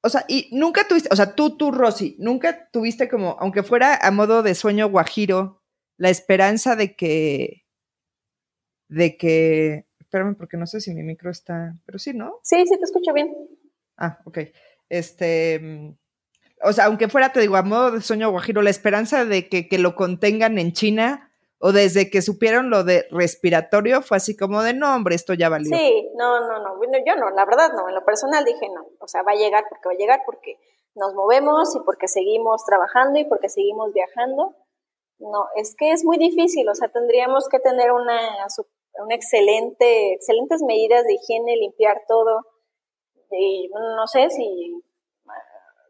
O 0.00 0.08
sea, 0.08 0.24
y 0.28 0.48
nunca 0.52 0.86
tuviste, 0.86 1.08
o 1.12 1.16
sea, 1.16 1.34
tú, 1.34 1.56
tú, 1.56 1.72
Rosy, 1.72 2.14
nunca 2.18 2.70
tuviste 2.70 3.08
como, 3.08 3.36
aunque 3.40 3.64
fuera 3.64 3.96
a 3.96 4.10
modo 4.12 4.44
de 4.44 4.54
sueño 4.54 4.88
guajiro, 4.88 5.60
la 5.96 6.08
esperanza 6.08 6.76
de 6.76 6.94
que, 6.94 7.66
de 8.86 9.16
que, 9.16 9.86
espérame 9.98 10.36
porque 10.36 10.56
no 10.56 10.66
sé 10.66 10.80
si 10.80 10.94
mi 10.94 11.02
micro 11.02 11.32
está, 11.32 11.76
pero 11.84 11.98
sí, 11.98 12.12
¿no? 12.12 12.38
Sí, 12.44 12.64
sí, 12.64 12.78
te 12.78 12.84
escucho 12.84 13.12
bien. 13.12 13.34
Ah, 13.96 14.20
ok. 14.24 14.38
Este, 14.88 15.58
mm, 15.58 15.96
o 16.62 16.72
sea, 16.72 16.84
aunque 16.84 17.08
fuera, 17.08 17.32
te 17.32 17.40
digo, 17.40 17.56
a 17.56 17.62
modo 17.62 17.90
de 17.90 18.00
sueño 18.00 18.30
guajiro, 18.30 18.62
la 18.62 18.70
esperanza 18.70 19.24
de 19.24 19.48
que, 19.48 19.68
que 19.68 19.78
lo 19.78 19.96
contengan 19.96 20.58
en 20.58 20.72
China 20.72 21.27
o 21.60 21.72
desde 21.72 22.10
que 22.10 22.22
supieron 22.22 22.70
lo 22.70 22.84
de 22.84 23.06
respiratorio 23.10 24.00
fue 24.02 24.16
así 24.16 24.36
como 24.36 24.62
de 24.62 24.74
no, 24.74 24.94
hombre, 24.94 25.16
esto 25.16 25.34
ya 25.34 25.48
valió. 25.48 25.76
Sí, 25.76 26.08
no, 26.16 26.40
no, 26.40 26.60
no, 26.60 26.80
yo 27.04 27.16
no, 27.16 27.30
la 27.30 27.44
verdad 27.44 27.72
no, 27.74 27.88
en 27.88 27.94
lo 27.94 28.04
personal 28.04 28.44
dije 28.44 28.68
no, 28.68 28.86
o 29.00 29.08
sea, 29.08 29.22
va 29.22 29.32
a 29.32 29.36
llegar 29.36 29.64
porque 29.68 29.88
va 29.88 29.92
a 29.92 29.98
llegar 29.98 30.22
porque 30.24 30.58
nos 30.94 31.14
movemos 31.14 31.74
y 31.76 31.80
porque 31.80 32.08
seguimos 32.08 32.64
trabajando 32.64 33.18
y 33.18 33.24
porque 33.24 33.48
seguimos 33.48 33.92
viajando. 33.92 34.54
No, 35.18 35.46
es 35.56 35.74
que 35.76 35.90
es 35.90 36.04
muy 36.04 36.16
difícil, 36.16 36.68
o 36.68 36.74
sea, 36.74 36.88
tendríamos 36.88 37.48
que 37.48 37.58
tener 37.58 37.90
una, 37.90 38.20
una 39.02 39.14
excelente, 39.14 40.14
excelentes 40.14 40.62
medidas 40.62 41.04
de 41.04 41.14
higiene, 41.14 41.56
limpiar 41.56 42.02
todo. 42.06 42.46
Y 43.30 43.68
no 43.68 44.06
sé 44.06 44.30
si 44.30 44.80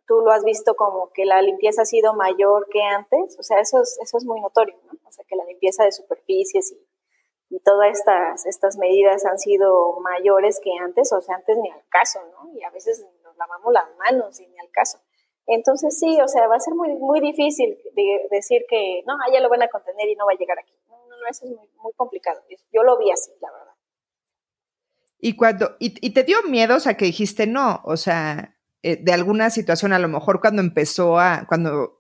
tú 0.07 0.21
lo 0.23 0.31
has 0.31 0.45
visto 0.45 0.75
como 0.77 1.11
que 1.13 1.27
la 1.27 1.43
limpieza 1.43 1.83
ha 1.83 1.85
sido 1.85 2.15
mayor 2.15 2.67
que 2.71 2.83
antes, 2.83 3.39
o 3.39 3.43
sea, 3.43 3.61
eso 3.61 3.83
es, 3.83 3.99
eso 4.03 4.17
es 4.17 4.25
muy 4.25 4.41
notorio, 4.41 4.75
¿no? 4.91 4.98
O 5.09 5.13
sea, 5.13 5.25
que 5.27 5.37
la 5.37 5.45
limpieza 5.45 5.85
de 5.85 5.93
superficies 5.93 6.73
y, 6.73 7.59
todas 7.65 7.99
estas, 7.99 8.47
estas 8.47 8.77
medidas 8.77 9.25
han 9.25 9.39
sido 9.39 9.99
mayores 10.01 10.61
que 10.63 10.71
antes, 10.83 11.13
o 11.13 11.21
sea, 11.21 11.37
antes 11.37 11.57
ni 11.57 11.71
al 11.71 11.83
caso, 11.89 12.21
¿no? 12.33 12.53
Y 12.53 12.63
a 12.63 12.71
veces 12.71 13.05
nos 13.23 13.37
lavamos 13.37 13.73
las 13.73 13.87
manos 13.97 14.39
y 14.41 14.47
ni 14.47 14.59
al 14.59 14.71
caso. 14.71 14.99
Entonces 15.47 15.99
sí, 15.99 16.21
o 16.21 16.29
sea, 16.29 16.47
va 16.47 16.57
a 16.57 16.61
ser 16.61 16.75
muy, 16.75 16.95
muy 16.97 17.21
difícil 17.21 17.79
decir 18.31 18.67
que 18.69 19.03
no, 19.07 19.15
ya 19.33 19.41
lo 19.41 19.49
van 19.49 19.63
a 19.63 19.69
contener 19.69 20.09
y 20.09 20.15
no 20.15 20.27
va 20.27 20.33
a 20.33 20.39
llegar 20.39 20.59
aquí. 20.59 20.75
No, 20.89 20.99
no, 21.09 21.17
no 21.17 21.27
eso 21.27 21.47
es 21.47 21.51
muy, 21.51 21.69
muy 21.83 21.93
complicado. 21.95 22.43
Yo 22.71 22.83
lo 22.83 22.99
vi 22.99 23.11
así, 23.11 23.33
la 23.41 23.51
verdad. 23.51 23.75
Y 25.19 25.35
cuando, 25.37 25.77
y, 25.81 25.95
y, 26.07 26.13
te 26.13 26.23
dio 26.23 26.43
miedo, 26.43 26.77
o 26.77 26.81
sea, 26.81 26.97
que 26.99 27.07
dijiste 27.07 27.47
no, 27.47 27.81
o 27.85 27.97
sea, 27.97 28.59
eh, 28.83 28.97
de 29.03 29.13
alguna 29.13 29.51
situación, 29.51 29.93
a 29.93 29.99
lo 29.99 30.09
mejor 30.09 30.41
cuando 30.41 30.63
empezó 30.63 31.19
a, 31.19 31.47
cuando, 31.49 31.98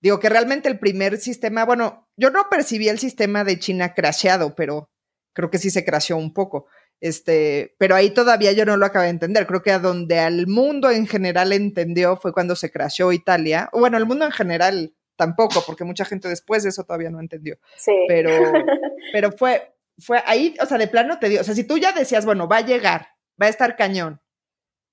digo 0.00 0.20
que 0.20 0.28
realmente 0.28 0.68
el 0.68 0.78
primer 0.78 1.18
sistema, 1.18 1.64
bueno, 1.64 2.08
yo 2.16 2.30
no 2.30 2.48
percibí 2.50 2.88
el 2.88 2.98
sistema 2.98 3.44
de 3.44 3.58
China 3.58 3.94
crasheado, 3.94 4.54
pero 4.54 4.90
creo 5.32 5.50
que 5.50 5.58
sí 5.58 5.70
se 5.70 5.84
crasheó 5.84 6.16
un 6.16 6.32
poco. 6.32 6.66
Este, 7.00 7.74
pero 7.78 7.94
ahí 7.94 8.10
todavía 8.10 8.52
yo 8.52 8.64
no 8.64 8.76
lo 8.76 8.86
acabé 8.86 9.06
de 9.06 9.10
entender. 9.10 9.46
Creo 9.46 9.62
que 9.62 9.72
a 9.72 9.78
donde 9.78 10.18
al 10.18 10.46
mundo 10.46 10.90
en 10.90 11.06
general 11.06 11.52
entendió 11.52 12.16
fue 12.16 12.32
cuando 12.32 12.56
se 12.56 12.70
crasheó 12.70 13.12
Italia. 13.12 13.68
O 13.72 13.80
bueno, 13.80 13.98
el 13.98 14.06
mundo 14.06 14.24
en 14.24 14.32
general 14.32 14.94
tampoco, 15.16 15.62
porque 15.66 15.84
mucha 15.84 16.04
gente 16.04 16.28
después 16.28 16.62
de 16.62 16.70
eso 16.70 16.84
todavía 16.84 17.10
no 17.10 17.20
entendió. 17.20 17.58
Sí. 17.76 17.92
Pero, 18.08 18.30
pero 19.12 19.32
fue, 19.32 19.74
fue 19.98 20.22
ahí, 20.26 20.54
o 20.60 20.66
sea, 20.66 20.78
de 20.78 20.88
plano 20.88 21.18
te 21.18 21.28
dio, 21.28 21.40
o 21.40 21.44
sea, 21.44 21.54
si 21.54 21.64
tú 21.64 21.78
ya 21.78 21.92
decías, 21.92 22.24
bueno, 22.24 22.48
va 22.48 22.58
a 22.58 22.66
llegar, 22.66 23.08
va 23.40 23.46
a 23.46 23.50
estar 23.50 23.76
cañón, 23.76 24.20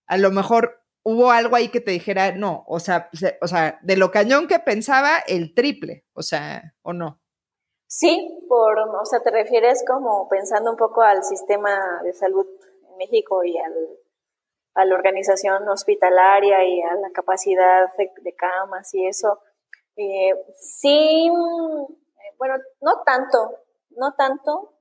a 0.07 0.17
lo 0.17 0.31
mejor 0.31 0.82
hubo 1.03 1.31
algo 1.31 1.55
ahí 1.55 1.69
que 1.69 1.81
te 1.81 1.91
dijera, 1.91 2.31
no, 2.31 2.63
o 2.67 2.79
sea, 2.79 3.09
o 3.41 3.47
sea, 3.47 3.79
de 3.81 3.97
lo 3.97 4.11
cañón 4.11 4.47
que 4.47 4.59
pensaba, 4.59 5.19
el 5.27 5.53
triple, 5.53 6.05
o 6.13 6.21
sea, 6.21 6.73
o 6.81 6.93
no. 6.93 7.19
Sí, 7.87 8.43
por, 8.47 8.79
o 8.79 9.05
sea, 9.05 9.21
te 9.21 9.29
refieres 9.29 9.83
como 9.85 10.27
pensando 10.27 10.71
un 10.71 10.77
poco 10.77 11.01
al 11.01 11.23
sistema 11.23 12.01
de 12.03 12.13
salud 12.13 12.47
en 12.89 12.97
México 12.97 13.43
y 13.43 13.57
al, 13.57 13.73
a 14.73 14.85
la 14.85 14.95
organización 14.95 15.67
hospitalaria 15.69 16.65
y 16.65 16.81
a 16.81 16.95
la 16.95 17.11
capacidad 17.11 17.93
de, 17.97 18.35
camas 18.35 18.93
y 18.93 19.05
eso. 19.05 19.39
Eh, 19.95 20.33
sí, 20.55 21.29
bueno, 22.39 22.55
no 22.81 23.03
tanto, 23.05 23.59
no 23.91 24.13
tanto, 24.15 24.73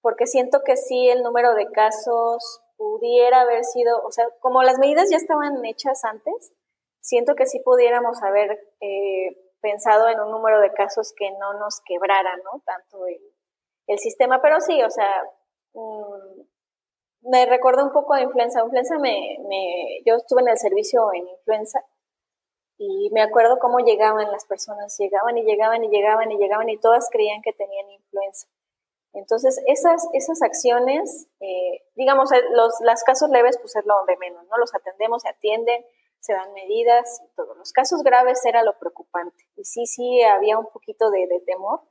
porque 0.00 0.26
siento 0.26 0.62
que 0.64 0.76
sí 0.76 1.08
el 1.08 1.22
número 1.22 1.54
de 1.54 1.70
casos 1.70 2.63
pudiera 2.76 3.42
haber 3.42 3.64
sido, 3.64 4.02
o 4.04 4.10
sea, 4.10 4.28
como 4.40 4.62
las 4.62 4.78
medidas 4.78 5.10
ya 5.10 5.16
estaban 5.16 5.64
hechas 5.64 6.04
antes, 6.04 6.52
siento 7.00 7.34
que 7.34 7.46
sí 7.46 7.60
pudiéramos 7.60 8.22
haber 8.22 8.58
eh, 8.80 9.36
pensado 9.60 10.08
en 10.08 10.20
un 10.20 10.30
número 10.30 10.60
de 10.60 10.72
casos 10.72 11.12
que 11.16 11.30
no 11.32 11.54
nos 11.54 11.80
quebrara, 11.84 12.36
¿no? 12.38 12.62
Tanto 12.64 13.06
el, 13.06 13.98
sistema, 13.98 14.40
pero 14.42 14.60
sí, 14.60 14.82
o 14.82 14.90
sea, 14.90 15.24
mm, 15.74 16.40
me 17.30 17.46
recuerda 17.46 17.84
un 17.84 17.92
poco 17.92 18.14
a 18.14 18.22
influenza. 18.22 18.62
Influenza 18.62 18.98
me, 18.98 19.38
me, 19.48 20.02
yo 20.06 20.16
estuve 20.16 20.42
en 20.42 20.48
el 20.48 20.58
servicio 20.58 21.12
en 21.12 21.28
influenza 21.28 21.80
y 22.78 23.10
me 23.12 23.22
acuerdo 23.22 23.58
cómo 23.58 23.78
llegaban 23.78 24.30
las 24.32 24.46
personas, 24.46 24.96
llegaban 24.98 25.38
y 25.38 25.44
llegaban 25.44 25.84
y 25.84 25.88
llegaban 25.88 26.32
y 26.32 26.36
llegaban 26.36 26.68
y 26.68 26.78
todas 26.78 27.08
creían 27.10 27.40
que 27.42 27.52
tenían 27.52 27.90
influenza. 27.90 28.48
Entonces, 29.14 29.62
esas, 29.66 30.08
esas 30.12 30.42
acciones, 30.42 31.28
eh, 31.40 31.84
digamos, 31.94 32.32
eh, 32.32 32.42
los 32.52 32.74
las 32.80 33.04
casos 33.04 33.30
leves, 33.30 33.58
pues 33.58 33.76
es 33.76 33.86
lo 33.86 33.94
de 34.06 34.16
menos, 34.16 34.44
¿no? 34.48 34.58
Los 34.58 34.74
atendemos, 34.74 35.22
se 35.22 35.28
atienden, 35.28 35.84
se 36.18 36.32
dan 36.32 36.52
medidas 36.52 37.20
y 37.24 37.34
todo. 37.36 37.54
Los 37.54 37.72
casos 37.72 38.02
graves 38.02 38.44
era 38.44 38.64
lo 38.64 38.76
preocupante. 38.78 39.44
Y 39.56 39.64
sí, 39.64 39.86
sí, 39.86 40.22
había 40.22 40.58
un 40.58 40.66
poquito 40.66 41.10
de, 41.10 41.28
temor, 41.46 41.82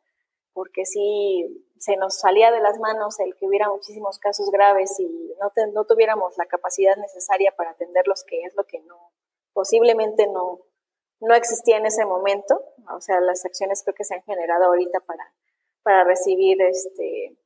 porque 0.52 0.86
sí 0.86 1.66
se 1.80 1.96
nos 1.96 2.20
salía 2.20 2.52
de 2.52 2.60
las 2.60 2.78
manos 2.80 3.20
el 3.20 3.36
que 3.36 3.48
hubiera 3.48 3.70
muchísimos 3.70 4.20
casos 4.20 4.50
graves 4.52 5.00
y 5.00 5.34
no, 5.40 5.52
no 5.74 5.86
tuviéramos 5.86 6.38
la 6.38 6.46
capacidad 6.46 6.98
necesaria 6.98 7.54
para 7.56 7.72
atenderlos, 7.72 8.24
que 8.26 8.42
es 8.44 8.54
lo 8.56 8.66
que 8.66 8.80
no, 8.80 9.14
posiblemente 9.54 10.28
no, 10.28 10.60
no 11.22 11.36
existía 11.36 11.78
en 11.78 11.86
ese 11.86 12.06
momento. 12.06 12.62
O 12.94 13.00
sea, 13.00 13.22
las 13.22 13.46
acciones 13.46 13.82
creo 13.84 13.96
que 13.96 14.04
se 14.04 14.16
han 14.16 14.24
generado 14.24 14.66
ahorita 14.66 15.00
para 15.00 15.34
para 15.84 16.04
recibir, 16.04 16.62
este, 16.62 17.38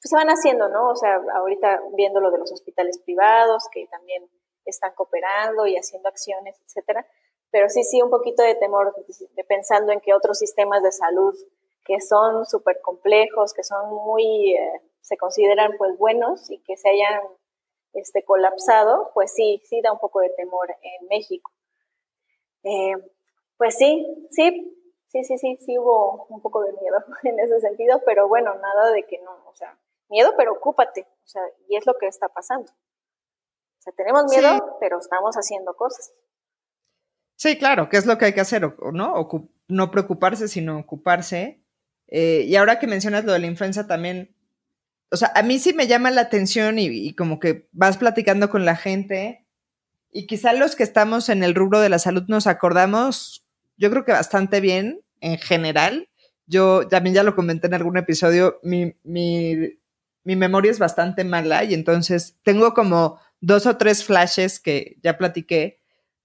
pues 0.00 0.10
se 0.10 0.16
van 0.16 0.28
haciendo, 0.28 0.68
¿no? 0.68 0.90
O 0.90 0.96
sea, 0.96 1.20
ahorita 1.34 1.82
viendo 1.94 2.20
lo 2.20 2.30
de 2.30 2.38
los 2.38 2.52
hospitales 2.52 2.98
privados 2.98 3.64
que 3.72 3.86
también 3.88 4.28
están 4.64 4.92
cooperando 4.94 5.66
y 5.66 5.76
haciendo 5.76 6.08
acciones, 6.08 6.56
etcétera. 6.64 7.06
Pero 7.50 7.68
sí, 7.68 7.82
sí, 7.84 8.00
un 8.00 8.10
poquito 8.10 8.42
de 8.42 8.54
temor 8.54 8.94
de 9.34 9.44
pensando 9.44 9.92
en 9.92 10.00
que 10.00 10.14
otros 10.14 10.38
sistemas 10.38 10.82
de 10.82 10.92
salud 10.92 11.34
que 11.84 12.00
son 12.00 12.46
súper 12.46 12.80
complejos, 12.80 13.52
que 13.52 13.64
son 13.64 13.90
muy, 13.90 14.54
eh, 14.54 14.80
se 15.00 15.16
consideran 15.16 15.72
pues 15.76 15.98
buenos 15.98 16.50
y 16.50 16.58
que 16.58 16.76
se 16.76 16.88
hayan 16.88 17.20
este, 17.94 18.24
colapsado, 18.24 19.10
pues 19.12 19.32
sí, 19.32 19.60
sí 19.64 19.80
da 19.82 19.92
un 19.92 19.98
poco 19.98 20.20
de 20.20 20.30
temor 20.30 20.70
en 20.82 21.08
México. 21.08 21.50
Eh, 22.62 22.94
pues 23.56 23.76
sí, 23.76 24.06
sí, 24.30 24.79
sí, 25.10 25.24
sí, 25.24 25.38
sí, 25.38 25.58
sí 25.60 25.78
hubo 25.78 26.26
un 26.28 26.40
poco 26.40 26.62
de 26.62 26.72
miedo 26.72 26.96
en 27.24 27.38
ese 27.40 27.60
sentido, 27.60 28.00
pero 28.04 28.28
bueno, 28.28 28.54
nada 28.54 28.92
de 28.92 29.04
que 29.04 29.18
no, 29.18 29.32
o 29.46 29.54
sea, 29.54 29.78
miedo, 30.08 30.32
pero 30.36 30.52
ocúpate, 30.52 31.02
o 31.02 31.28
sea, 31.28 31.42
y 31.68 31.76
es 31.76 31.86
lo 31.86 31.94
que 31.94 32.06
está 32.06 32.28
pasando. 32.28 32.70
O 32.70 33.82
sea, 33.82 33.92
tenemos 33.96 34.24
miedo, 34.30 34.76
pero 34.78 34.98
estamos 34.98 35.36
haciendo 35.36 35.74
cosas. 35.74 36.12
Sí, 37.36 37.58
claro, 37.58 37.88
¿qué 37.88 37.96
es 37.96 38.04
lo 38.04 38.18
que 38.18 38.26
hay 38.26 38.34
que 38.34 38.42
hacer? 38.42 38.70
¿No? 38.92 39.28
no 39.68 39.90
preocuparse, 39.90 40.48
sino 40.48 40.78
ocuparse. 40.78 41.64
Eh, 42.08 42.42
y 42.46 42.56
ahora 42.56 42.78
que 42.78 42.86
mencionas 42.86 43.24
lo 43.24 43.32
de 43.32 43.38
la 43.38 43.46
influenza 43.46 43.86
también, 43.86 44.36
o 45.10 45.16
sea, 45.16 45.32
a 45.34 45.42
mí 45.42 45.58
sí 45.58 45.72
me 45.72 45.86
llama 45.86 46.10
la 46.10 46.20
atención 46.20 46.78
y, 46.78 46.88
y, 46.88 47.14
como 47.14 47.40
que 47.40 47.68
vas 47.72 47.96
platicando 47.96 48.50
con 48.50 48.66
la 48.66 48.76
gente 48.76 49.46
y 50.10 50.26
quizá 50.26 50.52
los 50.52 50.76
que 50.76 50.82
estamos 50.82 51.28
en 51.30 51.42
el 51.42 51.54
rubro 51.54 51.80
de 51.80 51.88
la 51.88 51.98
salud 51.98 52.24
nos 52.28 52.46
acordamos 52.46 53.46
yo 53.80 53.90
creo 53.90 54.04
que 54.04 54.12
bastante 54.12 54.60
bien 54.60 55.00
en 55.20 55.38
general. 55.38 56.08
Yo 56.46 56.86
también 56.86 57.14
ya 57.14 57.22
lo 57.22 57.34
comenté 57.34 57.66
en 57.66 57.74
algún 57.74 57.96
episodio, 57.96 58.60
mi, 58.62 58.94
memoria 60.24 60.70
es 60.70 60.78
bastante 60.78 61.24
mala 61.24 61.64
y 61.64 61.74
entonces 61.74 62.38
tengo 62.42 62.74
como 62.74 63.18
dos 63.40 63.66
o 63.66 63.76
tres 63.78 64.04
flashes 64.04 64.60
que 64.60 64.98
ya 65.02 65.16
platiqué, 65.16 65.80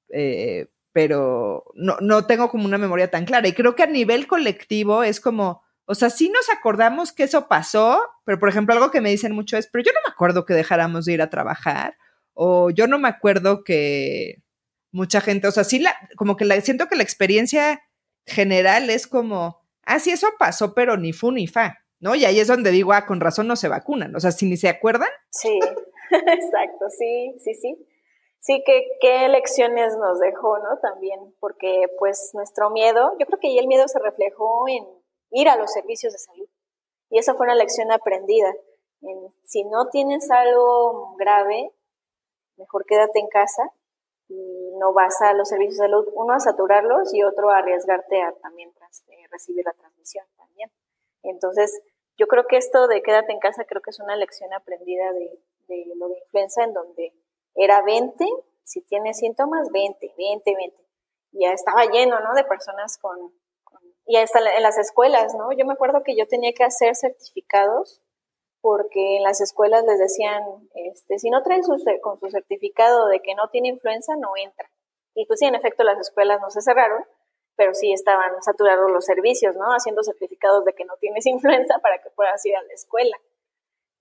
eh, 0.10 0.68
pero 0.92 1.64
no, 1.76 1.98
no 2.02 2.26
tengo 2.26 2.50
como 2.50 2.66
una 2.66 2.78
memoria 2.78 3.10
tan 3.10 3.26
clara. 3.26 3.48
Y 3.48 3.54
creo 3.54 3.76
que 3.76 3.84
a 3.84 3.88
nivel 3.88 4.28
colectivo 4.28 5.04
es 5.04 5.22
como, 5.22 5.64
o 5.86 5.96
sea, 5.96 6.10
sí 6.10 6.30
nos 6.30 6.50
acordamos 6.50 7.14
que 7.14 7.24
eso 7.24 7.48
pasó, 7.48 8.02
pero 8.26 8.38
por 8.38 8.50
ejemplo, 8.50 8.74
algo 8.74 8.92
que 8.92 9.02
me 9.02 9.12
dicen 9.12 9.34
mucho 9.34 9.58
es, 9.58 9.68
pero 9.68 9.84
yo 9.86 9.92
no 9.94 10.00
me 10.06 10.12
acuerdo 10.12 10.46
que 10.46 10.54
dejáramos 10.54 11.06
de 11.06 11.14
ir 11.14 11.22
a 11.22 11.30
trabajar, 11.30 11.96
o 12.34 12.70
yo 12.70 12.88
no 12.88 13.00
me 13.00 13.08
acuerdo 13.08 13.64
que, 13.64 14.44
mucha 14.96 15.20
gente, 15.20 15.48
o 15.48 15.52
sea, 15.52 15.66
sí, 15.66 15.80
la, 15.80 15.94
como 16.16 16.38
que 16.38 16.46
la, 16.46 16.60
siento 16.62 16.88
que 16.88 16.96
la 16.96 17.04
experiencia 17.04 17.82
general 18.26 18.90
es 18.90 19.08
como, 19.08 19.62
ah, 19.86 20.00
sí, 20.00 20.12
eso 20.12 20.28
pasó, 20.40 20.74
pero 20.74 20.96
ni 20.96 21.12
fu 21.12 21.32
ni 21.32 21.48
fa, 21.48 21.78
¿no? 22.00 22.16
Y 22.16 22.24
ahí 22.24 22.40
es 22.40 22.48
donde 22.48 22.72
digo, 22.72 22.94
ah, 22.94 23.06
con 23.06 23.20
razón 23.20 23.48
no 23.48 23.58
se 23.58 23.68
vacunan, 23.68 24.16
o 24.16 24.20
sea, 24.20 24.32
si 24.32 24.46
ni 24.46 24.56
se 24.56 24.70
acuerdan. 24.70 25.10
Sí, 25.30 25.60
exacto, 26.12 26.90
sí, 26.90 27.36
sí, 27.44 27.54
sí. 27.56 27.88
Sí, 28.40 28.64
que 28.64 28.84
qué 29.02 29.28
lecciones 29.28 29.98
nos 29.98 30.20
dejó, 30.20 30.60
¿no? 30.60 30.78
También, 30.80 31.20
porque 31.40 31.88
pues 31.98 32.30
nuestro 32.34 32.70
miedo, 32.70 33.12
yo 33.20 33.26
creo 33.26 33.40
que 33.40 33.48
ahí 33.48 33.58
el 33.58 33.68
miedo 33.68 33.88
se 33.88 34.00
reflejó 34.00 34.68
en 34.68 34.86
ir 35.32 35.50
a 35.50 35.58
los 35.58 35.74
servicios 35.74 36.14
de 36.14 36.20
salud. 36.20 36.48
Y 37.10 37.18
esa 37.18 37.34
fue 37.34 37.48
una 37.48 37.56
lección 37.56 37.92
aprendida. 37.92 38.54
si 39.44 39.64
no 39.64 39.90
tienes 39.90 40.30
algo 40.30 41.16
grave, 41.18 41.72
mejor 42.58 42.86
quédate 42.86 43.20
en 43.20 43.28
casa 43.28 43.64
y 44.30 44.65
no 44.78 44.94
vas 44.94 45.22
a 45.22 45.34
los 45.34 45.50
servicios 45.50 45.78
de 45.78 45.86
salud, 45.86 46.08
uno 46.14 46.34
a 46.34 46.40
saturarlos 46.40 47.14
y 47.14 47.24
otro 47.24 47.50
a 47.50 47.58
arriesgarte 47.58 48.22
a 48.22 48.32
también 48.34 48.70
eh, 48.70 49.28
recibir 49.32 49.66
la 49.66 49.74
transmisión 49.74 50.26
también. 50.38 50.72
Entonces, 51.24 51.82
yo 52.18 52.28
creo 52.28 52.46
que 52.48 52.58
esto 52.58 52.88
de 52.88 53.02
quédate 53.02 53.34
en 53.34 53.40
casa 53.40 53.66
creo 53.66 53.82
que 53.82 53.90
es 53.90 54.00
una 54.00 54.16
lección 54.16 54.54
aprendida 54.54 55.12
de, 55.12 55.40
de 55.68 55.86
lo 55.96 56.08
de 56.10 56.20
influenza 56.20 56.64
en 56.64 56.74
donde 56.74 57.14
era 57.56 57.82
20 57.82 58.26
si 58.64 58.82
tienes 58.82 59.20
síntomas, 59.20 59.72
vente, 59.72 60.14
vente, 60.18 60.54
vente. 60.56 60.84
Y 61.32 61.44
ya 61.44 61.54
estaba 61.54 61.86
lleno, 61.86 62.20
¿no? 62.20 62.34
De 62.34 62.44
personas 62.44 62.98
con, 62.98 63.32
y 64.08 64.18
hasta 64.18 64.40
en 64.56 64.64
las 64.64 64.78
escuelas, 64.78 65.34
¿no? 65.36 65.52
Yo 65.54 65.66
me 65.66 65.74
acuerdo 65.74 66.04
que 66.04 66.16
yo 66.16 66.28
tenía 66.28 66.54
que 66.54 66.64
hacer 66.64 66.96
certificados 66.96 68.02
porque 68.66 69.18
en 69.18 69.22
las 69.22 69.42
escuelas 69.42 69.86
les 69.86 70.00
decían, 70.00 70.42
este, 70.74 71.20
si 71.20 71.30
no 71.30 71.44
traen 71.44 71.62
con 72.02 72.18
su 72.18 72.30
certificado 72.32 73.06
de 73.06 73.20
que 73.20 73.36
no 73.36 73.48
tiene 73.50 73.68
influenza, 73.68 74.16
no 74.16 74.32
entra. 74.36 74.72
Y 75.14 75.28
pues 75.28 75.38
sí, 75.38 75.46
en 75.46 75.54
efecto, 75.54 75.84
las 75.84 76.00
escuelas 76.00 76.42
no 76.42 76.50
se 76.50 76.62
cerraron, 76.62 77.06
pero 77.56 77.76
sí 77.76 77.94
estaban 77.94 78.42
saturados 78.42 78.90
los 78.90 79.06
servicios, 79.06 79.56
¿no? 79.56 79.66
Haciendo 79.66 80.02
certificados 80.02 80.66
de 80.66 80.74
que 80.74 80.84
no 80.84 80.98
tienes 80.98 81.26
influenza 81.28 81.78
para 81.78 82.02
que 82.02 82.10
puedas 82.10 82.44
ir 82.44 82.56
a 82.56 82.64
la 82.64 82.74
escuela. 82.74 83.16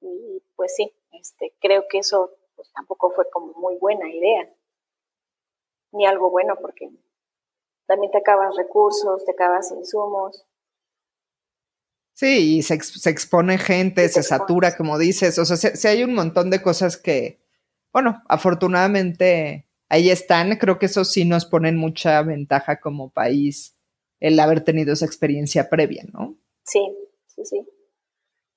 Y 0.00 0.42
pues 0.56 0.74
sí, 0.74 0.90
este, 1.12 1.54
creo 1.60 1.84
que 1.86 1.98
eso 1.98 2.30
pues, 2.56 2.72
tampoco 2.72 3.10
fue 3.10 3.28
como 3.28 3.52
muy 3.58 3.76
buena 3.76 4.08
idea, 4.08 4.48
ni 5.92 6.06
algo 6.06 6.30
bueno, 6.30 6.56
porque 6.58 6.88
también 7.86 8.10
te 8.10 8.16
acabas 8.16 8.56
recursos, 8.56 9.26
te 9.26 9.32
acabas 9.32 9.70
insumos. 9.72 10.46
Sí, 12.14 12.58
y 12.58 12.62
se, 12.62 12.74
expone 12.74 13.58
gente, 13.58 14.08
se, 14.08 14.22
satura, 14.22 14.76
como 14.76 14.98
dices. 14.98 15.36
O 15.38 15.44
sea, 15.44 15.56
si, 15.56 15.88
hay 15.88 16.04
un 16.04 16.14
montón 16.14 16.48
de 16.48 16.62
cosas 16.62 16.96
que, 16.96 17.40
bueno, 17.92 18.22
afortunadamente 18.28 19.66
ahí 19.88 20.10
están. 20.10 20.56
Creo 20.56 20.78
que 20.78 20.86
eso 20.86 21.04
sí 21.04 21.24
nos 21.24 21.44
pone 21.44 21.68
en 21.68 21.76
mucha 21.76 22.22
ventaja 22.22 22.80
como 22.80 23.10
país 23.10 23.76
el 24.20 24.38
haber 24.38 24.60
tenido 24.60 24.92
esa 24.92 25.06
experiencia 25.06 25.68
previa, 25.68 26.04
¿no? 26.12 26.38
Sí, 26.62 26.80
sí, 27.26 27.44
sí. 27.44 27.66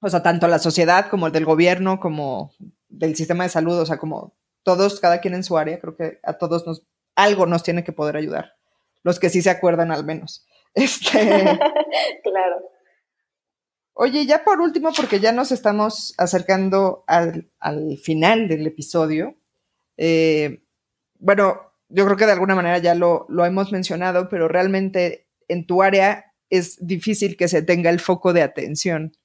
O 0.01 0.09
sea, 0.09 0.21
tanto 0.21 0.47
la 0.47 0.59
sociedad 0.59 1.09
como 1.09 1.25
el 1.25 1.33
del 1.33 1.45
gobierno, 1.45 1.99
como 1.99 2.53
del 2.89 3.15
sistema 3.15 3.43
de 3.43 3.49
salud, 3.49 3.79
o 3.79 3.85
sea, 3.87 3.97
como 3.97 4.37
todos, 4.61 4.99
cada 4.99 5.19
quien 5.19 5.33
en 5.33 5.43
su 5.43 5.57
área, 5.57 5.79
creo 5.79 5.95
que 5.95 6.19
a 6.23 6.37
todos 6.37 6.67
nos, 6.67 6.85
algo 7.15 7.47
nos 7.47 7.63
tiene 7.63 7.83
que 7.83 7.91
poder 7.91 8.17
ayudar. 8.17 8.55
Los 9.01 9.19
que 9.19 9.29
sí 9.29 9.41
se 9.41 9.49
acuerdan 9.49 9.91
al 9.91 10.05
menos. 10.05 10.45
Este. 10.75 11.09
claro. 12.23 12.76
Oye, 13.99 14.27
ya 14.27 14.43
por 14.43 14.61
último, 14.61 14.91
porque 14.95 15.19
ya 15.19 15.31
nos 15.31 15.51
estamos 15.51 16.13
acercando 16.19 17.03
al, 17.07 17.49
final 18.03 18.47
del 18.47 18.67
episodio, 18.67 19.35
eh, 19.97 20.61
bueno, 21.17 21.73
yo 21.89 22.05
creo 22.05 22.15
que 22.15 22.27
de 22.27 22.33
alguna 22.33 22.53
manera 22.53 22.77
ya 22.77 22.93
lo, 22.93 23.25
lo 23.27 23.43
hemos 23.43 23.71
mencionado, 23.71 24.29
pero 24.29 24.47
realmente 24.47 25.25
en 25.47 25.65
tu 25.65 25.81
área 25.81 26.31
es 26.51 26.77
difícil 26.79 27.35
que 27.37 27.47
se 27.47 27.63
tenga 27.63 27.89
el 27.89 27.99
foco 27.99 28.33
de 28.33 28.43
atención. 28.43 29.17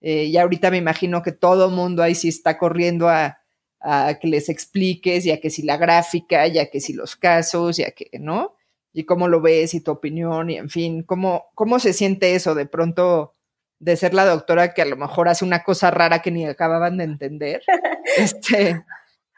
Eh, 0.00 0.24
y 0.24 0.36
ahorita 0.36 0.72
me 0.72 0.78
imagino 0.78 1.22
que 1.22 1.30
todo 1.30 1.70
mundo 1.70 2.02
ahí 2.02 2.16
sí 2.16 2.26
está 2.26 2.58
corriendo 2.58 3.08
a, 3.08 3.38
a, 3.78 4.18
que 4.20 4.26
les 4.26 4.48
expliques, 4.48 5.22
ya 5.22 5.38
que 5.38 5.50
si 5.50 5.62
la 5.62 5.76
gráfica, 5.76 6.44
ya 6.48 6.70
que 6.70 6.80
si 6.80 6.92
los 6.92 7.14
casos, 7.14 7.76
ya 7.76 7.92
que, 7.92 8.10
¿no? 8.18 8.56
Y 8.92 9.04
cómo 9.04 9.28
lo 9.28 9.40
ves 9.40 9.74
y 9.74 9.80
tu 9.80 9.92
opinión, 9.92 10.50
y 10.50 10.56
en 10.56 10.70
fin, 10.70 11.04
cómo, 11.04 11.50
cómo 11.54 11.78
se 11.78 11.92
siente 11.92 12.34
eso 12.34 12.56
de 12.56 12.66
pronto 12.66 13.36
de 13.80 13.96
ser 13.96 14.14
la 14.14 14.24
doctora 14.24 14.74
que 14.74 14.82
a 14.82 14.86
lo 14.86 14.96
mejor 14.96 15.28
hace 15.28 15.44
una 15.44 15.62
cosa 15.62 15.90
rara 15.90 16.20
que 16.20 16.30
ni 16.30 16.46
acababan 16.46 16.96
de 16.96 17.04
entender. 17.04 17.62
este, 18.16 18.84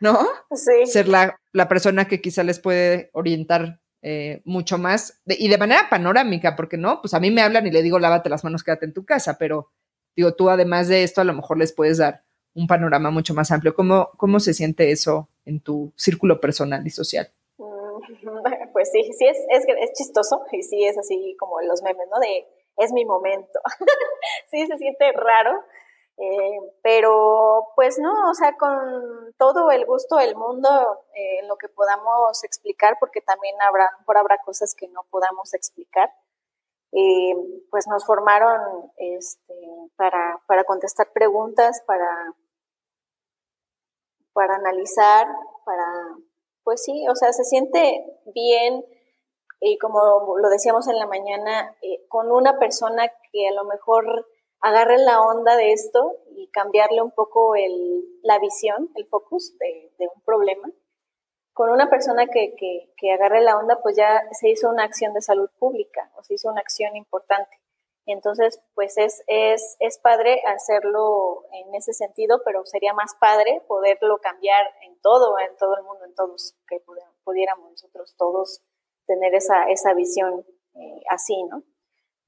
¿no? 0.00 0.26
Sí. 0.54 0.86
Ser 0.86 1.08
la, 1.08 1.38
persona 1.68 2.06
que 2.06 2.20
quizá 2.20 2.42
les 2.42 2.58
puede 2.58 3.10
orientar 3.12 3.80
eh, 4.02 4.40
mucho 4.44 4.78
más 4.78 5.20
y 5.26 5.48
de 5.48 5.58
manera 5.58 5.88
panorámica, 5.90 6.56
porque 6.56 6.78
no, 6.78 7.00
pues 7.02 7.12
a 7.12 7.20
mí 7.20 7.30
me 7.30 7.42
hablan 7.42 7.66
y 7.66 7.70
le 7.70 7.82
digo 7.82 7.98
lávate 7.98 8.30
las 8.30 8.44
manos, 8.44 8.64
quédate 8.64 8.86
en 8.86 8.94
tu 8.94 9.04
casa, 9.04 9.36
pero 9.38 9.70
digo, 10.16 10.32
tú 10.34 10.48
además 10.48 10.88
de 10.88 11.02
esto 11.02 11.20
a 11.20 11.24
lo 11.24 11.34
mejor 11.34 11.58
les 11.58 11.72
puedes 11.72 11.98
dar 11.98 12.22
un 12.54 12.66
panorama 12.66 13.10
mucho 13.10 13.34
más 13.34 13.50
amplio. 13.50 13.74
¿Cómo, 13.74 14.10
cómo 14.16 14.40
se 14.40 14.54
siente 14.54 14.90
eso 14.90 15.28
en 15.44 15.60
tu 15.60 15.92
círculo 15.96 16.40
personal 16.40 16.84
y 16.86 16.90
social? 16.90 17.30
Mm, 17.58 18.00
pues 18.72 18.90
sí, 18.90 19.02
sí, 19.16 19.26
es, 19.26 19.38
es, 19.50 19.64
es 19.68 19.92
chistoso 19.92 20.42
y 20.50 20.62
sí 20.62 20.84
es 20.84 20.96
así 20.98 21.36
como 21.38 21.60
los 21.60 21.82
memes, 21.82 22.08
¿no? 22.10 22.18
De 22.18 22.46
es 22.80 22.92
mi 22.92 23.04
momento. 23.04 23.60
sí, 24.50 24.66
se 24.66 24.78
siente 24.78 25.12
raro, 25.12 25.62
eh, 26.16 26.58
pero 26.82 27.68
pues 27.76 27.98
no, 27.98 28.30
o 28.30 28.34
sea, 28.34 28.56
con 28.56 29.34
todo 29.38 29.70
el 29.70 29.86
gusto 29.86 30.16
del 30.16 30.34
mundo 30.34 30.68
eh, 31.14 31.40
en 31.40 31.48
lo 31.48 31.56
que 31.56 31.68
podamos 31.68 32.42
explicar, 32.44 32.96
porque 32.98 33.20
también 33.20 33.54
habrá, 33.62 33.88
por 34.06 34.16
habrá 34.16 34.38
cosas 34.38 34.74
que 34.74 34.88
no 34.88 35.04
podamos 35.10 35.54
explicar. 35.54 36.10
Eh, 36.92 37.34
pues 37.70 37.86
nos 37.86 38.04
formaron 38.04 38.90
este, 38.96 39.54
para, 39.96 40.40
para 40.46 40.64
contestar 40.64 41.12
preguntas, 41.12 41.82
para, 41.86 42.34
para 44.32 44.56
analizar, 44.56 45.28
para, 45.64 45.86
pues 46.64 46.82
sí, 46.82 47.06
o 47.08 47.14
sea, 47.14 47.32
se 47.32 47.44
siente 47.44 48.04
bien 48.34 48.84
y 49.60 49.78
como 49.78 50.38
lo 50.38 50.48
decíamos 50.48 50.88
en 50.88 50.98
la 50.98 51.06
mañana, 51.06 51.76
con 52.08 52.32
una 52.32 52.58
persona 52.58 53.08
que 53.30 53.48
a 53.48 53.52
lo 53.52 53.64
mejor 53.64 54.26
agarre 54.60 54.98
la 54.98 55.20
onda 55.20 55.56
de 55.56 55.72
esto 55.72 56.16
y 56.30 56.48
cambiarle 56.48 57.02
un 57.02 57.10
poco 57.10 57.54
el, 57.54 58.04
la 58.22 58.38
visión, 58.38 58.90
el 58.94 59.06
focus 59.06 59.56
de, 59.58 59.92
de 59.98 60.08
un 60.14 60.22
problema. 60.22 60.70
Con 61.52 61.70
una 61.70 61.90
persona 61.90 62.26
que, 62.26 62.54
que, 62.56 62.92
que, 62.96 63.12
agarre 63.12 63.42
la 63.42 63.58
onda, 63.58 63.80
pues 63.82 63.96
ya 63.96 64.22
se 64.32 64.48
hizo 64.48 64.70
una 64.70 64.84
acción 64.84 65.12
de 65.12 65.20
salud 65.20 65.50
pública 65.58 66.10
o 66.16 66.22
se 66.22 66.34
hizo 66.34 66.48
una 66.48 66.60
acción 66.60 66.96
importante. 66.96 67.60
Entonces, 68.06 68.62
pues 68.74 68.96
es, 68.96 69.22
es, 69.26 69.76
es 69.78 69.98
padre 69.98 70.40
hacerlo 70.46 71.44
en 71.52 71.74
ese 71.74 71.92
sentido, 71.92 72.40
pero 72.44 72.64
sería 72.64 72.94
más 72.94 73.14
padre 73.20 73.62
poderlo 73.68 74.18
cambiar 74.18 74.64
en 74.82 74.98
todo, 75.00 75.38
en 75.38 75.54
todo 75.58 75.76
el 75.76 75.84
mundo, 75.84 76.04
en 76.06 76.14
todos, 76.14 76.56
que 76.66 76.82
pudiéramos 77.24 77.70
nosotros 77.70 78.14
todos 78.16 78.62
tener 79.10 79.34
esa, 79.34 79.64
esa 79.64 79.92
visión 79.94 80.44
eh, 80.74 81.02
así, 81.08 81.42
¿no? 81.44 81.64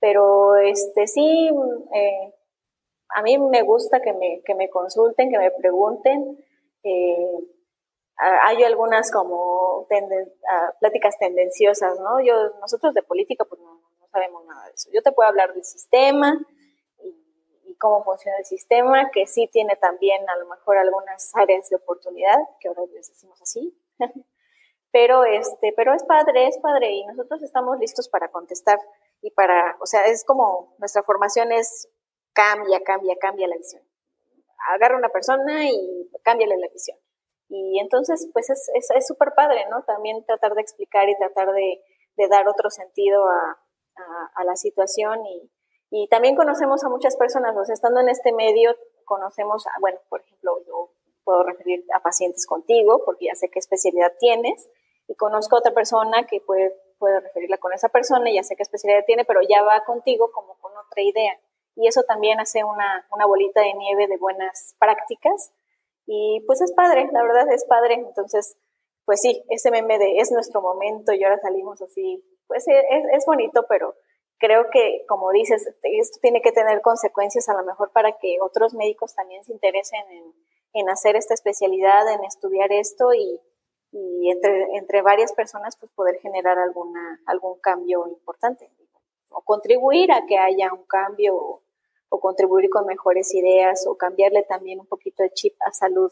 pero 0.03 0.57
este 0.57 1.07
sí, 1.07 1.49
eh, 1.95 2.35
a 3.15 3.23
mí 3.23 3.39
me 3.39 3.63
gusta 3.63 4.03
que 4.03 4.13
me, 4.13 4.43
que 4.45 4.57
me 4.57 4.69
consulten, 4.69 5.31
que 5.31 5.39
me 5.39 5.53
pregunten. 5.53 6.45
Eh, 6.83 7.39
hay 8.17 8.65
algunas 8.65 9.13
como 9.13 9.87
pláticas 10.81 11.17
tendenciosas, 11.19 12.01
¿no? 12.01 12.21
Yo, 12.21 12.35
nosotros 12.61 12.95
de 12.95 13.05
política 13.05 13.45
pues 13.45 13.61
no, 13.61 13.81
sabemos 14.11 14.45
nada 14.45 14.67
de 14.67 14.73
eso. 14.73 14.91
Yo 14.93 15.03
te 15.03 15.13
puedo 15.13 15.29
hablar 15.29 15.55
del 15.55 15.65
sistema 15.65 16.37
y, 17.65 17.77
cómo 17.77 18.03
funciona 18.03 18.39
el 18.39 18.45
sistema, 18.45 19.09
que 19.13 19.29
sí 19.29 19.49
tiene 19.53 19.77
también 19.77 20.29
a 20.29 20.37
lo 20.37 20.47
mejor 20.47 20.79
algunas 20.79 21.31
áreas 21.35 21.69
de 21.71 21.77
oportunidad, 21.77 22.39
que 22.59 22.69
ahora 22.69 22.83
les 22.93 23.09
decimos 23.09 23.41
así. 23.41 23.73
pero 24.93 25.25
este, 25.25 25.73
pero 25.75 25.95
es 25.95 26.05
padre, 26.05 26.47
es 26.49 26.59
padre 26.59 26.93
y 26.93 27.07
nosotros 27.07 27.43
estamos 27.43 27.79
listos 27.79 28.09
para 28.09 28.31
contestar 28.31 28.79
y 29.23 29.31
para, 29.31 29.77
o 29.81 29.87
sea, 29.87 30.05
es 30.05 30.25
como 30.25 30.75
nuestra 30.79 31.03
formación 31.03 31.51
es 31.51 31.89
cambia, 32.35 32.83
cambia, 32.85 33.17
cambia 33.21 33.49
la 33.49 33.57
visión. 33.57 33.83
Agarra 34.75 34.97
una 34.97 35.09
persona 35.09 35.69
y 35.69 36.11
cámbiale 36.23 36.57
la 36.59 36.69
visión. 36.69 36.99
Y 37.49 37.81
entonces, 37.81 38.29
pues 38.33 38.49
es 38.51 39.07
súper 39.07 39.29
es, 39.29 39.35
padre, 39.35 39.67
¿no? 39.71 39.83
También 39.85 40.25
tratar 40.25 40.55
de 40.55 40.63
explicar 40.63 41.09
y 41.09 41.17
tratar 41.17 41.53
de, 41.53 41.83
de 42.17 42.29
dar 42.29 42.47
otro 42.49 42.71
sentido 42.71 43.29
a, 43.29 43.59
a, 44.35 44.45
la 44.45 44.57
situación 44.57 45.27
y, 45.27 45.51
y, 45.91 46.09
también 46.09 46.35
conocemos 46.35 46.83
a 46.85 46.89
muchas 46.89 47.17
personas, 47.17 47.55
o 47.57 47.65
sea, 47.65 47.75
estando 47.75 48.01
en 48.01 48.09
este 48.09 48.33
medio, 48.33 48.75
conocemos, 49.05 49.67
a, 49.67 49.73
bueno, 49.81 49.99
por 50.09 50.23
ejemplo, 50.23 50.65
yo 50.67 50.93
puedo 51.25 51.43
referir 51.43 51.85
a 51.95 52.01
pacientes 52.01 52.47
contigo 52.47 53.03
porque 53.05 53.27
ya 53.27 53.35
sé 53.35 53.51
qué 53.51 53.59
especialidad 53.59 54.13
tienes 54.19 54.69
y 55.13 55.15
conozco 55.15 55.57
a 55.57 55.59
otra 55.59 55.75
persona 55.75 56.27
que 56.27 56.41
puede 56.41 56.75
puedo 56.99 57.19
referirla 57.19 57.59
con 57.59 57.73
esa 57.73 57.89
persona, 57.89 58.31
ya 58.33 58.45
sé 58.45 58.55
qué 58.55 58.63
especialidad 58.63 59.05
tiene, 59.05 59.25
pero 59.25 59.41
ya 59.43 59.63
va 59.63 59.85
contigo 59.85 60.31
como 60.31 60.57
con 60.61 60.71
otra 60.77 61.03
idea. 61.03 61.37
Y 61.75 61.89
eso 61.89 62.05
también 62.05 62.39
hace 62.39 62.63
una, 62.63 63.09
una 63.11 63.27
bolita 63.27 63.61
de 63.61 63.75
nieve 63.75 64.07
de 64.07 64.19
buenas 64.19 64.77
prácticas. 64.79 65.53
Y 66.07 66.45
pues 66.47 66.61
es 66.61 66.73
padre, 66.73 67.09
la 67.13 67.25
verdad 67.25 67.53
es 67.53 67.65
padre. 67.65 67.95
Entonces, 67.95 68.57
pues 69.05 69.21
sí, 69.21 69.43
ese 69.49 69.73
meme 69.73 69.99
de 69.99 70.19
es 70.19 70.31
nuestro 70.31 70.63
momento 70.63 71.13
y 71.13 71.25
ahora 71.25 71.41
salimos 71.41 71.83
así, 71.83 72.25
pues 72.47 72.69
es, 72.69 73.05
es 73.13 73.27
bonito, 73.27 73.67
pero 73.69 73.97
creo 74.39 74.71
que, 74.71 75.05
como 75.09 75.33
dices, 75.33 75.67
esto 75.83 76.19
tiene 76.23 76.41
que 76.41 76.53
tener 76.53 76.83
consecuencias 76.83 77.49
a 77.49 77.55
lo 77.55 77.65
mejor 77.65 77.91
para 77.91 78.13
que 78.19 78.39
otros 78.41 78.75
médicos 78.75 79.17
también 79.17 79.43
se 79.43 79.53
interesen 79.53 80.09
en, 80.09 80.35
en 80.75 80.89
hacer 80.89 81.17
esta 81.17 81.35
especialidad, 81.35 82.09
en 82.13 82.23
estudiar 82.23 82.71
esto 82.71 83.13
y, 83.13 83.41
y 83.93 84.31
entre, 84.31 84.77
entre 84.77 85.03
varias 85.03 85.33
personas 85.33 85.77
pues 85.79 85.93
poder 85.93 86.17
generar 86.21 86.59
alguna, 86.59 87.21
algún 87.27 87.61
cambio 87.61 88.09
importante 88.09 88.71
o 89.29 89.43
contribuir 89.43 90.13
a 90.13 90.27
que 90.27 90.39
haya 90.39 90.73
un 90.73 90.85
cambio 90.85 91.37
o, 91.37 91.63
contribuir 92.21 92.69
con 92.69 92.87
mejores 92.87 93.35
ideas 93.35 93.87
o 93.87 93.97
cambiarle 93.97 94.43
también 94.43 94.81
un 94.81 94.87
poquito 94.87 95.23
de 95.23 95.31
chip 95.31 95.55
a 95.67 95.73
salud 95.73 96.11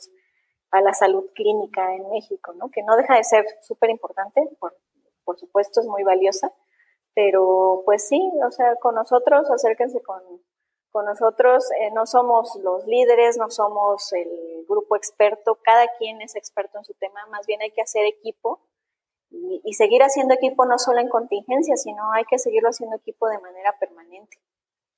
a 0.70 0.80
la 0.80 0.94
salud 0.94 1.30
clínica 1.34 1.94
en 1.94 2.08
México, 2.10 2.52
¿no? 2.54 2.70
Que 2.70 2.82
no 2.82 2.96
deja 2.96 3.16
de 3.16 3.24
ser 3.24 3.44
súper 3.60 3.90
importante, 3.90 4.48
por, 4.60 4.76
por 5.24 5.36
supuesto 5.38 5.80
es 5.80 5.86
muy 5.86 6.04
valiosa, 6.04 6.54
pero 7.12 7.82
pues 7.84 8.06
sí, 8.06 8.20
o 8.46 8.50
sea, 8.52 8.76
con 8.76 8.94
nosotros 8.94 9.50
acérquense 9.50 10.00
con, 10.00 10.22
Con 10.90 11.04
nosotros 11.06 11.64
eh, 11.80 11.90
no 11.92 12.04
somos 12.06 12.56
los 12.62 12.84
líderes, 12.86 13.36
no 13.38 13.48
somos 13.50 14.12
el 14.12 14.64
grupo 14.68 14.96
experto, 14.96 15.58
cada 15.62 15.86
quien 15.98 16.20
es 16.20 16.34
experto 16.34 16.78
en 16.78 16.84
su 16.84 16.94
tema, 16.94 17.26
más 17.26 17.46
bien 17.46 17.62
hay 17.62 17.70
que 17.70 17.82
hacer 17.82 18.06
equipo 18.06 18.60
y, 19.30 19.72
seguir 19.74 20.02
haciendo 20.02 20.34
equipo 20.34 20.66
no 20.66 20.78
solo 20.78 21.00
en 21.00 21.08
contingencia, 21.08 21.76
sino 21.76 22.12
hay 22.12 22.24
que 22.24 22.38
seguirlo 22.38 22.70
haciendo 22.70 22.96
equipo 22.96 23.28
de 23.28 23.38
manera 23.38 23.76
permanente. 23.78 24.38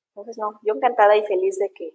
Entonces, 0.08 0.38
no, 0.38 0.58
yo 0.62 0.74
encantada 0.74 1.16
y 1.16 1.24
feliz 1.24 1.58
de 1.58 1.70
que, 1.72 1.94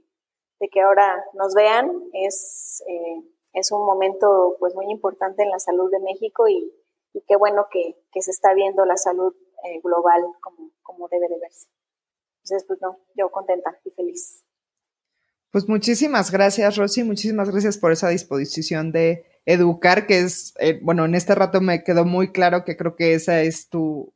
de 0.59 0.69
que 0.69 0.81
ahora 0.81 1.23
nos 1.33 1.53
vean. 1.55 1.91
Es, 2.13 2.83
eh, 2.87 3.23
es 3.53 3.71
un 3.71 3.85
momento 3.85 4.55
pues 4.59 4.75
muy 4.75 4.85
importante 4.91 5.43
en 5.43 5.49
la 5.49 5.59
salud 5.59 5.89
de 5.91 5.99
México 5.99 6.47
y, 6.47 6.71
y 7.13 7.21
qué 7.21 7.35
bueno 7.35 7.67
que, 7.71 7.95
que, 8.11 8.21
se 8.21 8.31
está 8.31 8.53
viendo 8.53 8.85
la 8.85 8.97
salud 8.97 9.35
eh, 9.63 9.79
global 9.81 10.23
como, 10.41 10.71
como 10.83 11.07
debe 11.07 11.27
de 11.27 11.39
verse. 11.39 11.67
Entonces, 12.47 12.65
pues 12.67 12.79
no, 12.81 12.97
yo 13.15 13.29
contenta 13.29 13.77
y 13.83 13.89
feliz. 13.91 14.43
Pues 15.51 15.67
muchísimas 15.67 16.31
gracias, 16.31 16.77
Rosy, 16.77 17.03
muchísimas 17.03 17.49
gracias 17.49 17.77
por 17.77 17.91
esa 17.91 18.09
disposición 18.09 18.91
de 18.91 19.25
educar, 19.45 20.07
que 20.07 20.19
es, 20.19 20.53
eh, 20.59 20.79
bueno, 20.81 21.05
en 21.05 21.15
este 21.15 21.35
rato 21.35 21.61
me 21.61 21.83
quedó 21.83 22.05
muy 22.05 22.31
claro 22.31 22.63
que 22.63 22.77
creo 22.77 22.95
que 22.95 23.13
esa 23.13 23.41
es 23.41 23.69
tu, 23.69 24.13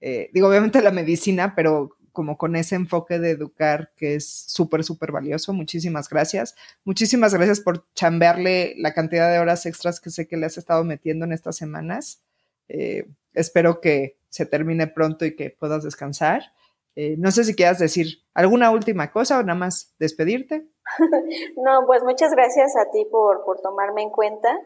eh, 0.00 0.30
digo, 0.32 0.48
obviamente 0.48 0.82
la 0.82 0.90
medicina, 0.90 1.54
pero 1.54 1.96
como 2.12 2.38
con 2.38 2.56
ese 2.56 2.76
enfoque 2.76 3.18
de 3.18 3.30
educar 3.30 3.92
que 3.94 4.14
es 4.14 4.26
súper, 4.26 4.84
súper 4.84 5.12
valioso. 5.12 5.52
Muchísimas 5.52 6.08
gracias. 6.08 6.54
Muchísimas 6.84 7.34
gracias 7.34 7.60
por 7.60 7.84
chambearle 7.94 8.74
la 8.78 8.94
cantidad 8.94 9.30
de 9.30 9.38
horas 9.38 9.66
extras 9.66 10.00
que 10.00 10.08
sé 10.08 10.26
que 10.26 10.38
le 10.38 10.46
has 10.46 10.56
estado 10.56 10.82
metiendo 10.82 11.26
en 11.26 11.32
estas 11.32 11.56
semanas. 11.56 12.22
Eh, 12.68 13.06
espero 13.34 13.82
que 13.82 14.16
se 14.30 14.46
termine 14.46 14.86
pronto 14.86 15.26
y 15.26 15.36
que 15.36 15.50
puedas 15.50 15.84
descansar. 15.84 16.52
Eh, 16.96 17.16
no 17.18 17.30
sé 17.30 17.44
si 17.44 17.54
quieras 17.54 17.78
decir 17.78 18.06
alguna 18.34 18.70
última 18.70 19.12
cosa 19.12 19.38
o 19.38 19.42
nada 19.42 19.58
más 19.58 19.94
despedirte. 19.98 20.66
no, 21.56 21.84
pues 21.86 22.02
muchas 22.02 22.32
gracias 22.32 22.74
a 22.76 22.90
ti 22.90 23.06
por, 23.10 23.44
por 23.44 23.60
tomarme 23.60 24.02
en 24.02 24.10
cuenta. 24.10 24.58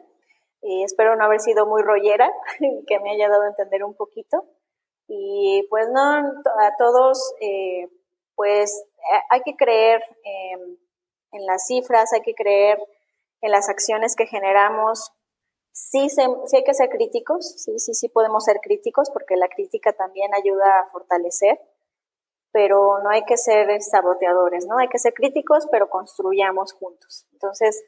y 0.62 0.85
espero 0.85 1.16
no 1.16 1.24
haber 1.24 1.41
sido 1.41 1.66
muy 1.66 1.83
rollera, 1.83 2.31
que 2.87 3.01
me 3.01 3.11
haya 3.12 3.28
dado 3.28 3.43
a 3.43 3.49
entender 3.49 3.85
un 3.85 3.95
poquito. 3.95 4.45
Y 5.09 5.66
pues 5.70 5.89
no, 5.93 6.01
a 6.01 6.76
todos, 6.78 7.35
eh, 7.41 7.89
pues 8.37 8.85
hay 9.31 9.41
que 9.43 9.57
creer 9.57 10.01
en 11.33 11.47
las 11.47 11.66
cifras, 11.66 12.12
hay 12.12 12.22
que 12.22 12.35
creer 12.35 12.78
en 13.41 13.51
las 13.51 13.68
acciones 13.68 14.16
que 14.16 14.26
generamos. 14.26 15.12
Sí, 15.72 16.09
sí 16.11 16.57
hay 16.57 16.64
que 16.64 16.74
ser 16.74 16.91
críticos, 16.91 17.55
sí, 17.57 17.78
sí, 17.78 17.95
sí 17.95 18.09
podemos 18.09 18.45
ser 18.45 18.59
críticos 18.61 19.09
porque 19.11 19.37
la 19.37 19.49
crítica 19.49 19.93
también 19.93 20.35
ayuda 20.35 20.81
a 20.81 20.91
fortalecer, 20.91 21.59
pero 22.53 22.98
no 23.03 23.11
hay 23.11 23.24
que 23.24 23.36
ser 23.36 23.80
saboteadores, 23.82 24.66
¿no? 24.66 24.78
Hay 24.78 24.88
que 24.88 24.98
ser 24.98 25.14
críticos, 25.14 25.66
pero 25.70 25.88
construyamos 25.88 26.72
juntos. 26.72 27.26
Entonces, 27.32 27.84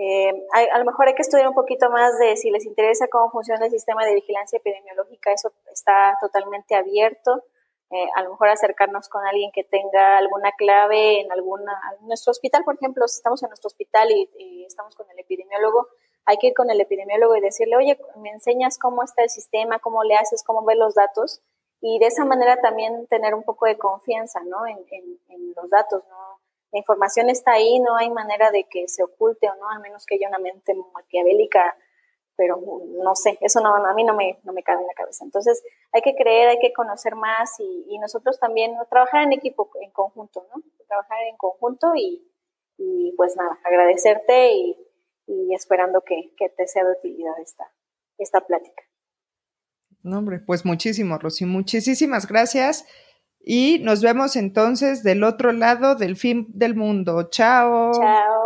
eh, 0.00 0.32
a, 0.52 0.78
lo 0.78 0.84
mejor 0.84 1.08
hay 1.08 1.14
que 1.14 1.22
estudiar 1.22 1.48
un 1.48 1.54
poquito 1.54 1.90
más 1.90 2.18
de 2.20 2.36
si 2.36 2.50
les 2.50 2.64
interesa 2.64 3.08
cómo 3.08 3.30
funciona 3.30 3.66
el 3.66 3.70
sistema 3.72 4.04
de 4.06 4.14
vigilancia 4.14 4.58
epidemiológica, 4.58 5.32
eso 5.32 5.52
está 5.72 6.16
totalmente 6.20 6.76
abierto. 6.76 7.42
Eh, 7.90 8.06
a 8.16 8.22
lo 8.22 8.30
mejor 8.30 8.48
acercarnos 8.48 9.08
con 9.08 9.26
alguien 9.26 9.50
que 9.50 9.64
tenga 9.64 10.18
alguna 10.18 10.52
clave 10.52 11.20
en 11.20 11.32
alguna, 11.32 11.72
nuestro 12.02 12.32
hospital, 12.32 12.62
por 12.62 12.74
ejemplo, 12.74 13.08
si 13.08 13.16
estamos 13.16 13.42
en 13.42 13.48
nuestro 13.48 13.68
hospital 13.68 14.10
y, 14.10 14.30
y, 14.38 14.64
estamos 14.66 14.94
con 14.94 15.10
el 15.10 15.18
epidemiólogo, 15.18 15.88
hay 16.26 16.36
que 16.36 16.48
ir 16.48 16.54
con 16.54 16.70
el 16.70 16.80
epidemiólogo 16.80 17.34
y 17.34 17.40
decirle, 17.40 17.76
oye, 17.76 17.98
me 18.16 18.30
enseñas 18.30 18.78
cómo 18.78 19.02
está 19.02 19.22
el 19.22 19.30
sistema, 19.30 19.78
cómo 19.78 20.04
le 20.04 20.16
haces, 20.16 20.44
cómo 20.44 20.64
ves 20.64 20.76
los 20.76 20.94
datos, 20.94 21.40
y 21.80 21.98
de 21.98 22.06
esa 22.06 22.24
manera 22.24 22.60
también 22.60 23.06
tener 23.06 23.34
un 23.34 23.44
poco 23.44 23.66
de 23.66 23.78
confianza, 23.78 24.40
¿no? 24.44 24.66
En, 24.66 24.78
los 25.56 25.70
datos, 25.70 26.04
¿no? 26.08 26.40
la 26.70 26.78
información 26.78 27.30
está 27.30 27.52
ahí, 27.52 27.80
no 27.80 27.96
hay 27.96 28.10
manera 28.10 28.50
de 28.50 28.64
que 28.70 28.86
se 28.86 29.02
oculte 29.02 29.48
o 29.48 29.56
no, 29.56 29.68
al 29.70 29.80
menos 29.80 30.04
que 30.06 30.14
haya 30.14 30.28
una 30.28 30.38
mente 30.38 30.72
maquiavélica, 30.92 31.76
pero 32.36 32.60
no 33.02 33.14
sé, 33.16 33.38
eso 33.40 33.60
no, 33.60 33.74
a 33.74 33.94
mí 33.94 34.04
no 34.04 34.14
me, 34.14 34.38
no 34.44 34.52
me 34.52 34.62
cabe 34.62 34.82
en 34.82 34.86
la 34.86 34.94
cabeza. 34.94 35.24
Entonces 35.24 35.62
hay 35.92 36.02
que 36.02 36.14
creer, 36.14 36.50
hay 36.50 36.58
que 36.60 36.72
conocer 36.72 37.16
más 37.16 37.58
y, 37.58 37.98
nosotros 37.98 38.38
también 38.38 38.76
trabajar 38.88 39.24
en 39.24 39.32
equipo, 39.32 39.70
en 39.80 39.90
conjunto, 39.90 40.46
¿no? 40.54 40.62
Trabajar 40.86 41.18
en 41.28 41.36
conjunto 41.36 41.92
y, 41.96 42.24
pues 43.16 43.34
nada, 43.36 43.58
agradecerte 43.64 44.52
y, 44.52 44.76
y 45.26 45.54
esperando 45.54 46.02
que, 46.02 46.32
que, 46.36 46.48
te 46.48 46.68
sea 46.68 46.84
de 46.84 46.92
utilidad 46.92 47.34
esta, 47.40 47.72
esta 48.18 48.40
plática. 48.40 48.84
No, 50.02 50.18
hombre, 50.18 50.38
pues 50.38 50.64
muchísimo, 50.64 51.18
Rosy, 51.18 51.44
muchísimas 51.44 52.26
gracias. 52.26 52.86
Y 53.40 53.78
nos 53.80 54.02
vemos 54.02 54.36
entonces 54.36 55.02
del 55.02 55.24
otro 55.24 55.52
lado 55.52 55.94
del 55.94 56.16
fin 56.16 56.46
del 56.50 56.74
mundo. 56.74 57.28
Chao. 57.30 57.92
Chao. 57.92 58.38